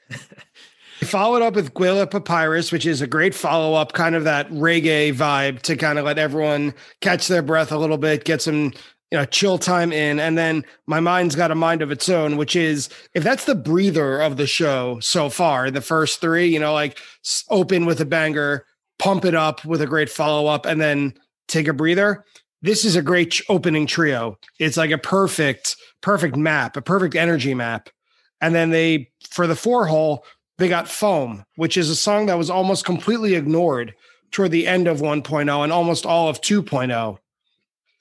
Followed 1.02 1.42
up 1.42 1.56
with 1.56 1.74
Guelah 1.74 2.10
Papyrus, 2.10 2.72
which 2.72 2.86
is 2.86 3.02
a 3.02 3.08
great 3.08 3.36
follow 3.36 3.76
up, 3.76 3.92
kind 3.94 4.16
of 4.16 4.24
that 4.24 4.50
reggae 4.50 5.14
vibe 5.14 5.62
to 5.64 5.76
kind 5.76 6.00
of 6.00 6.06
let 6.06 6.18
everyone 6.18 6.74
catch 7.02 7.28
their 7.28 7.42
breath 7.42 7.72
a 7.72 7.78
little 7.78 7.98
bit, 7.98 8.24
get 8.24 8.42
some 8.42 8.72
you 9.16 9.22
know 9.22 9.26
chill 9.26 9.58
time 9.58 9.94
in, 9.94 10.20
and 10.20 10.38
then 10.38 10.66
my 10.88 11.00
mind's 11.00 11.38
got 11.38 11.50
a 11.50 11.56
mind 11.56 11.82
of 11.82 11.90
its 11.90 12.10
own, 12.10 12.36
which 12.36 12.54
is 12.54 12.90
if 13.14 13.24
that's 13.24 13.46
the 13.46 13.56
breather 13.56 14.20
of 14.20 14.36
the 14.36 14.46
show 14.46 15.00
so 15.00 15.30
far, 15.30 15.72
the 15.72 15.80
first 15.80 16.20
three, 16.20 16.48
you 16.48 16.60
know, 16.60 16.74
like 16.74 17.00
open 17.50 17.86
with 17.86 18.02
a 18.02 18.06
banger, 18.06 18.66
pump 19.00 19.24
it 19.24 19.34
up 19.34 19.64
with 19.64 19.82
a 19.82 19.88
great 19.88 20.10
follow 20.10 20.48
up, 20.48 20.66
and 20.66 20.82
then 20.82 21.14
take 21.48 21.70
a 21.70 21.74
breather. 21.74 22.26
This 22.62 22.84
is 22.84 22.98
a 22.98 23.02
great 23.02 23.40
opening 23.48 23.88
trio. 23.88 24.38
It's 24.60 24.76
like 24.76 24.92
a 24.92 24.98
perfect, 24.98 25.78
perfect 26.02 26.36
map, 26.36 26.76
a 26.76 26.82
perfect 26.82 27.16
energy 27.16 27.54
map. 27.54 27.90
And 28.42 28.54
then 28.54 28.72
they, 28.72 29.12
for 29.30 29.48
the 29.48 29.56
four 29.56 29.86
hole, 29.86 30.26
they 30.58 30.68
got 30.68 30.90
Foam, 30.90 31.46
which 31.56 31.78
is 31.78 31.90
a 31.90 31.96
song 31.96 32.26
that 32.26 32.38
was 32.38 32.50
almost 32.50 32.84
completely 32.84 33.36
ignored 33.36 33.96
toward 34.32 34.52
the 34.52 34.68
end 34.68 34.90
of 34.90 35.00
1.0 35.00 35.64
and 35.64 35.72
almost 35.72 36.06
all 36.06 36.28
of 36.28 36.42
2.0. 36.42 37.18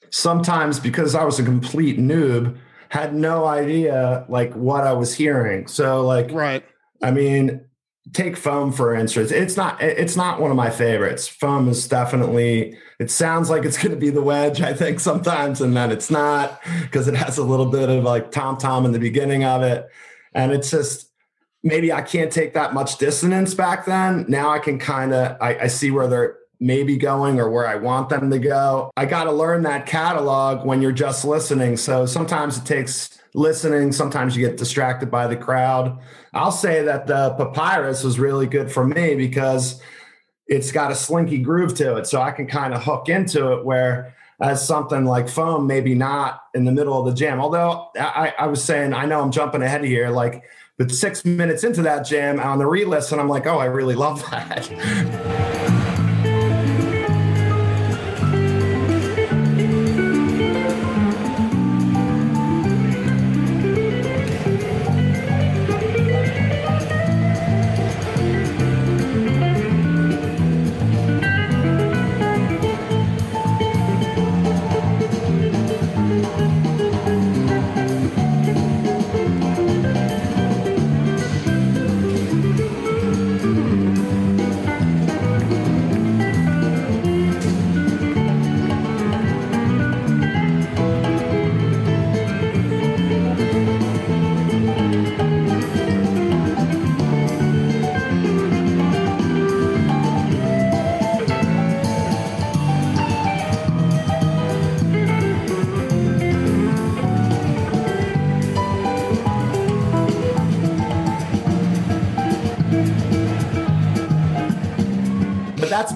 Sometimes 0.09 0.79
because 0.79 1.15
I 1.15 1.23
was 1.23 1.39
a 1.39 1.43
complete 1.43 1.99
noob, 1.99 2.57
had 2.89 3.13
no 3.13 3.45
idea 3.45 4.25
like 4.29 4.53
what 4.53 4.85
I 4.85 4.93
was 4.93 5.13
hearing. 5.15 5.67
So 5.67 6.05
like 6.05 6.31
right. 6.31 6.63
I 7.01 7.11
mean, 7.11 7.65
take 8.13 8.37
foam 8.37 8.71
for 8.71 8.93
instance. 8.93 9.31
It's 9.31 9.57
not 9.57 9.81
it's 9.81 10.15
not 10.15 10.39
one 10.39 10.51
of 10.51 10.57
my 10.57 10.69
favorites. 10.69 11.27
Foam 11.27 11.67
is 11.67 11.87
definitely 11.87 12.77
it 12.99 13.11
sounds 13.11 13.49
like 13.49 13.65
it's 13.65 13.77
going 13.77 13.91
to 13.91 13.97
be 13.97 14.09
the 14.09 14.21
wedge 14.21 14.61
I 14.61 14.73
think 14.73 14.99
sometimes 14.99 15.61
and 15.61 15.75
then 15.75 15.91
it's 15.91 16.09
not 16.09 16.61
because 16.81 17.07
it 17.07 17.15
has 17.15 17.37
a 17.37 17.43
little 17.43 17.65
bit 17.65 17.89
of 17.89 18.03
like 18.03 18.31
tom 18.31 18.57
tom 18.57 18.85
in 18.85 18.91
the 18.91 18.99
beginning 18.99 19.43
of 19.43 19.63
it 19.63 19.87
and 20.33 20.51
it's 20.51 20.69
just 20.69 21.11
maybe 21.63 21.91
I 21.91 22.01
can't 22.03 22.31
take 22.31 22.53
that 22.53 22.73
much 22.73 22.99
dissonance 22.99 23.55
back 23.55 23.85
then. 23.85 24.25
Now 24.29 24.51
I 24.51 24.59
can 24.59 24.77
kind 24.77 25.13
of 25.13 25.35
I, 25.41 25.57
I, 25.61 25.67
see 25.67 25.89
where 25.89 26.07
they're 26.07 26.37
maybe 26.59 26.97
going 26.97 27.39
or 27.39 27.49
where 27.49 27.67
I 27.67 27.75
want 27.75 28.09
them 28.09 28.29
to 28.31 28.39
go. 28.39 28.91
I 28.95 29.05
got 29.05 29.25
to 29.25 29.31
learn 29.31 29.63
that 29.63 29.85
catalog 29.85 30.65
when 30.65 30.81
you're 30.81 30.91
just 30.91 31.25
listening. 31.25 31.77
So 31.77 32.05
sometimes 32.05 32.57
it 32.57 32.65
takes 32.65 33.17
listening. 33.33 33.91
Sometimes 33.91 34.35
you 34.35 34.47
get 34.47 34.57
distracted 34.57 35.11
by 35.11 35.27
the 35.27 35.35
crowd. 35.35 35.99
I'll 36.33 36.51
say 36.51 36.83
that 36.83 37.07
the 37.07 37.31
papyrus 37.31 38.03
was 38.03 38.19
really 38.19 38.47
good 38.47 38.71
for 38.71 38.85
me 38.85 39.15
because 39.15 39.81
it's 40.47 40.71
got 40.71 40.91
a 40.91 40.95
slinky 40.95 41.39
groove 41.39 41.75
to 41.75 41.97
it. 41.97 42.07
So 42.07 42.21
I 42.21 42.31
can 42.31 42.47
kind 42.47 42.73
of 42.73 42.83
hook 42.83 43.09
into 43.09 43.53
it 43.53 43.65
where 43.65 44.15
as 44.41 44.65
something 44.65 45.05
like 45.05 45.29
foam, 45.29 45.65
maybe 45.65 45.95
not 45.95 46.41
in 46.53 46.65
the 46.65 46.71
middle 46.71 46.99
of 46.99 47.05
the 47.05 47.17
jam. 47.17 47.39
Although 47.39 47.89
I, 47.97 48.33
I 48.37 48.47
was 48.47 48.63
saying, 48.63 48.93
I 48.93 49.05
know 49.05 49.21
I'm 49.21 49.31
jumping 49.31 49.61
ahead 49.61 49.81
of 49.81 49.87
here. 49.87 50.09
Like 50.09 50.43
but 50.77 50.91
six 50.91 51.23
minutes 51.23 51.63
into 51.63 51.81
that 51.83 52.01
jam 52.01 52.37
on 52.37 52.57
the 52.57 52.67
re-listen, 52.67 53.17
I'm 53.17 53.29
like, 53.29 53.45
oh, 53.45 53.59
I 53.59 53.65
really 53.65 53.95
love 53.95 54.21
that. 54.29 54.69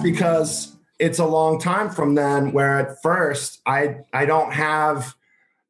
because 0.02 0.76
it's 0.98 1.18
a 1.18 1.24
long 1.24 1.58
time 1.58 1.90
from 1.90 2.14
then 2.14 2.52
where 2.52 2.78
at 2.78 3.02
first 3.02 3.60
I 3.66 3.98
I 4.12 4.26
don't 4.26 4.52
have 4.52 5.14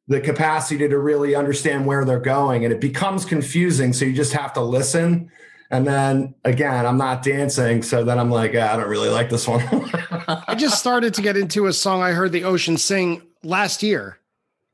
the 0.07 0.19
capacity 0.19 0.87
to 0.89 0.99
really 0.99 1.35
understand 1.35 1.85
where 1.85 2.03
they're 2.03 2.19
going 2.19 2.65
and 2.65 2.73
it 2.73 2.81
becomes 2.81 3.23
confusing 3.23 3.93
so 3.93 4.03
you 4.03 4.13
just 4.13 4.33
have 4.33 4.51
to 4.53 4.61
listen 4.61 5.31
and 5.69 5.87
then 5.87 6.35
again 6.43 6.85
I'm 6.85 6.97
not 6.97 7.23
dancing 7.23 7.81
so 7.81 8.03
then 8.03 8.19
I'm 8.19 8.29
like 8.29 8.53
ah, 8.55 8.73
I 8.73 8.77
don't 8.77 8.89
really 8.89 9.09
like 9.09 9.29
this 9.29 9.47
one. 9.47 9.63
I 10.27 10.55
just 10.55 10.79
started 10.85 11.13
to 11.15 11.21
get 11.21 11.37
into 11.37 11.67
a 11.67 11.73
song 11.73 12.01
I 12.01 12.11
heard 12.11 12.33
the 12.33 12.43
Ocean 12.43 12.77
sing 12.77 13.21
last 13.41 13.81
year. 13.81 14.17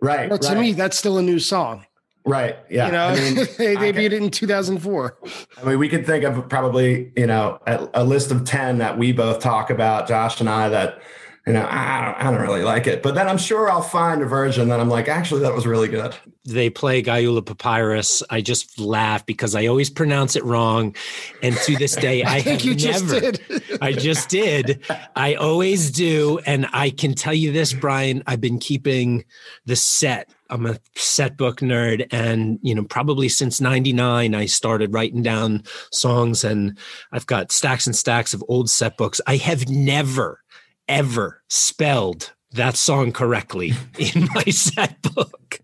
Right. 0.02 0.30
But 0.30 0.42
to 0.44 0.50
right. 0.50 0.60
me 0.60 0.74
that's 0.74 0.98
still 0.98 1.18
a 1.20 1.24
new 1.24 1.40
song. 1.40 1.86
Right. 2.28 2.58
Yeah. 2.70 2.88
You 2.88 2.92
know, 2.92 3.08
I 3.08 3.16
mean, 3.16 3.36
they 3.58 3.76
debuted 3.76 3.98
it 3.98 4.14
in 4.14 4.30
2004. 4.30 5.18
I 5.58 5.64
mean, 5.64 5.80
we 5.80 5.88
could 5.88 6.06
think 6.06 6.26
of 6.26 6.50
probably, 6.50 7.12
you 7.16 7.26
know, 7.26 7.60
a, 7.66 7.90
a, 7.94 8.04
list 8.04 8.32
of 8.32 8.44
10 8.44 8.80
that 8.80 8.98
we 8.98 9.14
both 9.14 9.40
talk 9.40 9.70
about, 9.70 10.08
Josh 10.08 10.42
and 10.42 10.50
I, 10.50 10.68
that, 10.70 11.02
you 11.48 11.54
know, 11.54 11.66
I 11.70 12.04
don't, 12.04 12.18
I 12.18 12.32
don't 12.32 12.42
really 12.42 12.64
like 12.64 12.86
it. 12.86 13.02
But 13.02 13.16
then 13.16 13.30
I'm 13.30 13.38
sure 13.38 13.72
I'll 13.72 13.82
find 13.82 14.22
a 14.22 14.26
version 14.26 14.68
that 14.68 14.82
I'm 14.82 14.90
like, 14.90 15.08
actually, 15.08 15.42
that 15.42 15.54
was 15.54 15.66
really 15.66 15.88
good. 15.88 16.14
They 16.44 16.70
play 16.70 17.02
Guayula 17.02 17.46
Papyrus. 17.46 18.22
I 18.30 18.42
just 18.42 18.78
laugh 18.78 19.26
because 19.26 19.56
I 19.56 19.68
always 19.68 19.90
pronounce 19.90 20.36
it 20.36 20.44
wrong. 20.44 20.94
And 21.42 21.56
to 21.56 21.78
this 21.78 21.96
day, 21.96 22.24
I, 22.24 22.36
I 22.36 22.42
think 22.42 22.66
you 22.66 22.76
never, 22.76 23.22
just 23.22 23.48
did. 23.48 23.64
I 23.82 23.94
just 23.94 24.28
did. 24.28 24.86
I 25.16 25.36
always 25.36 25.92
do. 25.92 26.40
And 26.46 26.68
I 26.74 26.90
can 26.90 27.14
tell 27.14 27.34
you 27.34 27.54
this, 27.54 27.72
Brian, 27.72 28.24
I've 28.28 28.42
been 28.42 28.60
keeping 28.60 29.24
the 29.66 29.78
set 29.78 30.30
I'm 30.50 30.66
a 30.66 30.78
set 30.96 31.38
book 31.38 31.60
nerd, 31.60 32.08
and 32.12 32.60
you 32.62 32.74
know, 32.74 32.84
probably 32.84 33.30
since 33.30 33.62
'99, 33.62 34.36
I 34.36 34.46
started 34.46 34.94
writing 34.94 35.22
down 35.22 35.64
songs, 35.92 36.44
and 36.44 36.78
I've 37.12 37.26
got 37.26 37.52
stacks 37.52 37.88
and 37.88 37.96
stacks 37.96 38.34
of 38.34 38.44
old 38.48 38.70
set 38.70 38.98
books. 38.98 39.22
I 39.28 39.38
have 39.38 39.70
never, 39.70 40.42
ever 40.88 41.42
spelled 41.50 42.34
that 42.52 42.76
song 42.76 43.12
correctly 43.12 43.74
in 43.98 44.28
my 44.34 44.44
set 44.46 45.02
book. 45.02 45.60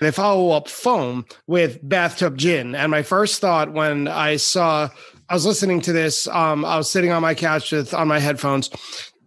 They 0.00 0.10
follow 0.10 0.50
up 0.50 0.68
Foam 0.68 1.24
with 1.46 1.78
Bathtub 1.88 2.36
Gin, 2.36 2.74
and 2.74 2.90
my 2.90 3.02
first 3.02 3.40
thought 3.40 3.72
when 3.72 4.08
I 4.08 4.36
saw, 4.36 4.88
I 5.28 5.34
was 5.34 5.46
listening 5.46 5.80
to 5.82 5.92
this, 5.92 6.26
um, 6.28 6.64
I 6.64 6.76
was 6.76 6.90
sitting 6.90 7.12
on 7.12 7.22
my 7.22 7.34
couch 7.34 7.70
with 7.70 7.94
on 7.94 8.08
my 8.08 8.18
headphones, 8.18 8.70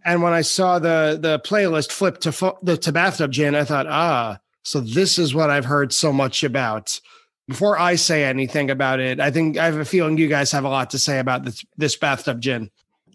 and 0.04 0.22
when 0.22 0.32
I 0.34 0.42
saw 0.42 0.78
the 0.78 1.18
the 1.20 1.40
playlist 1.40 1.92
flip 1.92 2.18
to 2.20 2.56
the 2.62 2.76
to 2.76 2.92
Bathtub 2.92 3.32
Gin, 3.32 3.54
I 3.54 3.64
thought, 3.64 3.86
ah 3.86 4.38
so 4.68 4.80
this 4.80 5.18
is 5.18 5.34
what 5.34 5.48
I've 5.48 5.64
heard 5.64 5.94
so 5.94 6.12
much 6.12 6.44
about. 6.44 7.00
Before 7.48 7.78
I 7.78 7.94
say 7.94 8.24
anything 8.24 8.70
about 8.70 9.00
it, 9.00 9.18
I 9.18 9.30
think 9.30 9.56
I 9.56 9.64
have 9.64 9.78
a 9.78 9.84
feeling 9.86 10.18
you 10.18 10.28
guys 10.28 10.52
have 10.52 10.64
a 10.64 10.68
lot 10.68 10.90
to 10.90 10.98
say 10.98 11.18
about 11.18 11.46
this, 11.46 11.64
this 11.78 11.96
bathtub 11.96 12.42
gin. 12.42 12.70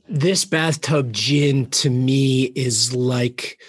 This 0.09 0.45
bathtub 0.45 1.13
gin 1.13 1.67
to 1.67 1.91
me 1.91 2.45
is 2.55 2.95
like 2.95 3.59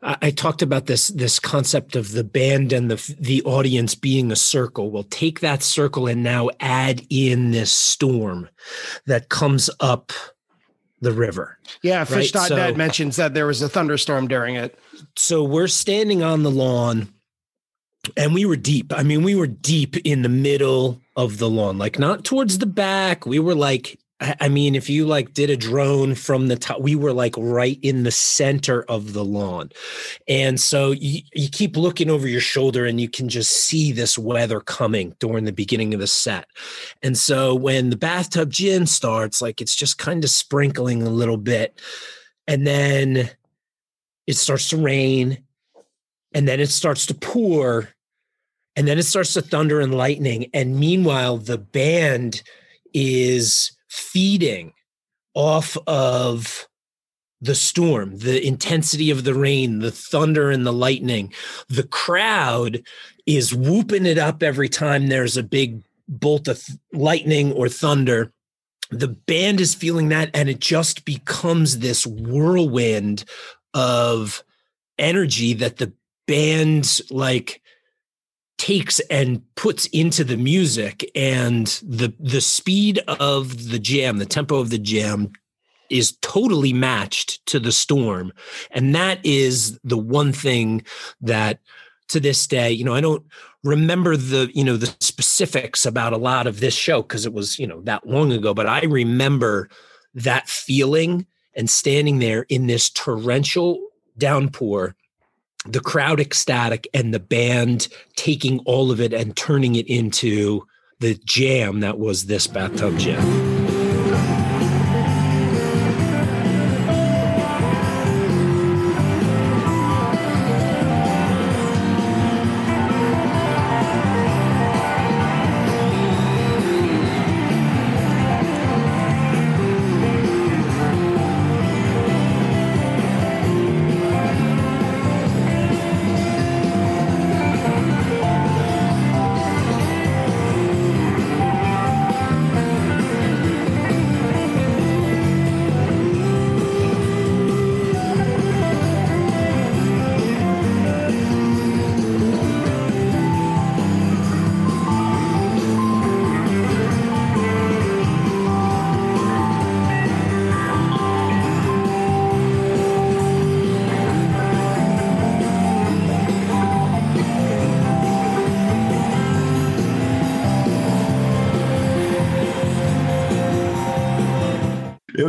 I 0.00 0.30
talked 0.30 0.62
about 0.62 0.86
this 0.86 1.08
this 1.08 1.40
concept 1.40 1.96
of 1.96 2.12
the 2.12 2.24
band 2.24 2.72
and 2.72 2.90
the 2.90 3.16
the 3.18 3.42
audience 3.42 3.94
being 3.94 4.30
a 4.30 4.36
circle. 4.36 4.90
Well, 4.90 5.04
take 5.04 5.40
that 5.40 5.62
circle 5.62 6.06
and 6.06 6.22
now 6.22 6.50
add 6.60 7.06
in 7.10 7.50
this 7.50 7.72
storm 7.72 8.48
that 9.06 9.30
comes 9.30 9.70
up 9.80 10.12
the 11.00 11.12
river. 11.12 11.58
Yeah, 11.82 12.04
Phish.net 12.04 12.50
right? 12.50 12.70
so, 12.70 12.74
mentions 12.74 13.16
that 13.16 13.34
there 13.34 13.46
was 13.46 13.62
a 13.62 13.68
thunderstorm 13.68 14.28
during 14.28 14.56
it. 14.56 14.78
So 15.16 15.42
we're 15.42 15.68
standing 15.68 16.22
on 16.22 16.42
the 16.42 16.50
lawn 16.50 17.13
and 18.16 18.34
we 18.34 18.44
were 18.44 18.56
deep. 18.56 18.92
I 18.92 19.02
mean, 19.02 19.22
we 19.22 19.34
were 19.34 19.46
deep 19.46 19.96
in 19.98 20.22
the 20.22 20.28
middle 20.28 21.00
of 21.16 21.38
the 21.38 21.48
lawn, 21.48 21.78
like 21.78 21.98
not 21.98 22.24
towards 22.24 22.58
the 22.58 22.66
back. 22.66 23.26
We 23.26 23.38
were 23.38 23.54
like 23.54 23.98
I 24.20 24.48
mean, 24.48 24.74
if 24.76 24.88
you 24.88 25.06
like 25.06 25.34
did 25.34 25.50
a 25.50 25.56
drone 25.56 26.14
from 26.14 26.46
the 26.46 26.56
top, 26.56 26.80
we 26.80 26.94
were 26.94 27.12
like 27.12 27.34
right 27.36 27.78
in 27.82 28.04
the 28.04 28.12
center 28.12 28.84
of 28.84 29.12
the 29.12 29.24
lawn. 29.24 29.70
And 30.28 30.60
so 30.60 30.92
you, 30.92 31.20
you 31.34 31.48
keep 31.48 31.76
looking 31.76 32.08
over 32.08 32.28
your 32.28 32.40
shoulder 32.40 32.86
and 32.86 33.00
you 33.00 33.08
can 33.08 33.28
just 33.28 33.50
see 33.50 33.90
this 33.90 34.16
weather 34.16 34.60
coming 34.60 35.14
during 35.18 35.44
the 35.44 35.52
beginning 35.52 35.94
of 35.94 36.00
the 36.00 36.06
set. 36.06 36.46
And 37.02 37.18
so 37.18 37.54
when 37.56 37.90
the 37.90 37.96
bathtub 37.96 38.50
gin 38.50 38.86
starts, 38.86 39.42
like 39.42 39.60
it's 39.60 39.74
just 39.74 39.98
kind 39.98 40.22
of 40.22 40.30
sprinkling 40.30 41.02
a 41.02 41.10
little 41.10 41.36
bit. 41.36 41.80
And 42.46 42.66
then 42.66 43.30
it 44.26 44.36
starts 44.36 44.68
to 44.70 44.76
rain. 44.76 45.38
And 46.34 46.46
then 46.48 46.60
it 46.60 46.70
starts 46.70 47.06
to 47.06 47.14
pour. 47.14 47.88
And 48.76 48.88
then 48.88 48.98
it 48.98 49.04
starts 49.04 49.32
to 49.34 49.42
thunder 49.42 49.80
and 49.80 49.94
lightning. 49.94 50.50
And 50.52 50.76
meanwhile, 50.78 51.38
the 51.38 51.58
band 51.58 52.42
is 52.92 53.72
feeding 53.88 54.72
off 55.34 55.76
of 55.86 56.68
the 57.40 57.54
storm, 57.54 58.18
the 58.18 58.44
intensity 58.44 59.10
of 59.10 59.24
the 59.24 59.34
rain, 59.34 59.80
the 59.80 59.90
thunder 59.90 60.50
and 60.50 60.66
the 60.66 60.72
lightning. 60.72 61.32
The 61.68 61.86
crowd 61.86 62.82
is 63.26 63.54
whooping 63.54 64.06
it 64.06 64.18
up 64.18 64.42
every 64.42 64.68
time 64.68 65.06
there's 65.06 65.36
a 65.36 65.42
big 65.42 65.82
bolt 66.08 66.48
of 66.48 66.62
lightning 66.92 67.52
or 67.52 67.68
thunder. 67.68 68.32
The 68.90 69.08
band 69.08 69.60
is 69.60 69.74
feeling 69.74 70.08
that, 70.08 70.30
and 70.34 70.48
it 70.48 70.60
just 70.60 71.04
becomes 71.04 71.78
this 71.78 72.06
whirlwind 72.06 73.24
of 73.72 74.42
energy 74.98 75.52
that 75.54 75.76
the 75.76 75.92
band 76.26 77.00
like 77.10 77.60
takes 78.56 79.00
and 79.10 79.42
puts 79.56 79.86
into 79.86 80.24
the 80.24 80.36
music 80.36 81.10
and 81.14 81.66
the 81.82 82.14
the 82.18 82.40
speed 82.40 82.98
of 83.06 83.70
the 83.70 83.78
jam 83.78 84.18
the 84.18 84.26
tempo 84.26 84.58
of 84.58 84.70
the 84.70 84.78
jam 84.78 85.32
is 85.90 86.16
totally 86.22 86.72
matched 86.72 87.44
to 87.46 87.60
the 87.60 87.72
storm. 87.72 88.32
And 88.70 88.94
that 88.94 89.20
is 89.24 89.78
the 89.84 89.98
one 89.98 90.32
thing 90.32 90.82
that 91.20 91.60
to 92.08 92.20
this 92.20 92.46
day 92.46 92.70
you 92.70 92.84
know 92.84 92.94
i 92.94 93.00
don't 93.00 93.24
remember 93.62 94.14
the 94.14 94.50
you 94.54 94.62
know 94.62 94.76
the 94.76 94.94
specifics 95.00 95.86
about 95.86 96.12
a 96.12 96.18
lot 96.18 96.46
of 96.46 96.60
this 96.60 96.74
show 96.74 97.00
because 97.00 97.24
it 97.24 97.32
was 97.32 97.58
you 97.58 97.66
know 97.66 97.80
that 97.80 98.06
long 98.06 98.30
ago 98.30 98.52
but 98.52 98.66
i 98.66 98.82
remember 98.84 99.68
that 100.14 100.46
feeling 100.46 101.26
and 101.54 101.70
standing 101.70 102.18
there 102.18 102.42
in 102.50 102.66
this 102.66 102.90
torrential 102.90 103.88
downpour 104.18 104.94
the 105.64 105.80
crowd 105.80 106.20
ecstatic 106.20 106.86
and 106.92 107.12
the 107.14 107.20
band 107.20 107.88
taking 108.16 108.58
all 108.60 108.90
of 108.90 109.00
it 109.00 109.12
and 109.12 109.36
turning 109.36 109.76
it 109.76 109.86
into 109.86 110.66
the 111.00 111.14
jam 111.24 111.80
that 111.80 111.98
was 111.98 112.26
this 112.26 112.46
bathtub 112.46 112.98
jam. 112.98 113.53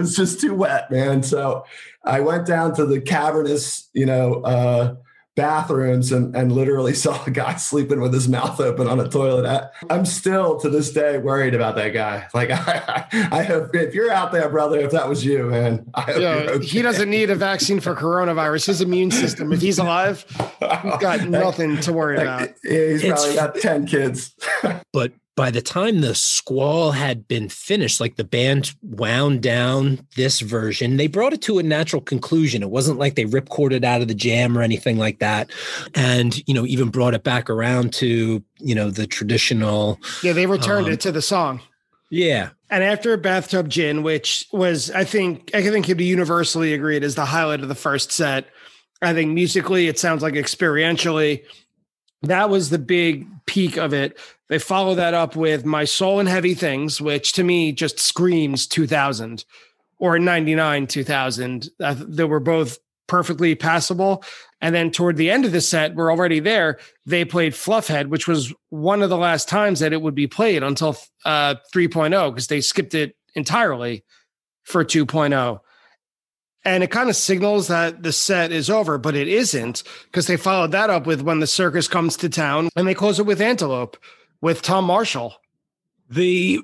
Was 0.05 0.15
just 0.15 0.39
too 0.39 0.53
wet, 0.53 0.91
man. 0.91 1.23
So 1.23 1.65
I 2.03 2.19
went 2.19 2.45
down 2.45 2.75
to 2.75 2.85
the 2.85 3.01
cavernous, 3.01 3.89
you 3.93 4.05
know, 4.05 4.41
uh, 4.43 4.95
bathrooms 5.35 6.11
and, 6.11 6.35
and 6.35 6.51
literally 6.51 6.93
saw 7.05 7.21
a 7.25 7.31
guy 7.31 7.55
sleeping 7.55 7.99
with 7.99 8.13
his 8.13 8.29
mouth 8.29 8.59
open 8.59 8.87
on 8.87 8.99
a 8.99 9.09
toilet. 9.09 9.45
I, 9.89 9.93
am 9.93 10.05
still 10.05 10.59
to 10.59 10.69
this 10.69 10.91
day 10.93 11.17
worried 11.17 11.55
about 11.55 11.75
that 11.75 11.89
guy. 11.89 12.27
Like 12.35 12.51
I, 12.53 13.05
I, 13.31 13.43
hope 13.43 13.75
if 13.75 13.95
you're 13.95 14.11
out 14.11 14.31
there, 14.31 14.47
brother, 14.47 14.79
if 14.79 14.91
that 14.91 15.09
was 15.09 15.25
you, 15.25 15.45
man, 15.45 15.91
yeah, 16.07 16.45
okay. 16.49 16.65
he 16.65 16.83
doesn't 16.83 17.09
need 17.09 17.31
a 17.31 17.35
vaccine 17.35 17.79
for 17.79 17.95
coronavirus. 17.95 18.67
His 18.67 18.81
immune 18.81 19.09
system, 19.09 19.51
if 19.51 19.61
he's 19.61 19.79
alive, 19.79 20.23
he's 20.29 20.47
got 20.99 21.27
nothing 21.27 21.79
to 21.81 21.91
worry 21.91 22.17
about. 22.17 22.49
Yeah, 22.63 22.87
he's 22.87 23.03
it's, 23.03 23.09
probably 23.11 23.35
got 23.35 23.55
10 23.55 23.87
kids. 23.87 24.35
but 24.93 25.11
by 25.35 25.51
the 25.51 25.61
time 25.61 25.99
the 25.99 26.15
squall 26.15 26.91
had 26.91 27.27
been 27.27 27.49
finished, 27.49 27.99
like 27.99 28.15
the 28.15 28.23
band 28.23 28.73
wound 28.81 29.43
down 29.43 30.07
this 30.15 30.39
version, 30.39 30.95
they 30.95 31.07
brought 31.07 31.33
it 31.33 31.41
to 31.41 31.59
a 31.59 31.63
natural 31.63 32.01
conclusion. 32.01 32.63
It 32.63 32.69
wasn't 32.69 32.99
like 32.99 33.15
they 33.15 33.25
ripcorded 33.25 33.83
out 33.83 34.01
of 34.01 34.07
the 34.07 34.15
jam 34.15 34.57
or 34.57 34.61
anything 34.61 34.97
like 34.97 35.19
that. 35.19 35.51
And, 35.93 36.41
you 36.47 36.53
know, 36.53 36.65
even 36.65 36.89
brought 36.89 37.13
it 37.13 37.23
back 37.23 37.49
around 37.49 37.93
to, 37.95 38.41
you 38.59 38.75
know, 38.75 38.89
the 38.89 39.05
traditional. 39.05 39.99
Yeah, 40.23 40.31
they 40.31 40.45
returned 40.45 40.87
um, 40.87 40.93
it 40.93 41.01
to 41.01 41.11
the 41.11 41.21
song. 41.21 41.59
Yeah. 42.09 42.51
And 42.69 42.83
after 42.83 43.17
Bathtub 43.17 43.67
Gin, 43.67 44.03
which 44.03 44.47
was, 44.53 44.89
I 44.91 45.03
think, 45.03 45.51
I 45.53 45.61
think 45.61 45.85
could 45.85 45.97
be 45.97 46.05
universally 46.05 46.73
agreed 46.73 47.03
as 47.03 47.15
the 47.15 47.25
highlight 47.25 47.59
of 47.59 47.67
the 47.67 47.75
first 47.75 48.11
set. 48.11 48.47
I 49.01 49.13
think 49.13 49.33
musically, 49.33 49.87
it 49.87 49.99
sounds 49.99 50.23
like 50.23 50.35
experientially, 50.35 51.43
that 52.23 52.49
was 52.49 52.69
the 52.69 52.79
big 52.79 53.27
peak 53.45 53.77
of 53.77 53.93
it. 53.93 54.17
They 54.47 54.59
follow 54.59 54.95
that 54.95 55.13
up 55.13 55.35
with 55.35 55.65
My 55.65 55.85
Soul 55.85 56.19
and 56.19 56.29
Heavy 56.29 56.53
Things, 56.53 57.01
which 57.01 57.33
to 57.33 57.43
me 57.43 57.71
just 57.71 57.99
screams 57.99 58.67
2000 58.67 59.45
or 59.97 60.19
99 60.19 60.87
2000. 60.87 61.69
Uh, 61.79 61.95
they 61.97 62.23
were 62.23 62.39
both 62.39 62.77
perfectly 63.07 63.55
passable. 63.55 64.23
And 64.61 64.73
then 64.73 64.91
toward 64.91 65.17
the 65.17 65.29
end 65.29 65.45
of 65.45 65.51
the 65.51 65.61
set, 65.61 65.95
we're 65.95 66.11
already 66.11 66.39
there. 66.39 66.79
They 67.05 67.23
played 67.23 67.53
Fluffhead, 67.53 68.07
which 68.07 68.27
was 68.27 68.53
one 68.69 69.01
of 69.03 69.09
the 69.09 69.17
last 69.17 69.47
times 69.47 69.79
that 69.79 69.93
it 69.93 70.01
would 70.01 70.15
be 70.15 70.27
played 70.27 70.63
until 70.63 70.97
uh, 71.23 71.55
3.0 71.73 72.31
because 72.31 72.47
they 72.47 72.61
skipped 72.61 72.95
it 72.95 73.15
entirely 73.35 74.03
for 74.63 74.83
2.0 74.83 75.59
and 76.65 76.83
it 76.83 76.89
kind 76.89 77.09
of 77.09 77.15
signals 77.15 77.67
that 77.67 78.01
the 78.01 78.11
set 78.11 78.51
is 78.51 78.69
over, 78.69 78.97
but 78.97 79.15
it 79.15 79.27
isn't 79.27 79.83
because 80.05 80.25
they 80.25 80.35
followed 80.35 80.71
that 80.71 80.89
up 80.89 81.05
with 81.05 81.21
when 81.21 81.39
the 81.39 81.47
circus 81.47 81.87
comes 81.87 82.17
to 82.17 82.27
town 82.27 82.69
and 82.75 82.87
they 82.87 82.95
close 82.95 83.19
it 83.19 83.25
with 83.25 83.39
Antelope 83.39 83.97
with 84.41 84.63
Tom 84.63 84.85
Marshall. 84.85 85.35
The 86.09 86.61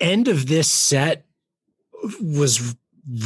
end 0.00 0.28
of 0.28 0.48
this 0.48 0.70
set 0.70 1.24
was 2.20 2.76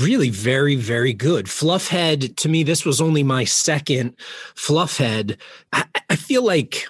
really 0.01 0.31
very 0.31 0.77
very 0.77 1.13
good 1.13 1.47
fluffhead 1.47 2.37
to 2.37 2.49
me 2.49 2.63
this 2.63 2.85
was 2.85 3.01
only 3.01 3.25
my 3.25 3.43
second 3.43 4.17
fluffhead 4.55 5.37
I, 5.73 5.85
I 6.09 6.15
feel 6.15 6.45
like 6.45 6.87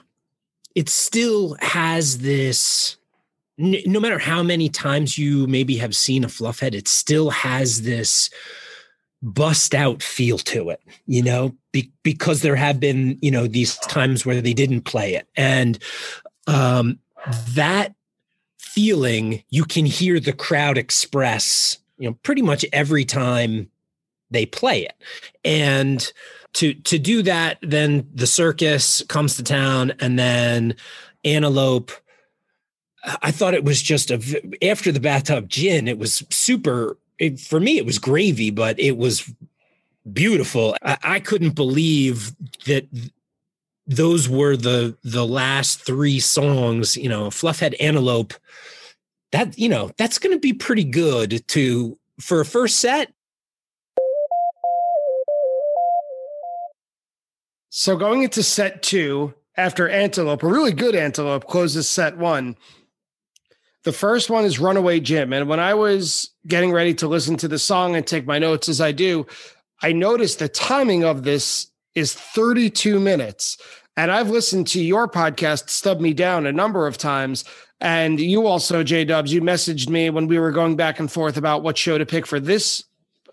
it 0.75 0.91
still 0.91 1.57
has 1.61 2.19
this 2.19 2.99
no 3.57 3.99
matter 3.99 4.19
how 4.19 4.43
many 4.43 4.69
times 4.69 5.17
you 5.17 5.47
maybe 5.47 5.79
have 5.79 5.97
seen 5.97 6.23
a 6.23 6.29
fluffhead 6.29 6.75
it 6.75 6.87
still 6.87 7.31
has 7.31 7.83
this 7.83 8.29
bust 9.23 9.75
out 9.75 10.03
feel 10.03 10.39
to 10.39 10.71
it, 10.71 10.81
you 11.07 11.23
know, 11.23 11.55
be, 11.73 11.91
because 12.03 12.43
there 12.43 12.57
have 12.57 12.81
been, 12.81 13.19
you 13.23 13.31
know, 13.31 13.47
these 13.47 13.77
times 13.79 14.27
where 14.27 14.41
they 14.41 14.53
didn't 14.53 14.83
play 14.83 15.15
it. 15.15 15.29
And 15.37 15.79
um, 16.47 16.99
that 17.51 17.95
feeling 18.59 19.43
you 19.51 19.65
can 19.65 19.87
hear 19.87 20.19
the 20.19 20.33
crowd 20.33 20.77
express, 20.77 21.79
you 21.99 22.09
know, 22.09 22.19
pretty 22.23 22.43
much 22.43 22.65
every 22.73 23.05
time 23.05 23.71
they 24.31 24.47
play 24.47 24.85
it. 24.85 24.95
And 25.45 26.13
to 26.55 26.75
to 26.75 26.99
do 26.99 27.23
that, 27.23 27.59
then 27.63 28.09
the 28.13 28.27
circus 28.27 29.03
comes 29.09 29.37
to 29.37 29.43
town 29.43 29.93
and 30.01 30.19
then 30.19 30.75
Antelope 31.25 31.93
I 33.23 33.31
thought 33.31 33.55
it 33.55 33.65
was 33.65 33.83
just 33.83 34.11
a 34.11 34.43
after 34.63 34.93
the 34.93 35.01
bathtub 35.01 35.49
gin, 35.49 35.89
it 35.89 35.99
was 35.99 36.25
super 36.31 36.97
it, 37.19 37.41
for 37.41 37.61
me, 37.61 37.79
it 37.79 37.87
was 37.87 37.99
gravy, 37.99 38.51
but 38.51 38.79
it 38.79 38.97
was 38.97 39.33
beautiful. 40.13 40.77
I, 40.83 40.99
I 41.03 41.21
couldn't 41.21 41.55
believe 41.55 42.33
that 42.67 42.87
those 43.87 44.29
were 44.29 44.57
the 44.57 44.97
the 45.03 45.27
last 45.27 45.85
three 45.85 46.21
songs. 46.21 46.97
You 46.97 47.09
know, 47.09 47.29
Fluffhead 47.29 47.75
Antelope 47.81 48.35
that 49.33 49.59
you 49.59 49.69
know 49.69 49.91
that's 49.97 50.19
going 50.19 50.35
to 50.35 50.41
be 50.41 50.53
pretty 50.53 50.85
good 50.85 51.47
to 51.49 51.99
for 52.21 52.41
a 52.41 52.45
first 52.45 52.79
set. 52.79 53.13
So 57.71 57.97
going 57.97 58.23
into 58.23 58.43
set 58.43 58.83
two 58.83 59.33
after 59.57 59.89
Antelope, 59.89 60.43
a 60.43 60.47
really 60.47 60.73
good 60.73 60.95
Antelope 60.95 61.47
closes 61.47 61.89
set 61.89 62.19
one. 62.19 62.57
The 63.85 63.93
first 63.93 64.31
one 64.31 64.45
is 64.45 64.59
Runaway 64.59 65.01
Jim. 65.01 65.33
And 65.33 65.49
when 65.49 65.59
I 65.59 65.75
was 65.75 66.32
getting 66.47 66.73
ready 66.73 66.95
to 66.95 67.09
listen 67.09 67.37
to 67.39 67.49
the 67.49 67.59
song 67.59 67.97
and 67.97 68.07
take 68.07 68.27
my 68.27 68.39
notes 68.39 68.69
as 68.69 68.81
I 68.81 68.93
do, 68.93 69.27
I 69.83 69.93
noticed 69.93 70.39
the 70.39 70.49
timing 70.49 71.05
of 71.05 71.25
this 71.25 71.69
is 71.95 72.15
32 72.15 72.99
minutes. 73.01 73.59
And 73.97 74.11
I've 74.11 74.31
listened 74.31 74.67
to 74.69 74.83
your 74.83 75.09
podcast, 75.09 75.69
Stub 75.69 76.01
Me 76.01 76.15
Down, 76.15 76.47
a 76.47 76.53
number 76.53 76.87
of 76.87 76.97
times. 76.97 77.45
And 77.81 78.21
you 78.21 78.47
also, 78.47 78.83
J 78.83 79.05
Dubs, 79.05 79.33
you 79.33 79.43
messaged 79.43 79.89
me 79.89 80.09
when 80.09 80.29
we 80.29 80.39
were 80.39 80.53
going 80.53 80.77
back 80.77 80.99
and 80.99 81.11
forth 81.11 81.37
about 81.37 81.63
what 81.63 81.77
show 81.77 81.99
to 81.99 82.07
pick 82.07 82.27
for 82.27 82.41
this 82.41 82.85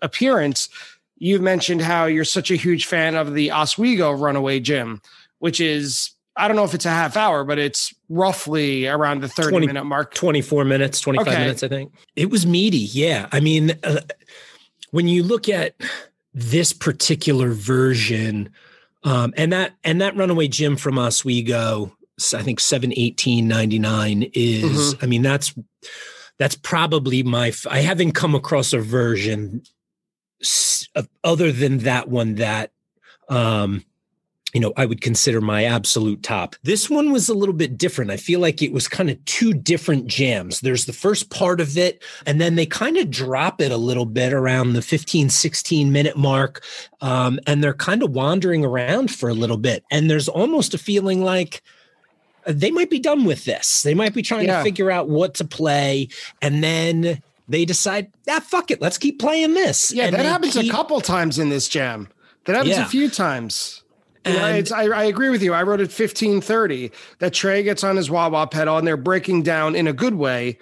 appearance. 0.02 0.68
You 1.16 1.38
mentioned 1.38 1.82
how 1.82 2.06
you're 2.06 2.24
such 2.24 2.50
a 2.50 2.56
huge 2.56 2.86
fan 2.86 3.14
of 3.14 3.34
the 3.34 3.52
Oswego 3.52 4.12
Runaway 4.12 4.60
Jim, 4.60 5.00
which 5.38 5.60
is, 5.60 6.10
I 6.40 6.48
don't 6.48 6.56
know 6.56 6.64
if 6.64 6.74
it's 6.74 6.86
a 6.86 6.90
half 6.90 7.16
hour, 7.16 7.44
but 7.44 7.58
it's 7.58 7.94
roughly 8.08 8.86
around 8.86 9.22
the 9.22 9.28
30 9.28 9.50
20, 9.50 9.66
minute 9.66 9.84
mark. 9.84 10.14
24 10.14 10.64
minutes, 10.64 11.00
25 11.00 11.28
okay. 11.28 11.38
minutes, 11.38 11.62
I 11.62 11.68
think. 11.68 11.92
It 12.16 12.30
was 12.30 12.46
meaty. 12.46 12.78
Yeah. 12.78 13.28
I 13.30 13.40
mean, 13.40 13.78
uh, 13.84 14.00
when 14.90 15.06
you 15.06 15.22
look 15.22 15.48
at 15.48 15.74
this 16.32 16.72
particular 16.72 17.50
version, 17.50 18.50
um, 19.04 19.34
and 19.36 19.52
that 19.52 19.72
and 19.84 20.00
that 20.00 20.16
runaway 20.16 20.48
Jim 20.48 20.76
from 20.76 20.98
Oswego, 20.98 21.96
I 22.34 22.42
think 22.42 22.60
seven 22.60 22.92
eighteen 22.96 23.48
ninety 23.48 23.78
nine 23.78 24.30
is. 24.34 24.94
Mm-hmm. 24.94 25.04
I 25.04 25.06
mean, 25.06 25.22
that's 25.22 25.54
that's 26.38 26.54
probably 26.54 27.22
my. 27.22 27.52
I 27.70 27.80
haven't 27.80 28.12
come 28.12 28.34
across 28.34 28.72
a 28.72 28.80
version 28.80 29.62
other 31.24 31.52
than 31.52 31.78
that 31.78 32.08
one 32.08 32.36
that 32.36 32.72
um, 33.28 33.84
you 34.52 34.60
know, 34.60 34.72
I 34.76 34.86
would 34.86 35.00
consider 35.00 35.40
my 35.40 35.64
absolute 35.64 36.22
top. 36.22 36.56
This 36.62 36.90
one 36.90 37.12
was 37.12 37.28
a 37.28 37.34
little 37.34 37.54
bit 37.54 37.78
different. 37.78 38.10
I 38.10 38.16
feel 38.16 38.40
like 38.40 38.62
it 38.62 38.72
was 38.72 38.88
kind 38.88 39.10
of 39.10 39.24
two 39.24 39.52
different 39.52 40.06
jams. 40.06 40.60
There's 40.60 40.86
the 40.86 40.92
first 40.92 41.30
part 41.30 41.60
of 41.60 41.78
it, 41.78 42.02
and 42.26 42.40
then 42.40 42.56
they 42.56 42.66
kind 42.66 42.96
of 42.96 43.10
drop 43.10 43.60
it 43.60 43.70
a 43.70 43.76
little 43.76 44.06
bit 44.06 44.32
around 44.32 44.72
the 44.72 44.82
15, 44.82 45.30
16 45.30 45.92
minute 45.92 46.16
mark. 46.16 46.62
Um, 47.00 47.38
and 47.46 47.62
they're 47.62 47.74
kind 47.74 48.02
of 48.02 48.10
wandering 48.10 48.64
around 48.64 49.10
for 49.10 49.28
a 49.28 49.34
little 49.34 49.56
bit. 49.56 49.84
And 49.90 50.10
there's 50.10 50.28
almost 50.28 50.74
a 50.74 50.78
feeling 50.78 51.22
like, 51.22 51.62
uh, 52.46 52.52
they 52.54 52.70
might 52.70 52.90
be 52.90 52.98
done 52.98 53.24
with 53.24 53.44
this. 53.44 53.82
They 53.82 53.94
might 53.94 54.14
be 54.14 54.22
trying 54.22 54.46
yeah. 54.46 54.58
to 54.58 54.64
figure 54.64 54.90
out 54.90 55.08
what 55.08 55.34
to 55.34 55.44
play. 55.44 56.08
And 56.42 56.62
then 56.62 57.22
they 57.48 57.64
decide, 57.64 58.10
ah, 58.28 58.40
fuck 58.40 58.70
it, 58.70 58.80
let's 58.80 58.98
keep 58.98 59.18
playing 59.18 59.54
this. 59.54 59.92
Yeah, 59.92 60.06
and 60.06 60.14
that 60.14 60.24
happens 60.24 60.54
keep... 60.54 60.70
a 60.70 60.74
couple 60.74 61.00
times 61.00 61.38
in 61.38 61.48
this 61.48 61.68
jam. 61.68 62.08
That 62.44 62.56
happens 62.56 62.76
yeah. 62.76 62.86
a 62.86 62.88
few 62.88 63.10
times. 63.10 63.82
And 64.24 64.70
I, 64.72 64.84
I 64.84 65.04
agree 65.04 65.30
with 65.30 65.42
you. 65.42 65.54
I 65.54 65.62
wrote 65.62 65.80
at 65.80 65.88
1530 65.88 66.92
that 67.20 67.32
Trey 67.32 67.62
gets 67.62 67.82
on 67.82 67.96
his 67.96 68.10
wah 68.10 68.46
pedal 68.46 68.76
and 68.76 68.86
they're 68.86 68.96
breaking 68.96 69.42
down 69.42 69.74
in 69.74 69.86
a 69.86 69.92
good 69.92 70.14
way. 70.14 70.58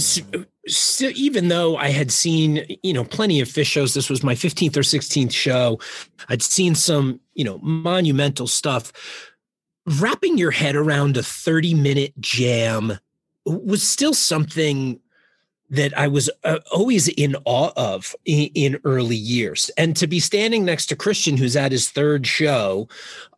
Was 0.00 0.22
still, 0.66 1.12
even 1.14 1.48
though 1.48 1.76
I 1.76 1.88
had 1.88 2.10
seen, 2.10 2.64
you 2.82 2.94
know, 2.94 3.04
plenty 3.04 3.40
of 3.40 3.48
Phish 3.48 3.66
shows, 3.66 3.92
this 3.92 4.08
was 4.08 4.22
my 4.22 4.34
15th 4.34 4.76
or 4.76 4.80
16th 4.80 5.32
show. 5.32 5.78
I'd 6.30 6.42
seen 6.42 6.74
some, 6.74 7.20
you 7.34 7.44
know, 7.44 7.58
monumental 7.58 8.46
stuff. 8.46 8.92
Wrapping 10.00 10.38
your 10.38 10.52
head 10.52 10.74
around 10.74 11.16
a 11.18 11.22
30 11.22 11.74
minute 11.74 12.18
jam 12.18 12.98
was 13.44 13.82
still 13.82 14.14
something 14.14 15.00
that 15.70 15.96
I 15.96 16.08
was 16.08 16.28
uh, 16.44 16.58
always 16.72 17.08
in 17.08 17.36
awe 17.44 17.70
of 17.76 18.14
in, 18.24 18.50
in, 18.54 18.80
early 18.84 19.16
years. 19.16 19.70
And 19.78 19.96
to 19.96 20.06
be 20.06 20.18
standing 20.18 20.64
next 20.64 20.86
to 20.86 20.96
Christian, 20.96 21.36
who's 21.36 21.56
at 21.56 21.72
his 21.72 21.88
third 21.88 22.26
show, 22.26 22.88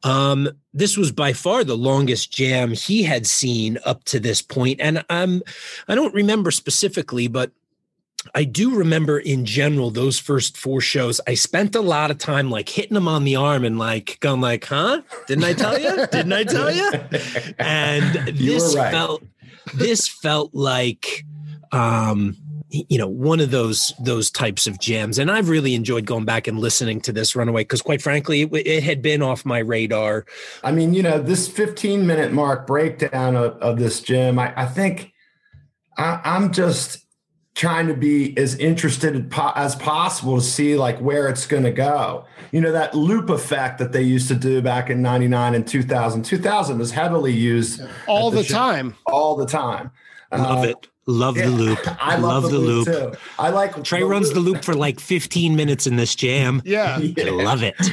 um, 0.02 0.48
this 0.72 0.96
was 0.96 1.12
by 1.12 1.34
far 1.34 1.62
the 1.62 1.76
longest 1.76 2.32
jam 2.32 2.72
he 2.72 3.02
had 3.02 3.26
seen 3.26 3.78
up 3.84 4.04
to 4.04 4.18
this 4.18 4.40
point. 4.40 4.80
And 4.80 5.04
um, 5.10 5.42
I 5.88 5.94
don't 5.94 6.14
remember 6.14 6.50
specifically, 6.50 7.28
but 7.28 7.52
I 8.34 8.44
do 8.44 8.74
remember 8.74 9.18
in 9.18 9.44
general 9.44 9.90
those 9.90 10.18
first 10.18 10.56
four 10.56 10.80
shows. 10.80 11.20
I 11.26 11.34
spent 11.34 11.74
a 11.74 11.80
lot 11.80 12.10
of 12.10 12.18
time 12.18 12.50
like 12.50 12.68
hitting 12.68 12.96
him 12.96 13.08
on 13.08 13.24
the 13.24 13.36
arm 13.36 13.64
and 13.64 13.78
like 13.78 14.18
going 14.20 14.40
like, 14.40 14.64
"Huh? 14.64 15.02
Didn't 15.26 15.44
I 15.44 15.54
tell 15.54 15.78
you? 15.78 16.06
Didn't 16.06 16.32
I 16.32 16.44
tell 16.44 16.70
you?" 16.74 16.88
And 17.58 18.28
this 18.38 18.76
right. 18.76 18.92
felt 18.92 19.24
this 19.74 20.06
felt 20.06 20.54
like 20.54 21.24
um, 21.72 22.36
you 22.72 22.96
know 22.96 23.06
one 23.06 23.40
of 23.40 23.50
those 23.50 23.92
those 24.00 24.30
types 24.30 24.66
of 24.66 24.80
jams 24.80 25.18
and 25.18 25.30
i've 25.30 25.50
really 25.50 25.74
enjoyed 25.74 26.06
going 26.06 26.24
back 26.24 26.46
and 26.46 26.58
listening 26.58 27.00
to 27.00 27.12
this 27.12 27.36
runaway 27.36 27.62
because 27.62 27.82
quite 27.82 28.00
frankly 28.00 28.42
it, 28.42 28.66
it, 28.66 28.82
had 28.82 29.02
been 29.02 29.20
off 29.20 29.44
my 29.44 29.58
radar. 29.58 30.24
I 30.64 30.72
mean 30.72 30.94
you 30.94 31.02
know 31.02 31.20
this 31.20 31.48
15 31.48 32.06
minute 32.06 32.32
mark 32.32 32.66
breakdown 32.66 33.36
of, 33.36 33.56
of 33.58 33.78
this 33.78 34.00
jam 34.00 34.38
i, 34.38 34.54
I 34.56 34.66
think 34.66 35.12
I, 35.98 36.20
i'm 36.24 36.52
just 36.52 37.02
trying 37.54 37.86
to 37.86 37.94
be 37.94 38.36
as 38.38 38.54
interested 38.54 39.30
as 39.54 39.76
possible 39.76 40.36
to 40.36 40.42
see 40.42 40.74
like 40.76 40.98
where 41.00 41.28
it's 41.28 41.46
going 41.46 41.64
to 41.64 41.70
go. 41.70 42.24
You 42.50 42.62
know 42.62 42.72
that 42.72 42.94
loop 42.94 43.28
effect 43.28 43.78
that 43.78 43.92
they 43.92 44.02
used 44.02 44.28
to 44.28 44.34
do 44.34 44.62
back 44.62 44.88
in 44.88 45.02
99 45.02 45.54
and 45.54 45.66
2000 45.66 46.22
2000 46.22 46.78
was 46.78 46.92
heavily 46.92 47.32
used 47.32 47.82
all 48.06 48.30
the, 48.30 48.42
the 48.42 48.48
time. 48.48 48.96
All 49.04 49.36
the 49.36 49.44
time. 49.46 49.90
Love 50.32 50.64
uh, 50.64 50.68
it 50.68 50.88
Love 51.06 51.36
yeah, 51.36 51.46
the 51.46 51.50
loop. 51.50 51.78
I 52.00 52.16
love, 52.16 52.44
love 52.44 52.52
the, 52.52 52.58
loop. 52.58 52.86
loop. 52.86 53.16
I 53.38 53.50
like 53.50 53.82
Trey 53.82 54.00
the 54.00 54.06
runs 54.06 54.28
loop. 54.28 54.34
the 54.34 54.40
loop 54.40 54.64
for 54.64 54.74
like 54.74 55.00
15 55.00 55.56
minutes 55.56 55.86
in 55.86 55.96
this 55.96 56.14
jam. 56.14 56.62
Yeah. 56.64 56.98
yeah. 56.98 57.30
love 57.30 57.62
it. 57.62 57.76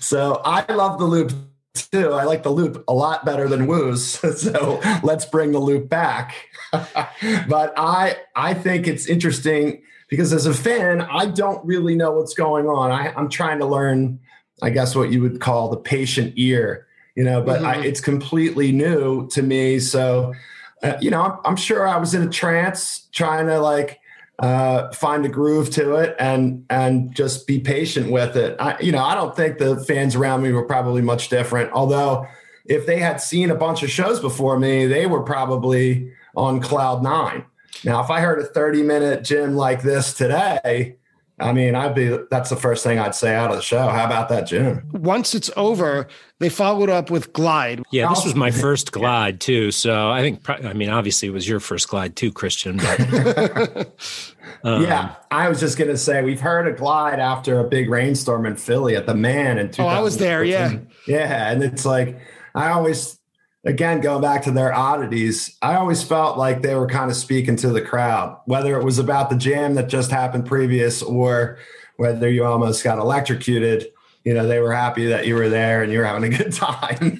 So 0.00 0.40
I 0.44 0.70
love 0.72 0.98
the 0.98 1.04
loop 1.04 1.32
too. 1.74 2.12
I 2.12 2.24
like 2.24 2.42
the 2.42 2.50
loop 2.50 2.84
a 2.88 2.92
lot 2.92 3.24
better 3.24 3.48
than 3.48 3.66
Woo's. 3.66 4.04
so 4.04 4.80
let's 5.02 5.24
bring 5.24 5.52
the 5.52 5.58
loop 5.58 5.88
back. 5.88 6.34
but 6.72 7.72
I 7.76 8.16
I 8.34 8.54
think 8.54 8.88
it's 8.88 9.06
interesting 9.06 9.82
because 10.12 10.34
as 10.34 10.44
a 10.44 10.52
fan, 10.52 11.00
I 11.00 11.24
don't 11.24 11.64
really 11.64 11.94
know 11.94 12.12
what's 12.12 12.34
going 12.34 12.66
on. 12.66 12.90
I, 12.90 13.14
I'm 13.16 13.30
trying 13.30 13.58
to 13.60 13.64
learn, 13.64 14.20
I 14.60 14.68
guess 14.68 14.94
what 14.94 15.10
you 15.10 15.22
would 15.22 15.40
call 15.40 15.70
the 15.70 15.78
patient 15.78 16.34
ear, 16.36 16.86
you 17.14 17.24
know, 17.24 17.40
but 17.40 17.62
mm-hmm. 17.62 17.80
I, 17.80 17.84
it's 17.86 18.00
completely 18.02 18.72
new 18.72 19.26
to 19.28 19.40
me. 19.40 19.78
So 19.78 20.34
uh, 20.82 20.96
you 21.00 21.10
know, 21.10 21.22
I'm, 21.22 21.38
I'm, 21.44 21.56
sure 21.56 21.86
I 21.86 21.96
was 21.96 22.14
in 22.14 22.22
a 22.22 22.28
trance 22.28 23.08
trying 23.12 23.46
to 23.46 23.60
like 23.60 24.00
uh, 24.38 24.90
find 24.92 25.24
a 25.24 25.28
groove 25.28 25.70
to 25.70 25.94
it 25.96 26.16
and 26.18 26.64
and 26.70 27.14
just 27.14 27.46
be 27.46 27.60
patient 27.60 28.10
with 28.10 28.36
it. 28.36 28.56
I, 28.58 28.78
you 28.80 28.90
know, 28.92 29.02
I 29.02 29.14
don't 29.14 29.36
think 29.36 29.58
the 29.58 29.76
fans 29.84 30.16
around 30.16 30.42
me 30.42 30.52
were 30.52 30.64
probably 30.64 31.02
much 31.02 31.28
different. 31.28 31.72
Although, 31.72 32.26
if 32.66 32.86
they 32.86 32.98
had 32.98 33.20
seen 33.20 33.50
a 33.50 33.54
bunch 33.54 33.82
of 33.82 33.90
shows 33.90 34.20
before 34.20 34.58
me, 34.58 34.86
they 34.86 35.06
were 35.06 35.22
probably 35.22 36.10
on 36.34 36.60
cloud 36.60 37.02
nine. 37.02 37.44
Now, 37.84 38.02
if 38.02 38.10
I 38.10 38.20
heard 38.20 38.38
a 38.38 38.44
30 38.44 38.82
minute 38.82 39.24
Jim 39.24 39.54
like 39.54 39.82
this 39.82 40.14
today, 40.14 40.96
I 41.42 41.52
mean, 41.52 41.74
I'd 41.74 41.94
be 41.94 42.16
that's 42.30 42.50
the 42.50 42.56
first 42.56 42.84
thing 42.84 42.98
I'd 42.98 43.14
say 43.14 43.34
out 43.34 43.50
of 43.50 43.56
the 43.56 43.62
show. 43.62 43.88
How 43.88 44.04
about 44.04 44.28
that, 44.28 44.46
Jim? 44.46 44.88
Once 44.92 45.34
it's 45.34 45.50
over, 45.56 46.06
they 46.38 46.48
followed 46.48 46.88
up 46.88 47.10
with 47.10 47.32
Glide. 47.32 47.82
Yeah, 47.90 48.08
this 48.08 48.24
was 48.24 48.34
my 48.34 48.50
first 48.50 48.92
glide 48.92 49.40
too. 49.40 49.70
So 49.72 50.10
I 50.10 50.20
think, 50.20 50.48
I 50.48 50.72
mean, 50.72 50.88
obviously 50.88 51.28
it 51.28 51.32
was 51.32 51.48
your 51.48 51.60
first 51.60 51.88
glide 51.88 52.16
too, 52.16 52.32
Christian. 52.32 52.76
But, 52.76 53.92
um, 54.64 54.82
yeah, 54.82 55.16
I 55.30 55.48
was 55.48 55.58
just 55.60 55.76
gonna 55.76 55.96
say 55.96 56.22
we've 56.22 56.40
heard 56.40 56.68
a 56.68 56.72
glide 56.72 57.18
after 57.18 57.58
a 57.58 57.64
big 57.68 57.90
rainstorm 57.90 58.46
in 58.46 58.56
Philly 58.56 58.94
at 58.94 59.06
the 59.06 59.14
Mann 59.14 59.58
in 59.58 59.70
Oh, 59.78 59.86
I 59.86 60.00
was 60.00 60.18
there. 60.18 60.44
Yeah, 60.44 60.78
yeah, 61.06 61.50
and 61.50 61.62
it's 61.62 61.84
like 61.84 62.18
I 62.54 62.70
always 62.70 63.18
again, 63.64 64.00
going 64.00 64.22
back 64.22 64.42
to 64.42 64.50
their 64.50 64.74
oddities, 64.74 65.56
I 65.62 65.74
always 65.74 66.02
felt 66.02 66.38
like 66.38 66.62
they 66.62 66.74
were 66.74 66.86
kind 66.86 67.10
of 67.10 67.16
speaking 67.16 67.56
to 67.56 67.68
the 67.68 67.82
crowd, 67.82 68.40
whether 68.46 68.78
it 68.78 68.84
was 68.84 68.98
about 68.98 69.30
the 69.30 69.36
jam 69.36 69.74
that 69.74 69.88
just 69.88 70.10
happened 70.10 70.46
previous 70.46 71.02
or 71.02 71.58
whether 71.96 72.28
you 72.28 72.44
almost 72.44 72.82
got 72.82 72.98
electrocuted. 72.98 73.88
You 74.24 74.34
know, 74.34 74.46
they 74.46 74.60
were 74.60 74.72
happy 74.72 75.06
that 75.06 75.26
you 75.26 75.34
were 75.34 75.48
there 75.48 75.82
and 75.82 75.92
you're 75.92 76.04
having 76.04 76.32
a 76.32 76.36
good 76.36 76.52
time. 76.52 77.18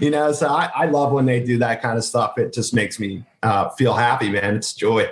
you 0.00 0.10
know, 0.10 0.32
so 0.32 0.48
I, 0.48 0.70
I, 0.74 0.86
love 0.86 1.12
when 1.12 1.26
they 1.26 1.42
do 1.42 1.58
that 1.58 1.82
kind 1.82 1.98
of 1.98 2.04
stuff. 2.04 2.38
It 2.38 2.52
just 2.52 2.72
makes 2.72 3.00
me 3.00 3.24
uh, 3.42 3.70
feel 3.70 3.94
happy, 3.94 4.30
man. 4.30 4.54
It's 4.54 4.72
joy. 4.72 5.08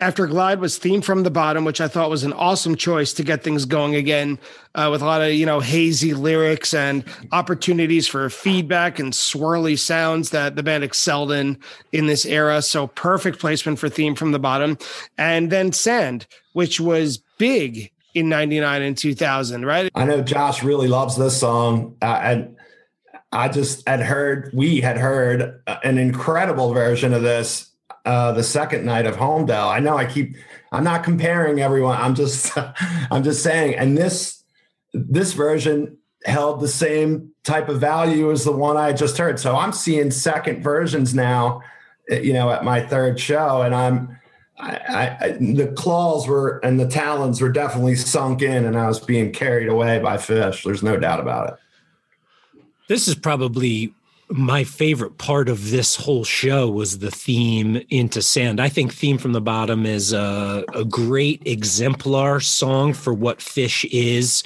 After 0.00 0.28
Glide 0.28 0.60
was 0.60 0.78
Theme 0.78 1.02
from 1.02 1.24
the 1.24 1.30
Bottom, 1.30 1.64
which 1.64 1.80
I 1.80 1.88
thought 1.88 2.08
was 2.08 2.22
an 2.22 2.32
awesome 2.32 2.76
choice 2.76 3.12
to 3.14 3.24
get 3.24 3.42
things 3.42 3.64
going 3.64 3.96
again 3.96 4.38
uh, 4.76 4.88
with 4.92 5.02
a 5.02 5.04
lot 5.04 5.22
of, 5.22 5.32
you 5.32 5.44
know, 5.44 5.58
hazy 5.58 6.14
lyrics 6.14 6.72
and 6.72 7.04
opportunities 7.32 8.06
for 8.06 8.30
feedback 8.30 9.00
and 9.00 9.12
swirly 9.12 9.76
sounds 9.76 10.30
that 10.30 10.54
the 10.54 10.62
band 10.62 10.84
excelled 10.84 11.32
in 11.32 11.58
in 11.90 12.06
this 12.06 12.24
era. 12.24 12.62
So 12.62 12.86
perfect 12.86 13.40
placement 13.40 13.80
for 13.80 13.88
Theme 13.88 14.14
from 14.14 14.30
the 14.30 14.38
Bottom. 14.38 14.78
And 15.16 15.50
then 15.50 15.72
Sand, 15.72 16.28
which 16.52 16.78
was 16.78 17.18
big 17.36 17.90
in 18.14 18.28
99 18.28 18.82
and 18.82 18.96
2000, 18.96 19.66
right? 19.66 19.90
I 19.96 20.04
know 20.04 20.22
Josh 20.22 20.62
really 20.62 20.86
loves 20.86 21.16
this 21.16 21.40
song. 21.40 21.96
Uh, 22.00 22.20
and 22.22 22.56
I 23.32 23.48
just 23.48 23.86
had 23.88 23.98
heard, 23.98 24.52
we 24.54 24.80
had 24.80 24.96
heard 24.96 25.60
an 25.82 25.98
incredible 25.98 26.72
version 26.72 27.12
of 27.12 27.22
this 27.22 27.67
uh, 28.04 28.32
the 28.32 28.42
second 28.42 28.84
night 28.84 29.06
of 29.06 29.16
Holmdel. 29.16 29.68
I 29.68 29.80
know 29.80 29.96
I 29.96 30.06
keep 30.06 30.36
I'm 30.72 30.84
not 30.84 31.04
comparing 31.04 31.60
everyone. 31.60 32.00
I'm 32.00 32.14
just 32.14 32.56
I'm 33.10 33.22
just 33.22 33.42
saying. 33.42 33.76
And 33.76 33.96
this 33.96 34.42
this 34.92 35.32
version 35.32 35.98
held 36.24 36.60
the 36.60 36.68
same 36.68 37.30
type 37.44 37.68
of 37.68 37.80
value 37.80 38.30
as 38.30 38.44
the 38.44 38.52
one 38.52 38.76
I 38.76 38.92
just 38.92 39.16
heard. 39.16 39.38
So 39.38 39.56
I'm 39.56 39.72
seeing 39.72 40.10
second 40.10 40.62
versions 40.62 41.14
now, 41.14 41.62
eh, 42.10 42.20
you 42.20 42.32
know, 42.32 42.50
at 42.50 42.64
my 42.64 42.80
third 42.80 43.20
show, 43.20 43.62
and 43.62 43.74
I'm 43.74 44.18
I, 44.60 45.16
I, 45.20 45.28
the 45.40 45.72
claws 45.76 46.26
were 46.26 46.58
and 46.64 46.80
the 46.80 46.88
talons 46.88 47.40
were 47.40 47.50
definitely 47.50 47.94
sunk 47.94 48.42
in, 48.42 48.64
and 48.64 48.76
I 48.76 48.88
was 48.88 48.98
being 48.98 49.32
carried 49.32 49.68
away 49.68 50.00
by 50.00 50.16
Phish. 50.16 50.64
There's 50.64 50.82
no 50.82 50.96
doubt 50.96 51.20
about 51.20 51.50
it. 51.50 51.54
This 52.88 53.06
is 53.06 53.14
probably 53.14 53.94
my 54.30 54.64
favorite 54.64 55.18
part 55.18 55.48
of 55.48 55.70
this 55.70 55.96
whole 55.96 56.24
show 56.24 56.68
was 56.68 56.98
the 56.98 57.10
theme 57.10 57.82
into 57.88 58.20
sand. 58.20 58.60
I 58.60 58.68
think 58.68 58.92
theme 58.92 59.18
from 59.18 59.32
the 59.32 59.40
bottom 59.40 59.86
is 59.86 60.12
a, 60.12 60.64
a, 60.74 60.84
great 60.84 61.42
exemplar 61.46 62.40
song 62.40 62.92
for 62.92 63.14
what 63.14 63.38
Phish 63.38 63.88
is. 63.90 64.42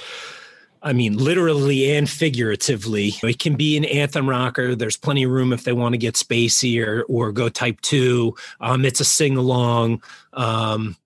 I 0.85 0.93
mean 0.93 1.17
literally 1.17 1.93
and 1.93 2.09
figuratively. 2.09 3.15
It 3.23 3.39
can 3.39 3.57
be 3.57 3.77
an 3.77 3.85
anthem 3.85 4.29
rocker. 4.29 4.75
There's 4.75 4.97
plenty 4.97 5.25
of 5.25 5.31
room 5.31 5.53
if 5.53 5.65
they 5.65 5.73
want 5.73 5.95
to 5.95 5.99
get 5.99 6.15
spacey 6.15 6.85
or 6.85 7.05
or 7.05 7.33
go 7.33 7.49
type 7.49 7.81
two. 7.81 8.35
Um, 8.61 8.85
it's 8.85 9.01
a 9.01 9.05
sing-along. 9.05 10.03
Um, 10.33 10.97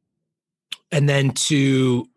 and 0.93 1.09
then 1.09 1.33
to 1.33 2.09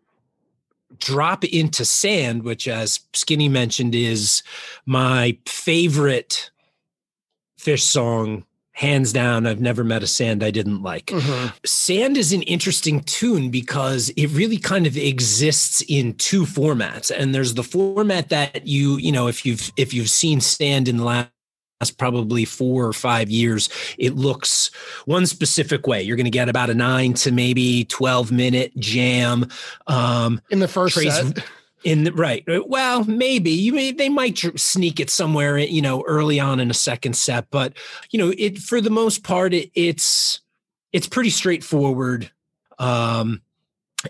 drop 1.00 1.44
into 1.44 1.84
sand 1.84 2.42
which 2.42 2.68
as 2.68 3.00
skinny 3.12 3.48
mentioned 3.48 3.94
is 3.94 4.42
my 4.86 5.36
favorite 5.46 6.50
Phish 7.60 7.80
song 7.80 8.44
hands 8.72 9.12
down 9.12 9.46
i've 9.46 9.60
never 9.60 9.84
met 9.84 10.02
a 10.02 10.06
sand 10.06 10.42
i 10.42 10.50
didn't 10.50 10.82
like 10.82 11.06
mm-hmm. 11.06 11.48
sand 11.66 12.16
is 12.16 12.32
an 12.32 12.42
interesting 12.42 13.00
tune 13.00 13.50
because 13.50 14.08
it 14.10 14.28
really 14.28 14.56
kind 14.56 14.86
of 14.86 14.96
exists 14.96 15.82
in 15.88 16.14
two 16.14 16.44
formats 16.44 17.10
and 17.14 17.34
there's 17.34 17.54
the 17.54 17.62
format 17.62 18.30
that 18.30 18.66
you 18.66 18.96
you 18.96 19.12
know 19.12 19.26
if 19.26 19.44
you've 19.44 19.70
if 19.76 19.92
you've 19.92 20.08
seen 20.08 20.40
sand 20.40 20.88
in 20.88 20.96
the 20.96 21.04
last 21.04 21.28
probably 21.88 22.44
four 22.44 22.84
or 22.84 22.92
five 22.92 23.30
years 23.30 23.70
it 23.96 24.14
looks 24.14 24.70
one 25.06 25.24
specific 25.24 25.86
way. 25.86 26.02
You're 26.02 26.16
going 26.16 26.24
to 26.24 26.30
get 26.30 26.50
about 26.50 26.68
a 26.68 26.74
nine 26.74 27.14
to 27.14 27.32
maybe 27.32 27.86
12 27.86 28.30
minute 28.30 28.76
jam 28.76 29.46
um 29.86 30.42
in 30.50 30.58
the 30.58 30.68
first 30.68 30.94
Trace, 30.94 31.16
set. 31.16 31.42
in 31.84 32.04
the 32.04 32.12
right. 32.12 32.44
Well 32.68 33.04
maybe. 33.04 33.52
You 33.52 33.72
may 33.72 33.92
they 33.92 34.10
might 34.10 34.36
sneak 34.56 35.00
it 35.00 35.08
somewhere 35.08 35.56
you 35.56 35.80
know 35.80 36.02
early 36.06 36.38
on 36.38 36.60
in 36.60 36.70
a 36.70 36.74
second 36.74 37.16
set 37.16 37.46
but 37.50 37.72
you 38.10 38.18
know 38.18 38.34
it 38.36 38.58
for 38.58 38.82
the 38.82 38.90
most 38.90 39.24
part 39.24 39.54
it, 39.54 39.70
it's 39.74 40.40
it's 40.92 41.06
pretty 41.06 41.30
straightforward 41.30 42.30
um 42.78 43.40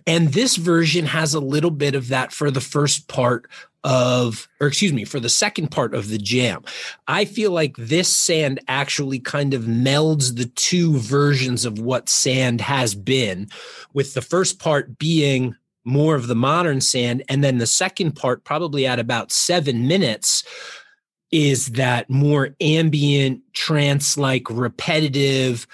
and 0.06 0.28
this 0.28 0.56
version 0.56 1.04
has 1.04 1.34
a 1.34 1.40
little 1.40 1.70
bit 1.70 1.94
of 1.94 2.08
that 2.08 2.32
for 2.32 2.50
the 2.50 2.60
first 2.60 3.08
part 3.08 3.48
of 3.82 4.46
or 4.60 4.66
excuse 4.66 4.92
me 4.92 5.04
for 5.04 5.20
the 5.20 5.28
second 5.28 5.70
part 5.70 5.94
of 5.94 6.08
the 6.08 6.18
jam 6.18 6.62
i 7.08 7.24
feel 7.24 7.50
like 7.50 7.74
this 7.76 8.08
sand 8.08 8.60
actually 8.68 9.18
kind 9.18 9.54
of 9.54 9.62
melds 9.62 10.36
the 10.36 10.44
two 10.44 10.98
versions 10.98 11.64
of 11.64 11.78
what 11.78 12.08
sand 12.08 12.60
has 12.60 12.94
been 12.94 13.48
with 13.94 14.12
the 14.12 14.20
first 14.20 14.58
part 14.58 14.98
being 14.98 15.56
more 15.84 16.14
of 16.14 16.26
the 16.26 16.34
modern 16.34 16.80
sand. 16.80 17.22
And 17.28 17.42
then 17.42 17.58
the 17.58 17.66
second 17.66 18.12
part, 18.12 18.44
probably 18.44 18.86
at 18.86 18.98
about 18.98 19.32
seven 19.32 19.86
minutes, 19.86 20.44
is 21.30 21.66
that 21.68 22.10
more 22.10 22.56
ambient, 22.60 23.42
trance 23.52 24.16
like, 24.16 24.50
repetitive, 24.50 25.66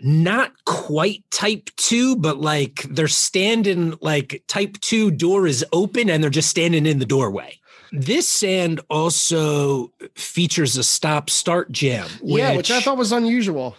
not 0.00 0.52
quite 0.64 1.24
type 1.30 1.70
two, 1.76 2.16
but 2.16 2.38
like 2.38 2.82
they're 2.90 3.08
standing, 3.08 3.94
like 4.00 4.42
type 4.46 4.78
two 4.80 5.10
door 5.10 5.46
is 5.46 5.64
open 5.72 6.10
and 6.10 6.22
they're 6.22 6.30
just 6.30 6.50
standing 6.50 6.86
in 6.86 6.98
the 6.98 7.06
doorway. 7.06 7.58
This 7.92 8.28
sand 8.28 8.80
also 8.90 9.92
features 10.14 10.76
a 10.76 10.84
stop 10.84 11.30
start 11.30 11.70
jam. 11.72 12.08
Which 12.20 12.40
yeah, 12.40 12.56
which 12.56 12.70
I 12.70 12.80
thought 12.80 12.98
was 12.98 13.12
unusual. 13.12 13.76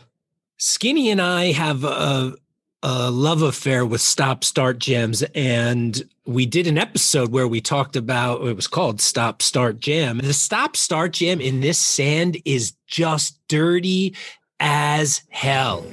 Skinny 0.57 1.11
and 1.11 1.22
I 1.22 1.51
have 1.51 1.84
a, 1.84 2.34
a 2.82 3.11
love 3.11 3.41
affair 3.41 3.86
with 3.86 4.01
stop 4.01 4.43
start 4.43 4.80
jams 4.80 5.24
and 5.36 6.07
we 6.26 6.45
did 6.45 6.68
an 6.68 6.78
episode 6.78 7.32
where 7.32 7.47
we 7.47 7.61
talked 7.61 7.95
about 7.95 8.45
it 8.45 8.55
was 8.55 8.68
called 8.68 9.01
stop 9.01 9.41
start 9.41 9.80
jam 9.80 10.20
the 10.20 10.34
stop 10.34 10.76
start 10.76 11.13
jam 11.13 11.41
in 11.41 11.61
this 11.61 11.80
sand 11.80 12.38
is 12.45 12.74
just 12.86 13.39
dirty 13.47 14.15
as 14.59 15.21
hell 15.29 15.85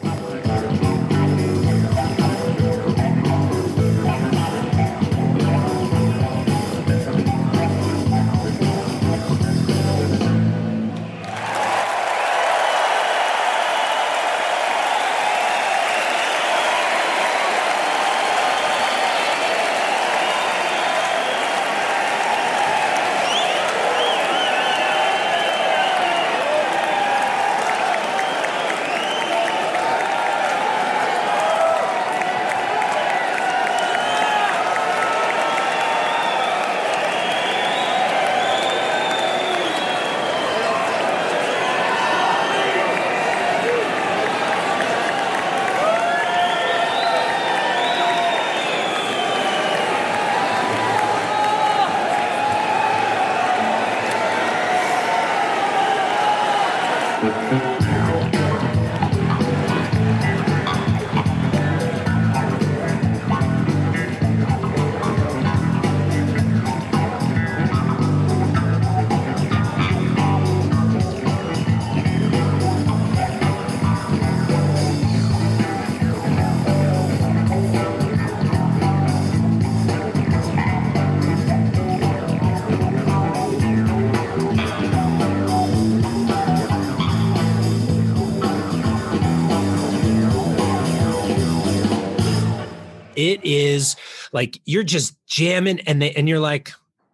It 93.16 93.44
is 93.44 93.96
like 94.32 94.60
you're 94.64 94.84
just 94.84 95.16
jamming 95.26 95.80
and 95.80 96.00
they, 96.00 96.12
and 96.12 96.28
you're 96.28 96.40
like, 96.40 96.72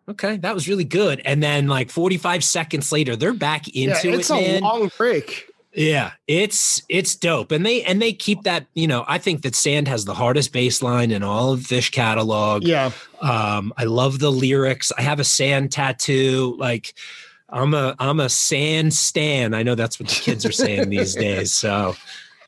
okay, 0.09 0.37
that 0.39 0.55
was 0.55 0.69
really 0.69 0.85
good. 0.85 1.23
And 1.25 1.43
then 1.43 1.69
like 1.69 1.91
45 1.91 2.45
seconds 2.45 2.93
later, 2.93 3.17
they're 3.17 3.33
back 3.33 3.69
into 3.69 4.09
yeah, 4.09 4.17
it's 4.17 4.31
it. 4.31 4.35
a 4.35 4.37
man. 4.37 4.63
long 4.63 4.91
break. 4.97 5.47
Yeah, 5.73 6.13
it's 6.27 6.83
it's 6.89 7.15
dope, 7.15 7.53
and 7.53 7.65
they 7.65 7.85
and 7.85 8.03
they 8.03 8.13
keep 8.13 8.43
that. 8.43 8.67
You 8.75 8.89
know, 8.89 9.05
I 9.07 9.19
think 9.19 9.43
that 9.43 9.55
Sand 9.55 9.87
has 9.87 10.05
the 10.05 10.15
hardest 10.15 10.53
bass 10.53 10.83
line 10.83 11.13
in 11.13 11.23
all 11.23 11.53
of 11.53 11.61
Phish 11.61 11.93
catalog. 11.93 12.65
Yeah, 12.65 12.91
um, 13.21 13.73
I 13.77 13.85
love 13.85 14.19
the 14.19 14.33
lyrics. 14.33 14.91
I 14.99 15.03
have 15.03 15.21
a 15.21 15.25
Sand 15.25 15.71
tattoo. 15.71 16.57
Like, 16.59 16.95
I'm 17.49 17.73
a 17.75 17.95
I'm 18.01 18.19
a 18.19 18.29
Sand 18.29 18.93
stan. 18.93 19.55
I 19.55 19.63
know 19.63 19.77
that's 19.77 20.01
what 20.01 20.09
the 20.09 20.17
kids 20.17 20.45
are 20.45 20.51
saying 20.51 20.91
these 20.91 21.15
days. 21.27 21.53
So, 21.53 21.95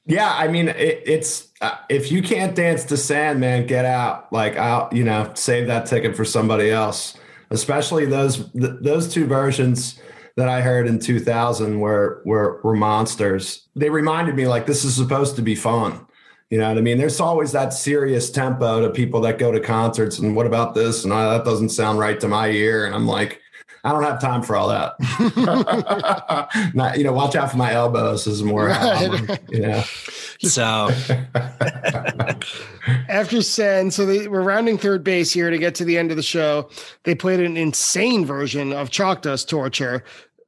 yeah, 0.05 0.35
I 0.35 0.49
mean, 0.49 0.69
it, 0.71 1.03
it's 1.07 1.47
uh, 1.63 1.77
if 1.89 2.13
you 2.13 2.23
can't 2.23 2.55
dance 2.55 2.85
to 2.87 2.97
Sandman, 2.97 3.67
get 3.67 3.85
out. 3.85 4.33
Like, 4.33 4.57
I'll 4.57 4.89
you 4.93 5.05
know 5.05 5.31
save 5.35 5.69
that 5.69 5.87
ticket 5.87 6.17
for 6.17 6.25
somebody 6.25 6.71
else. 6.71 7.17
Especially 7.51 8.05
those 8.05 8.51
th- 8.51 8.81
those 8.81 9.13
two 9.13 9.27
versions 9.27 9.99
that 10.37 10.49
I 10.49 10.61
heard 10.61 10.87
in 10.87 10.99
2000 10.99 11.79
were, 11.79 12.23
were, 12.25 12.61
were 12.63 12.75
monsters. 12.75 13.69
They 13.77 13.91
reminded 13.91 14.35
me 14.35 14.47
like, 14.47 14.67
this 14.67 14.83
is 14.83 14.95
supposed 14.95 15.37
to 15.37 15.43
be 15.43 15.55
fun. 15.55 16.07
You 16.49 16.59
know 16.59 16.69
what 16.69 16.79
I 16.79 16.81
mean? 16.81 16.99
There's 16.99 17.21
always 17.21 17.53
that 17.53 17.73
serious 17.73 18.31
tempo 18.31 18.81
to 18.81 18.91
people 18.91 19.21
that 19.23 19.39
go 19.39 19.53
to 19.53 19.61
concerts. 19.61 20.19
And 20.19 20.35
what 20.37 20.47
about 20.47 20.75
this? 20.75 21.05
And 21.05 21.13
oh, 21.13 21.31
that 21.31 21.45
doesn't 21.45 21.69
sound 21.69 21.99
right 21.99 22.19
to 22.21 22.29
my 22.29 22.49
ear. 22.49 22.87
And 22.87 22.95
I'm 22.95 23.07
like, 23.07 23.42
I 23.85 23.91
don't 23.91 24.05
have 24.05 24.21
time 24.21 24.43
for 24.43 24.55
all 24.55 24.69
that. 24.69 24.95
Not, 26.75 26.99
you 26.99 27.05
know, 27.05 27.13
watch 27.13 27.35
out 27.35 27.51
for 27.51 27.57
my 27.57 27.73
elbows 27.73 28.29
is 28.29 28.43
more, 28.43 28.67
right. 28.67 29.41
you 29.51 29.61
know. 29.61 29.83
So 30.39 30.91
after 33.09 33.43
Sand, 33.43 33.93
so 33.93 34.07
they, 34.07 34.29
we're 34.29 34.43
rounding 34.43 34.79
third 34.79 35.03
base 35.03 35.33
here 35.33 35.51
to 35.51 35.59
get 35.59 35.75
to 35.77 35.85
the 35.85 35.99
end 35.99 36.13
of 36.13 36.17
the 36.17 36.23
show. 36.23 36.71
They 37.03 37.17
played 37.17 37.41
an 37.41 37.57
insane 37.57 38.25
version 38.25 38.73
of 38.73 38.91
Chalk 38.91 39.23
Dust 39.23 39.49
Torture. 39.49 40.05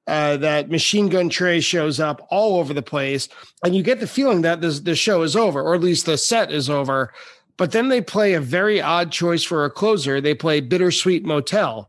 Uh, 0.07 0.37
that 0.37 0.70
Machine 0.70 1.09
Gun 1.09 1.30
Trey 1.30 1.61
shows 1.61 1.99
up 1.99 2.26
all 2.30 2.59
over 2.59 2.74
the 2.74 2.82
place, 2.82 3.26
and 3.64 3.74
you 3.74 3.82
get 3.82 4.01
the 4.01 4.07
feeling 4.07 4.43
that 4.43 4.61
this 4.61 4.80
the 4.80 4.95
show 4.95 5.22
is 5.22 5.35
over, 5.35 5.62
or 5.62 5.74
at 5.74 5.80
least 5.80 6.05
the 6.05 6.18
set 6.18 6.53
is 6.53 6.68
over. 6.68 7.11
But 7.57 7.72
then 7.72 7.89
they 7.89 8.03
play 8.03 8.35
a 8.35 8.41
very 8.41 8.82
odd 8.82 9.12
choice 9.12 9.45
for 9.45 9.64
a 9.64 9.70
closer. 9.70 10.20
They 10.20 10.35
play 10.35 10.61
Bittersweet 10.61 11.24
Motel, 11.24 11.89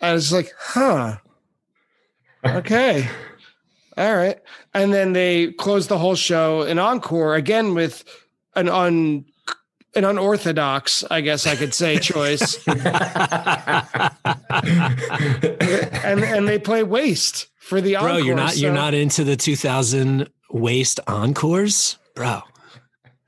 and 0.00 0.16
it's 0.16 0.32
like, 0.32 0.52
huh, 0.58 1.16
okay. 2.46 3.08
All 3.96 4.16
right. 4.16 4.38
And 4.72 4.94
then 4.94 5.12
they 5.12 5.52
close 5.52 5.88
the 5.88 5.98
whole 5.98 6.14
show 6.14 6.62
an 6.62 6.78
encore 6.78 7.34
again 7.34 7.74
with 7.74 8.04
an 8.54 8.68
un 8.68 9.26
an 9.96 10.04
unorthodox, 10.04 11.02
I 11.10 11.20
guess 11.20 11.48
I 11.48 11.56
could 11.56 11.74
say, 11.74 11.98
choice. 11.98 12.64
and 16.04 16.22
and 16.22 16.48
they 16.48 16.60
play 16.60 16.84
Waste 16.84 17.48
for 17.58 17.80
the 17.80 17.94
bro. 17.94 18.02
encore. 18.02 18.20
You're 18.20 18.36
not 18.36 18.52
so 18.52 18.60
you're 18.60 18.72
not 18.72 18.94
into 18.94 19.24
the 19.24 19.36
2000 19.36 20.30
Waste 20.50 21.00
encores, 21.06 21.98
bro. 22.14 22.42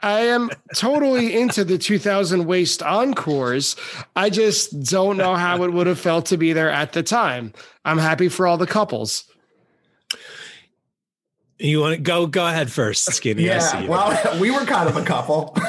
I 0.02 0.20
am 0.22 0.50
totally 0.74 1.38
into 1.38 1.64
the 1.64 1.78
2000 1.78 2.44
Waste 2.46 2.82
encores. 2.82 3.76
I 4.16 4.30
just 4.30 4.82
don't 4.82 5.16
know 5.16 5.36
how 5.36 5.62
it 5.62 5.72
would 5.72 5.86
have 5.86 6.00
felt 6.00 6.26
to 6.26 6.36
be 6.36 6.52
there 6.52 6.70
at 6.70 6.92
the 6.92 7.02
time. 7.02 7.52
I'm 7.84 7.98
happy 7.98 8.28
for 8.28 8.46
all 8.46 8.56
the 8.56 8.66
couples. 8.66 9.24
You 11.58 11.80
want 11.80 11.94
to 11.94 12.02
go? 12.02 12.26
Go 12.26 12.44
ahead 12.44 12.72
first, 12.72 13.04
Skinny. 13.04 13.44
Yeah. 13.44 13.86
Well, 13.86 14.38
we 14.40 14.50
were 14.50 14.64
kind 14.64 14.88
of 14.88 14.96
a 14.96 15.04
couple, 15.04 15.52
but 15.54 15.68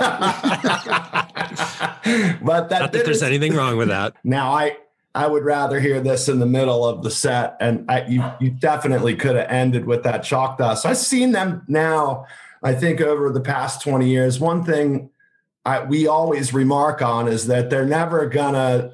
that 2.03 2.79
not 2.79 2.91
that 2.93 3.05
there's 3.05 3.21
anything 3.21 3.53
wrong 3.53 3.77
with 3.77 3.89
that. 3.89 4.15
Now, 4.23 4.51
I 4.51 4.77
I 5.13 5.27
would 5.27 5.43
rather 5.43 5.79
hear 5.79 6.01
this 6.01 6.27
in 6.27 6.39
the 6.39 6.47
middle 6.47 6.84
of 6.84 7.03
the 7.03 7.11
set, 7.11 7.55
and 7.59 7.86
I, 7.91 8.05
you 8.05 8.23
you 8.39 8.49
definitely 8.49 9.15
could 9.15 9.36
have 9.36 9.47
ended 9.49 9.86
with 9.86 10.01
that 10.03 10.23
chalk 10.23 10.57
dust. 10.57 10.88
I've 10.88 10.97
seen 10.97 11.31
them 11.31 11.61
now. 11.67 12.25
I 12.64 12.74
think 12.74 13.01
over 13.01 13.32
the 13.32 13.41
past 13.41 13.82
twenty 13.82 14.09
years, 14.09 14.39
one 14.39 14.64
thing 14.64 15.09
I, 15.66 15.84
we 15.84 16.07
always 16.07 16.53
remark 16.53 17.01
on 17.01 17.28
is 17.28 17.47
that 17.47 17.70
they're 17.70 17.86
never 17.86 18.28
gonna 18.28 18.93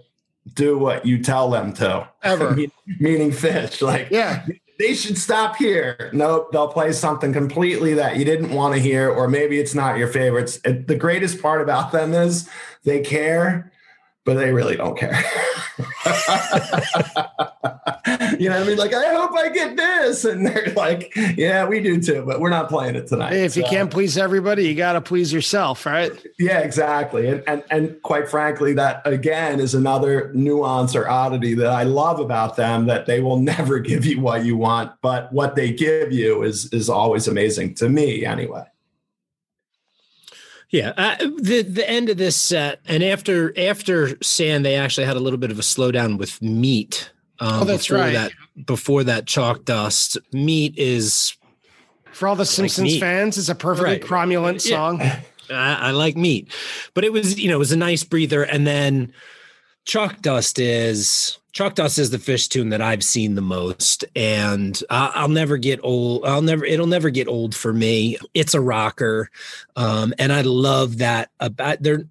do 0.53 0.77
what 0.77 1.05
you 1.05 1.21
tell 1.21 1.49
them 1.49 1.73
to 1.73 2.07
ever 2.23 2.55
meaning 2.99 3.29
Phish. 3.29 3.81
like 3.81 4.09
yeah 4.09 4.45
they 4.79 4.93
should 4.93 5.17
stop 5.17 5.57
here. 5.57 6.09
Nope, 6.13 6.53
they'll 6.53 6.69
play 6.69 6.93
something 6.93 7.33
completely 7.33 7.93
that 7.95 8.15
you 8.15 8.23
didn't 8.23 8.51
want 8.51 8.73
to 8.75 8.79
hear, 8.79 9.09
or 9.09 9.27
maybe 9.27 9.59
it's 9.59 9.75
not 9.75 9.97
your 9.97 10.07
favorites. 10.07 10.57
It, 10.63 10.87
the 10.87 10.95
greatest 10.95 11.41
part 11.41 11.61
about 11.61 11.91
them 11.91 12.13
is 12.13 12.49
they 12.85 13.01
care, 13.01 13.73
but 14.23 14.35
they 14.35 14.53
really 14.53 14.77
don't 14.77 14.97
care. 14.97 15.21
you 18.37 18.49
know 18.49 18.57
what 18.57 18.65
I 18.65 18.67
mean? 18.67 18.77
Like, 18.77 18.93
I 18.93 19.13
hope 19.13 19.31
I 19.35 19.49
get 19.49 19.77
this. 19.77 20.25
And 20.25 20.45
they're 20.45 20.73
like, 20.75 21.13
yeah, 21.35 21.65
we 21.65 21.81
do 21.81 22.01
too, 22.01 22.23
but 22.25 22.39
we're 22.39 22.49
not 22.49 22.69
playing 22.69 22.95
it 22.95 23.07
tonight. 23.07 23.33
If 23.33 23.53
so. 23.53 23.61
you 23.61 23.65
can't 23.65 23.89
please 23.89 24.17
everybody, 24.17 24.67
you 24.67 24.75
got 24.75 24.93
to 24.93 25.01
please 25.01 25.31
yourself, 25.33 25.85
right? 25.85 26.11
Yeah, 26.37 26.59
exactly. 26.59 27.27
And, 27.27 27.43
and, 27.47 27.63
and 27.69 28.01
quite 28.03 28.29
frankly, 28.29 28.73
that 28.73 29.01
again 29.05 29.59
is 29.59 29.73
another 29.73 30.31
nuance 30.33 30.95
or 30.95 31.09
oddity 31.09 31.53
that 31.55 31.71
I 31.71 31.83
love 31.83 32.19
about 32.19 32.55
them 32.55 32.85
that 32.87 33.05
they 33.05 33.21
will 33.21 33.39
never 33.39 33.79
give 33.79 34.05
you 34.05 34.19
what 34.19 34.45
you 34.45 34.57
want, 34.57 34.91
but 35.01 35.31
what 35.33 35.55
they 35.55 35.71
give 35.71 36.11
you 36.11 36.43
is, 36.43 36.71
is 36.73 36.89
always 36.89 37.27
amazing 37.27 37.75
to 37.75 37.89
me 37.89 38.25
anyway. 38.25 38.65
Yeah, 40.69 40.93
uh, 40.97 41.15
the 41.17 41.63
the 41.63 41.89
end 41.89 42.09
of 42.09 42.17
this 42.17 42.35
set, 42.35 42.79
and 42.85 43.03
after 43.03 43.57
after 43.57 44.21
Sand, 44.21 44.63
they 44.63 44.75
actually 44.75 45.07
had 45.07 45.17
a 45.17 45.19
little 45.19 45.39
bit 45.39 45.49
of 45.49 45.57
a 45.57 45.63
slowdown 45.63 46.19
with 46.19 46.39
Meat. 46.43 47.11
Um, 47.39 47.61
oh, 47.61 47.65
that's 47.65 47.89
right. 47.89 48.13
That 48.13 48.31
before 48.65 49.03
that 49.05 49.25
chalk 49.25 49.65
dust, 49.65 50.17
Meat 50.33 50.77
is 50.77 51.35
for 52.11 52.27
all 52.27 52.35
the 52.35 52.45
Simpsons 52.45 52.91
like 52.91 52.99
fans. 52.99 53.37
It's 53.37 53.49
a 53.49 53.55
perfectly 53.55 53.93
right. 53.93 54.01
cromulent 54.01 54.61
song. 54.61 54.99
Yeah. 54.99 55.21
I, 55.51 55.87
I 55.87 55.91
like 55.91 56.15
Meat, 56.15 56.53
but 56.93 57.03
it 57.03 57.11
was 57.11 57.39
you 57.39 57.49
know 57.49 57.55
it 57.55 57.59
was 57.59 57.71
a 57.71 57.77
nice 57.77 58.03
breather, 58.03 58.43
and 58.43 58.67
then 58.67 59.13
Chalk 59.85 60.21
Dust 60.21 60.59
is 60.59 61.39
Chalk 61.51 61.75
Dust 61.75 61.97
is 61.97 62.11
the 62.11 62.17
Phish 62.17 62.47
tune 62.47 62.69
that 62.69 62.81
I've 62.81 63.03
seen 63.03 63.35
the 63.35 63.41
most, 63.41 64.05
and 64.15 64.79
I'll 64.89 65.29
never 65.29 65.57
get 65.57 65.79
old. 65.81 66.25
I'll 66.25 66.43
never. 66.43 66.63
It'll 66.63 66.87
never 66.87 67.09
get 67.09 67.27
old 67.27 67.55
for 67.55 67.73
me. 67.73 68.17
It's 68.33 68.53
a 68.53 68.61
rocker, 68.61 69.31
um, 69.75 70.13
and 70.19 70.31
I 70.31 70.41
love 70.41 70.99
that 70.99 71.31
about 71.39 71.81
their. 71.81 72.05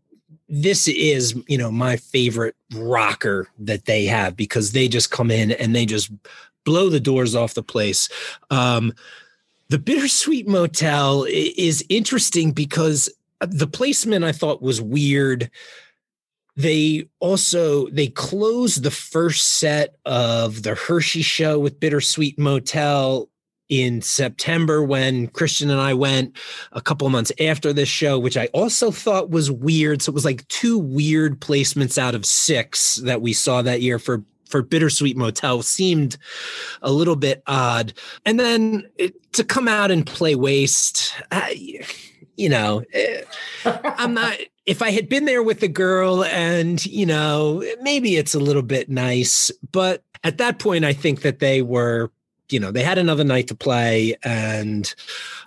This 0.49 0.89
is, 0.89 1.41
you 1.47 1.59
know, 1.59 1.71
my 1.71 1.97
favorite 1.97 2.57
rocker 2.75 3.49
that 3.59 3.85
they 3.85 4.07
have 4.07 4.37
because 4.37 4.73
they 4.73 4.89
just 4.89 5.11
come 5.11 5.31
in 5.31 5.53
and 5.53 5.75
they 5.75 5.85
just 5.85 6.11
blow 6.65 6.89
the 6.89 7.01
doors 7.01 7.35
off 7.35 7.55
the 7.55 7.63
place. 7.63 8.09
Um, 8.51 8.93
the 9.69 9.79
Bittersweet 9.79 10.49
Motel 10.49 11.27
is 11.29 11.85
interesting 11.89 12.53
because 12.53 13.11
the 13.41 13.67
placement 13.67 14.25
I 14.25 14.33
thought 14.33 14.63
was 14.63 14.81
weird 14.81 15.51
they 16.59 17.09
also 17.21 17.87
they 17.91 18.09
closed 18.09 18.83
the 18.83 18.91
first 18.91 19.59
set 19.61 19.95
of 20.05 20.65
the 20.65 20.75
Hershey 20.75 21.23
show 21.23 21.57
with 21.57 21.79
Bittersweet 21.79 22.37
Motel 22.37 23.29
in 23.69 24.01
September 24.03 24.83
when 24.83 25.29
Christian 25.29 25.71
and 25.71 25.81
I 25.81 25.95
went 25.95 26.37
a 26.73 26.81
couple 26.81 27.07
of 27.07 27.13
months 27.13 27.33
after 27.41 27.73
this 27.73 27.89
show, 27.89 28.19
which 28.19 28.37
I 28.37 28.47
also 28.49 28.91
thought 28.91 29.31
was 29.31 29.51
weird. 29.51 30.03
So 30.03 30.11
it 30.11 30.15
was 30.15 30.25
like 30.25 30.47
two 30.49 30.79
weird 30.79 31.41
placements 31.41 31.99
out 31.99 32.15
of 32.15 32.25
six 32.25 32.97
that 32.97 33.21
we 33.21 33.33
saw 33.33 33.63
that 33.63 33.83
year 33.83 33.99
for 33.99 34.25
for 34.49 34.63
Bittersweet 34.63 35.15
Motel 35.15 35.61
seemed 35.61 36.17
a 36.81 36.91
little 36.91 37.17
bit 37.17 37.43
odd. 37.47 37.93
And 38.25 38.41
then 38.41 38.89
it, 38.97 39.33
to 39.35 39.45
come 39.45 39.69
out 39.69 39.91
and 39.91 40.07
play 40.07 40.37
Waste, 40.37 41.13
I, 41.31 41.85
you 42.39 42.49
know, 42.49 42.83
eh, 42.95 43.25
I'm 43.67 44.15
not 44.15 44.39
if 44.69 44.83
I 44.83 44.91
had 44.91 45.09
been 45.09 45.25
there 45.25 45.43
with 45.43 45.61
the 45.61 45.69
girl 45.69 46.25
and, 46.25 46.85
you 46.85 47.07
know, 47.07 47.65
maybe 47.81 48.17
it's 48.17 48.35
a 48.35 48.39
little 48.39 48.63
bit 48.63 48.91
nice, 48.91 49.51
but 49.73 50.05
at 50.25 50.37
that 50.39 50.59
point, 50.59 50.85
I 50.85 50.93
think 50.93 51.23
that 51.23 51.39
they 51.39 51.63
were, 51.63 52.13
you 52.51 52.61
know, 52.61 52.71
they 52.71 52.83
had 52.83 52.99
another 52.99 53.25
night 53.25 53.49
to 53.49 53.55
play 53.55 54.17
and 54.23 54.95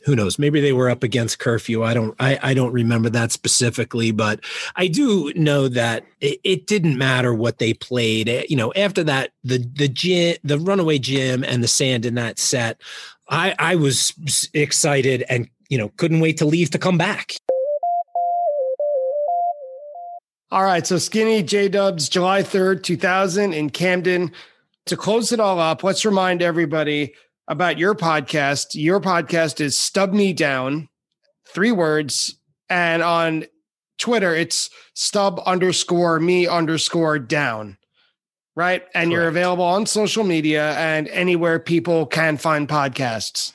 who 0.03 0.15
knows, 0.15 0.39
maybe 0.39 0.61
they 0.61 0.73
were 0.73 0.89
up 0.89 1.03
against 1.03 1.39
curfew. 1.39 1.83
I 1.83 1.93
don't, 1.93 2.15
I, 2.19 2.39
I 2.41 2.53
don't 2.53 2.71
remember 2.71 3.09
that 3.09 3.31
specifically, 3.31 4.11
but 4.11 4.39
I 4.75 4.87
do 4.87 5.31
know 5.35 5.67
that 5.67 6.05
it, 6.19 6.39
it 6.43 6.67
didn't 6.67 6.97
matter 6.97 7.33
what 7.33 7.59
they 7.59 7.73
played. 7.73 8.29
Eh, 8.29 8.43
you 8.49 8.55
know, 8.55 8.73
after 8.73 9.03
that, 9.03 9.31
the, 9.43 9.57
the 9.57 9.87
Jim, 9.87 10.37
the 10.43 10.59
runaway 10.59 10.99
Jim 10.99 11.43
and 11.43 11.63
the 11.63 11.67
sand 11.67 12.05
in 12.05 12.15
that 12.15 12.39
set, 12.39 12.81
I, 13.29 13.55
I 13.59 13.75
was 13.75 14.49
excited 14.53 15.23
and, 15.29 15.49
you 15.69 15.77
know, 15.77 15.89
couldn't 15.97 16.19
wait 16.19 16.37
to 16.37 16.45
leave 16.45 16.71
to 16.71 16.77
come 16.77 16.97
back. 16.97 17.33
All 20.51 20.63
right. 20.63 20.85
So 20.85 20.97
Skinny 20.97 21.43
J 21.43 21.69
Dubs, 21.69 22.09
July 22.09 22.43
3rd, 22.43 22.83
2000 22.83 23.53
in 23.53 23.69
Camden. 23.69 24.33
To 24.87 24.97
close 24.97 25.31
it 25.31 25.39
all 25.39 25.59
up, 25.59 25.83
let's 25.83 26.05
remind 26.05 26.41
everybody 26.41 27.13
about 27.47 27.77
your 27.77 27.93
podcast. 27.93 28.69
Your 28.73 28.99
podcast 28.99 29.61
is 29.61 29.77
Stub 29.77 30.11
Me 30.11 30.33
Down, 30.33 30.89
three 31.47 31.71
words. 31.71 32.35
And 32.69 33.03
on 33.03 33.45
Twitter, 33.97 34.33
it's 34.33 34.69
stub 34.93 35.39
underscore 35.45 36.19
me 36.19 36.47
underscore 36.47 37.19
down. 37.19 37.77
Right. 38.55 38.81
And 38.93 39.09
Correct. 39.09 39.11
you're 39.11 39.27
available 39.27 39.63
on 39.63 39.85
social 39.85 40.23
media 40.23 40.73
and 40.77 41.07
anywhere 41.09 41.59
people 41.59 42.05
can 42.05 42.37
find 42.37 42.67
podcasts. 42.67 43.53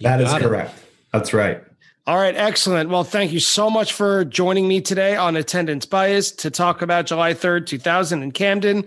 That 0.00 0.20
is 0.20 0.32
correct. 0.34 0.76
It. 0.76 0.84
That's 1.12 1.32
right. 1.32 1.62
All 2.08 2.16
right, 2.16 2.34
excellent. 2.34 2.88
Well, 2.88 3.04
thank 3.04 3.32
you 3.32 3.40
so 3.40 3.68
much 3.68 3.92
for 3.92 4.24
joining 4.24 4.66
me 4.66 4.80
today 4.80 5.14
on 5.14 5.36
Attendance 5.36 5.84
Bias 5.84 6.32
to 6.32 6.50
talk 6.50 6.80
about 6.80 7.04
July 7.04 7.34
3rd, 7.34 7.66
2000 7.66 8.22
in 8.22 8.32
Camden. 8.32 8.86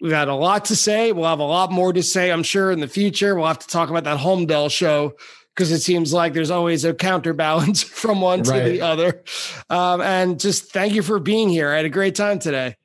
We've 0.00 0.12
had 0.12 0.28
a 0.28 0.34
lot 0.34 0.66
to 0.66 0.76
say. 0.76 1.12
We'll 1.12 1.28
have 1.28 1.40
a 1.40 1.44
lot 1.44 1.70
more 1.70 1.92
to 1.92 2.02
say, 2.02 2.32
I'm 2.32 2.42
sure, 2.42 2.70
in 2.70 2.80
the 2.80 2.88
future. 2.88 3.34
We'll 3.34 3.46
have 3.46 3.58
to 3.58 3.66
talk 3.66 3.90
about 3.90 4.04
that 4.04 4.18
Holmdel 4.18 4.70
show 4.70 5.14
because 5.54 5.72
it 5.72 5.80
seems 5.80 6.12
like 6.12 6.32
there's 6.32 6.50
always 6.50 6.84
a 6.84 6.94
counterbalance 6.94 7.82
from 8.00 8.20
one 8.20 8.42
right. 8.42 8.64
to 8.64 8.70
the 8.70 8.80
other. 8.80 9.22
Um, 9.68 10.00
and 10.00 10.40
just 10.40 10.72
thank 10.72 10.94
you 10.94 11.02
for 11.02 11.18
being 11.18 11.50
here. 11.50 11.70
I 11.70 11.76
had 11.76 11.84
a 11.84 11.90
great 11.90 12.14
time 12.14 12.38
today. 12.38 12.76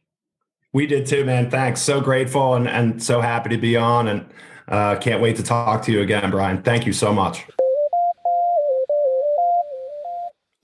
We 0.73 0.85
did 0.87 1.05
too, 1.05 1.23
man. 1.23 1.49
Thanks. 1.49 1.81
So 1.81 2.01
grateful 2.01 2.55
and, 2.55 2.67
and 2.67 3.01
so 3.01 3.21
happy 3.21 3.49
to 3.51 3.57
be 3.57 3.77
on 3.77 4.09
and 4.09 4.25
uh, 4.67 4.97
can't 4.97 5.21
wait 5.21 5.37
to 5.37 5.43
talk 5.43 5.83
to 5.83 5.91
you 5.91 6.01
again, 6.01 6.29
Brian. 6.31 6.63
Thank 6.63 6.85
you 6.85 6.91
so 6.91 7.13
much. 7.13 7.45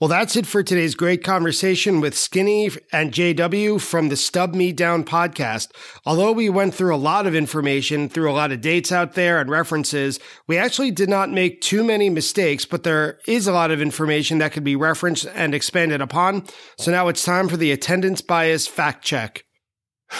Well, 0.02 0.08
that's 0.08 0.34
it 0.34 0.46
for 0.46 0.64
today's 0.64 0.96
great 0.96 1.22
conversation 1.22 2.00
with 2.00 2.18
Skinny 2.18 2.68
and 2.92 3.12
JW 3.12 3.80
from 3.80 4.08
the 4.08 4.16
Stub 4.16 4.52
Me 4.52 4.72
Down 4.72 5.04
podcast. 5.04 5.70
Although 6.04 6.32
we 6.32 6.48
went 6.50 6.74
through 6.74 6.92
a 6.92 6.96
lot 6.96 7.24
of 7.24 7.36
information, 7.36 8.08
through 8.08 8.28
a 8.28 8.34
lot 8.34 8.50
of 8.50 8.60
dates 8.60 8.90
out 8.90 9.14
there 9.14 9.40
and 9.40 9.48
references, 9.48 10.18
we 10.48 10.58
actually 10.58 10.90
did 10.90 11.08
not 11.08 11.30
make 11.30 11.60
too 11.60 11.84
many 11.84 12.10
mistakes, 12.10 12.64
but 12.64 12.82
there 12.82 13.20
is 13.28 13.46
a 13.46 13.52
lot 13.52 13.70
of 13.70 13.80
information 13.80 14.38
that 14.38 14.50
could 14.50 14.64
be 14.64 14.74
referenced 14.74 15.28
and 15.36 15.54
expanded 15.54 16.00
upon. 16.00 16.46
So 16.78 16.90
now 16.90 17.06
it's 17.06 17.24
time 17.24 17.46
for 17.46 17.56
the 17.56 17.70
attendance 17.70 18.22
bias 18.22 18.66
fact 18.66 19.04
check. 19.04 19.44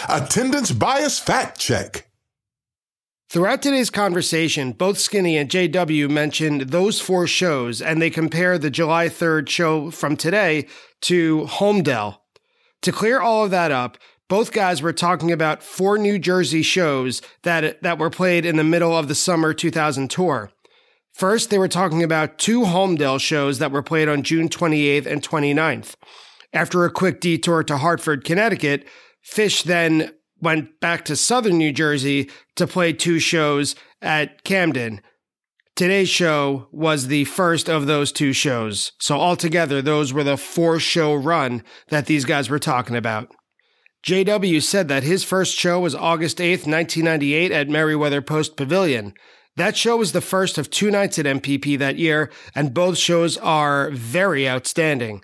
Attendance 0.07 0.71
bias 0.71 1.19
fact 1.19 1.59
check. 1.59 2.07
Throughout 3.33 3.63
today's 3.63 3.89
conversation, 3.89 4.73
both 4.73 4.99
Skinny 4.99 5.37
and 5.37 5.49
JW 5.49 6.07
mentioned 6.07 6.69
those 6.69 7.01
four 7.01 7.25
shows, 7.25 7.81
and 7.81 7.99
they 7.99 8.11
compare 8.11 8.59
the 8.59 8.69
July 8.69 9.09
3rd 9.09 9.49
show 9.49 9.89
from 9.89 10.15
today 10.15 10.67
to 11.01 11.45
Holmdel. 11.45 12.17
To 12.83 12.91
clear 12.91 13.19
all 13.19 13.43
of 13.43 13.49
that 13.49 13.71
up, 13.71 13.97
both 14.29 14.51
guys 14.51 14.83
were 14.83 14.93
talking 14.93 15.31
about 15.31 15.63
four 15.63 15.97
New 15.97 16.19
Jersey 16.19 16.61
shows 16.61 17.23
that, 17.41 17.81
that 17.81 17.97
were 17.97 18.11
played 18.11 18.45
in 18.45 18.57
the 18.57 18.63
middle 18.63 18.95
of 18.95 19.07
the 19.07 19.15
summer 19.15 19.51
2000 19.51 20.11
tour. 20.11 20.51
First, 21.11 21.49
they 21.49 21.57
were 21.57 21.67
talking 21.67 22.03
about 22.03 22.37
two 22.37 22.61
Holmdel 22.61 23.19
shows 23.19 23.57
that 23.57 23.71
were 23.71 23.81
played 23.81 24.09
on 24.09 24.21
June 24.21 24.47
28th 24.47 25.07
and 25.07 25.23
29th. 25.23 25.95
After 26.53 26.85
a 26.85 26.91
quick 26.91 27.19
detour 27.19 27.63
to 27.63 27.77
Hartford, 27.77 28.25
Connecticut, 28.25 28.87
Phish 29.27 29.63
then 29.63 30.11
went 30.43 30.79
back 30.79 31.05
to 31.05 31.15
southern 31.15 31.57
New 31.57 31.71
Jersey 31.71 32.29
to 32.55 32.67
play 32.67 32.93
two 32.93 33.19
shows 33.19 33.75
at 34.01 34.43
Camden. 34.43 35.01
Today's 35.75 36.09
show 36.09 36.67
was 36.71 37.07
the 37.07 37.25
first 37.25 37.67
of 37.67 37.87
those 37.87 38.11
two 38.11 38.33
shows. 38.33 38.91
So 38.99 39.15
altogether, 39.15 39.81
those 39.81 40.13
were 40.13 40.23
the 40.23 40.37
four 40.37 40.79
show 40.79 41.15
run 41.15 41.63
that 41.87 42.05
these 42.05 42.25
guys 42.25 42.49
were 42.49 42.59
talking 42.59 42.95
about. 42.95 43.31
JW 44.05 44.61
said 44.61 44.89
that 44.89 45.03
his 45.03 45.23
first 45.23 45.57
show 45.57 45.79
was 45.79 45.95
August 45.95 46.37
8th, 46.37 46.67
1998 46.67 47.51
at 47.51 47.69
Merriweather 47.69 48.21
Post 48.21 48.57
Pavilion. 48.57 49.13
That 49.55 49.77
show 49.77 49.97
was 49.97 50.11
the 50.11 50.21
first 50.21 50.57
of 50.57 50.69
two 50.69 50.91
nights 50.91 51.17
at 51.17 51.25
MPP 51.25 51.79
that 51.79 51.97
year, 51.97 52.29
and 52.53 52.73
both 52.73 52.97
shows 52.97 53.37
are 53.37 53.91
very 53.91 54.47
outstanding. 54.47 55.23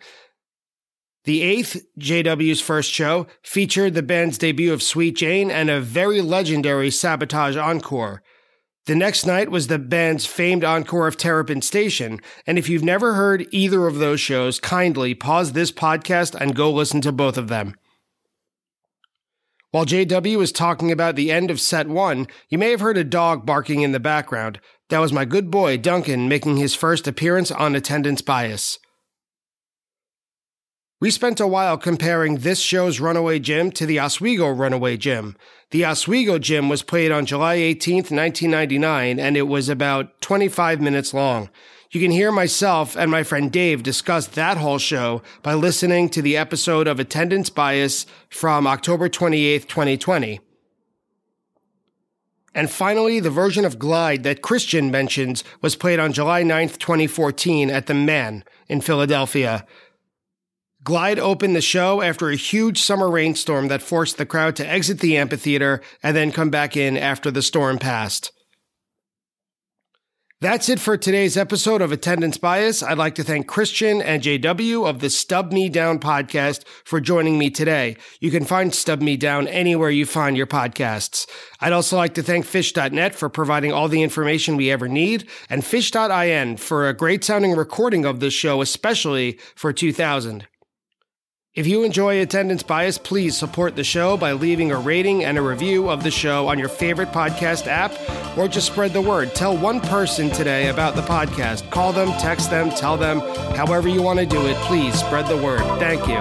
The 1.29 1.43
eighth, 1.43 1.85
JW's 1.99 2.59
first 2.59 2.91
show, 2.91 3.27
featured 3.43 3.93
the 3.93 4.01
band's 4.01 4.39
debut 4.39 4.73
of 4.73 4.81
Sweet 4.81 5.15
Jane 5.15 5.51
and 5.51 5.69
a 5.69 5.79
very 5.79 6.21
legendary 6.21 6.89
Sabotage 6.89 7.55
encore. 7.55 8.23
The 8.87 8.95
next 8.95 9.27
night 9.27 9.51
was 9.51 9.67
the 9.67 9.77
band's 9.77 10.25
famed 10.25 10.63
encore 10.63 11.05
of 11.05 11.17
Terrapin 11.17 11.61
Station, 11.61 12.19
and 12.47 12.57
if 12.57 12.67
you've 12.67 12.83
never 12.83 13.13
heard 13.13 13.45
either 13.51 13.85
of 13.85 13.99
those 13.99 14.19
shows, 14.19 14.59
kindly 14.59 15.13
pause 15.13 15.51
this 15.51 15.71
podcast 15.71 16.33
and 16.33 16.55
go 16.55 16.71
listen 16.71 16.99
to 17.01 17.11
both 17.11 17.37
of 17.37 17.47
them. 17.47 17.75
While 19.69 19.85
JW 19.85 20.35
was 20.35 20.51
talking 20.51 20.91
about 20.91 21.15
the 21.15 21.31
end 21.31 21.51
of 21.51 21.61
set 21.61 21.87
one, 21.87 22.25
you 22.49 22.57
may 22.57 22.71
have 22.71 22.79
heard 22.79 22.97
a 22.97 23.03
dog 23.03 23.45
barking 23.45 23.83
in 23.83 23.91
the 23.91 23.99
background. 23.99 24.59
That 24.89 24.97
was 24.97 25.13
my 25.13 25.25
good 25.25 25.51
boy 25.51 25.77
Duncan 25.77 26.27
making 26.27 26.57
his 26.57 26.73
first 26.73 27.07
appearance 27.07 27.51
on 27.51 27.75
Attendance 27.75 28.23
Bias. 28.23 28.79
We 31.01 31.11
spent 31.11 31.39
a 31.39 31.47
while 31.47 31.77
comparing 31.77 32.39
this 32.39 32.59
show's 32.59 32.99
Runaway 32.99 33.39
Jim 33.39 33.71
to 33.71 33.85
the 33.85 34.01
Oswego 34.01 34.49
Runaway 34.49 34.97
Jim. 34.97 35.37
The 35.71 35.85
Oswego 35.85 36.39
Jim 36.39 36.67
was 36.67 36.83
played 36.83 37.09
on 37.09 37.25
July 37.25 37.55
18th, 37.55 38.11
1999, 38.11 39.17
and 39.17 39.37
it 39.37 39.43
was 39.43 39.69
about 39.69 40.19
25 40.19 40.81
minutes 40.81 41.13
long. 41.13 41.49
You 41.89 42.01
can 42.01 42.11
hear 42.11 42.33
myself 42.33 42.97
and 42.97 43.09
my 43.09 43.23
friend 43.23 43.49
Dave 43.49 43.81
discuss 43.81 44.27
that 44.27 44.57
whole 44.57 44.77
show 44.77 45.21
by 45.41 45.53
listening 45.53 46.09
to 46.09 46.21
the 46.21 46.35
episode 46.35 46.85
of 46.85 46.99
Attendance 46.99 47.49
Bias 47.49 48.05
from 48.29 48.67
October 48.67 49.07
28th, 49.07 49.67
2020. 49.69 50.41
And 52.53 52.69
finally, 52.69 53.21
the 53.21 53.29
version 53.29 53.63
of 53.63 53.79
Glide 53.79 54.23
that 54.23 54.41
Christian 54.41 54.91
mentions 54.91 55.45
was 55.61 55.77
played 55.77 55.99
on 55.99 56.11
July 56.11 56.43
9th, 56.43 56.77
2014 56.77 57.69
at 57.69 57.87
the 57.87 57.93
Mann 57.93 58.43
in 58.67 58.81
Philadelphia. 58.81 59.65
Glide 60.83 61.19
opened 61.19 61.55
the 61.55 61.61
show 61.61 62.01
after 62.01 62.29
a 62.29 62.35
huge 62.35 62.81
summer 62.81 63.09
rainstorm 63.09 63.67
that 63.67 63.81
forced 63.81 64.17
the 64.17 64.25
crowd 64.25 64.55
to 64.55 64.67
exit 64.67 64.99
the 64.99 65.17
amphitheater 65.17 65.81
and 66.01 66.15
then 66.15 66.31
come 66.31 66.49
back 66.49 66.77
in 66.77 66.95
after 66.95 67.29
the 67.29 67.41
storm 67.41 67.77
passed. 67.77 68.31
That's 70.41 70.69
it 70.69 70.79
for 70.79 70.95
today's 70.95 71.35
episode 71.35 71.81
of 71.81 71.91
Attendance 71.91 72.37
Bias. 72.37 72.81
I'd 72.81 72.97
like 72.97 73.15
to 73.15 73.25
thank 73.25 73.45
Christian 73.45 74.01
and 74.01 74.23
JW 74.23 74.87
of 74.87 75.01
the 75.01 75.09
Stub 75.09 75.51
Me 75.51 75.67
Down 75.67 75.99
podcast 75.99 76.63
for 76.85 77.01
joining 77.01 77.37
me 77.37 77.49
today. 77.49 77.97
You 78.21 78.31
can 78.31 78.45
find 78.45 78.73
Stub 78.73 79.01
Me 79.01 79.17
Down 79.17 79.49
anywhere 79.49 79.89
you 79.89 80.05
find 80.05 80.37
your 80.37 80.47
podcasts. 80.47 81.27
I'd 81.59 81.73
also 81.73 81.97
like 81.97 82.13
to 82.13 82.23
thank 82.23 82.45
Phish.net 82.45 83.15
for 83.15 83.27
providing 83.27 83.73
all 83.73 83.89
the 83.89 84.01
information 84.01 84.55
we 84.55 84.71
ever 84.71 84.87
need, 84.87 85.27
and 85.49 85.61
Phish.in 85.61 86.55
for 86.55 86.87
a 86.87 86.93
great 86.93 87.25
sounding 87.25 87.51
recording 87.51 88.05
of 88.05 88.21
this 88.21 88.33
show, 88.33 88.61
especially 88.61 89.37
for 89.55 89.73
2000. 89.73 90.47
If 91.59 91.67
you 91.67 91.83
enjoy 91.83 92.21
Attendance 92.21 92.63
Bias, 92.63 92.97
please 92.97 93.35
support 93.35 93.75
the 93.75 93.83
show 93.83 94.15
by 94.15 94.31
leaving 94.31 94.71
a 94.71 94.79
rating 94.79 95.25
and 95.25 95.37
a 95.37 95.41
review 95.41 95.89
of 95.89 96.05
the 96.05 96.09
show 96.09 96.47
on 96.47 96.57
your 96.57 96.69
favorite 96.69 97.09
podcast 97.09 97.67
app, 97.67 97.91
or 98.37 98.47
just 98.47 98.67
spread 98.67 98.93
the 98.93 99.01
word. 99.01 99.35
Tell 99.35 99.57
one 99.57 99.81
person 99.81 100.29
today 100.29 100.69
about 100.69 100.95
the 100.95 101.01
podcast. 101.01 101.69
Call 101.69 101.91
them, 101.91 102.13
text 102.13 102.49
them, 102.49 102.69
tell 102.69 102.95
them, 102.95 103.19
however 103.57 103.89
you 103.89 104.01
want 104.01 104.19
to 104.19 104.25
do 104.25 104.47
it. 104.47 104.55
Please 104.67 104.97
spread 104.97 105.27
the 105.27 105.35
word. 105.35 105.59
Thank 105.79 106.07
you. 106.07 106.15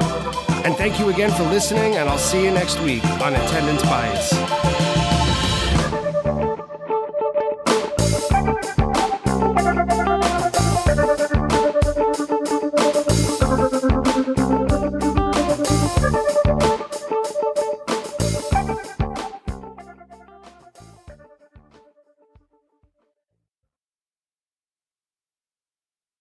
And 0.64 0.74
thank 0.74 0.99
you 0.99 1.09
again 1.09 1.30
for 1.30 1.45
listening, 1.45 1.95
and 1.95 2.09
I'll 2.09 2.18
see 2.18 2.43
you 2.43 2.51
next 2.51 2.80
week 2.80 3.05
on 3.20 3.32
Attendance 3.32 3.82
Bias. 3.82 4.58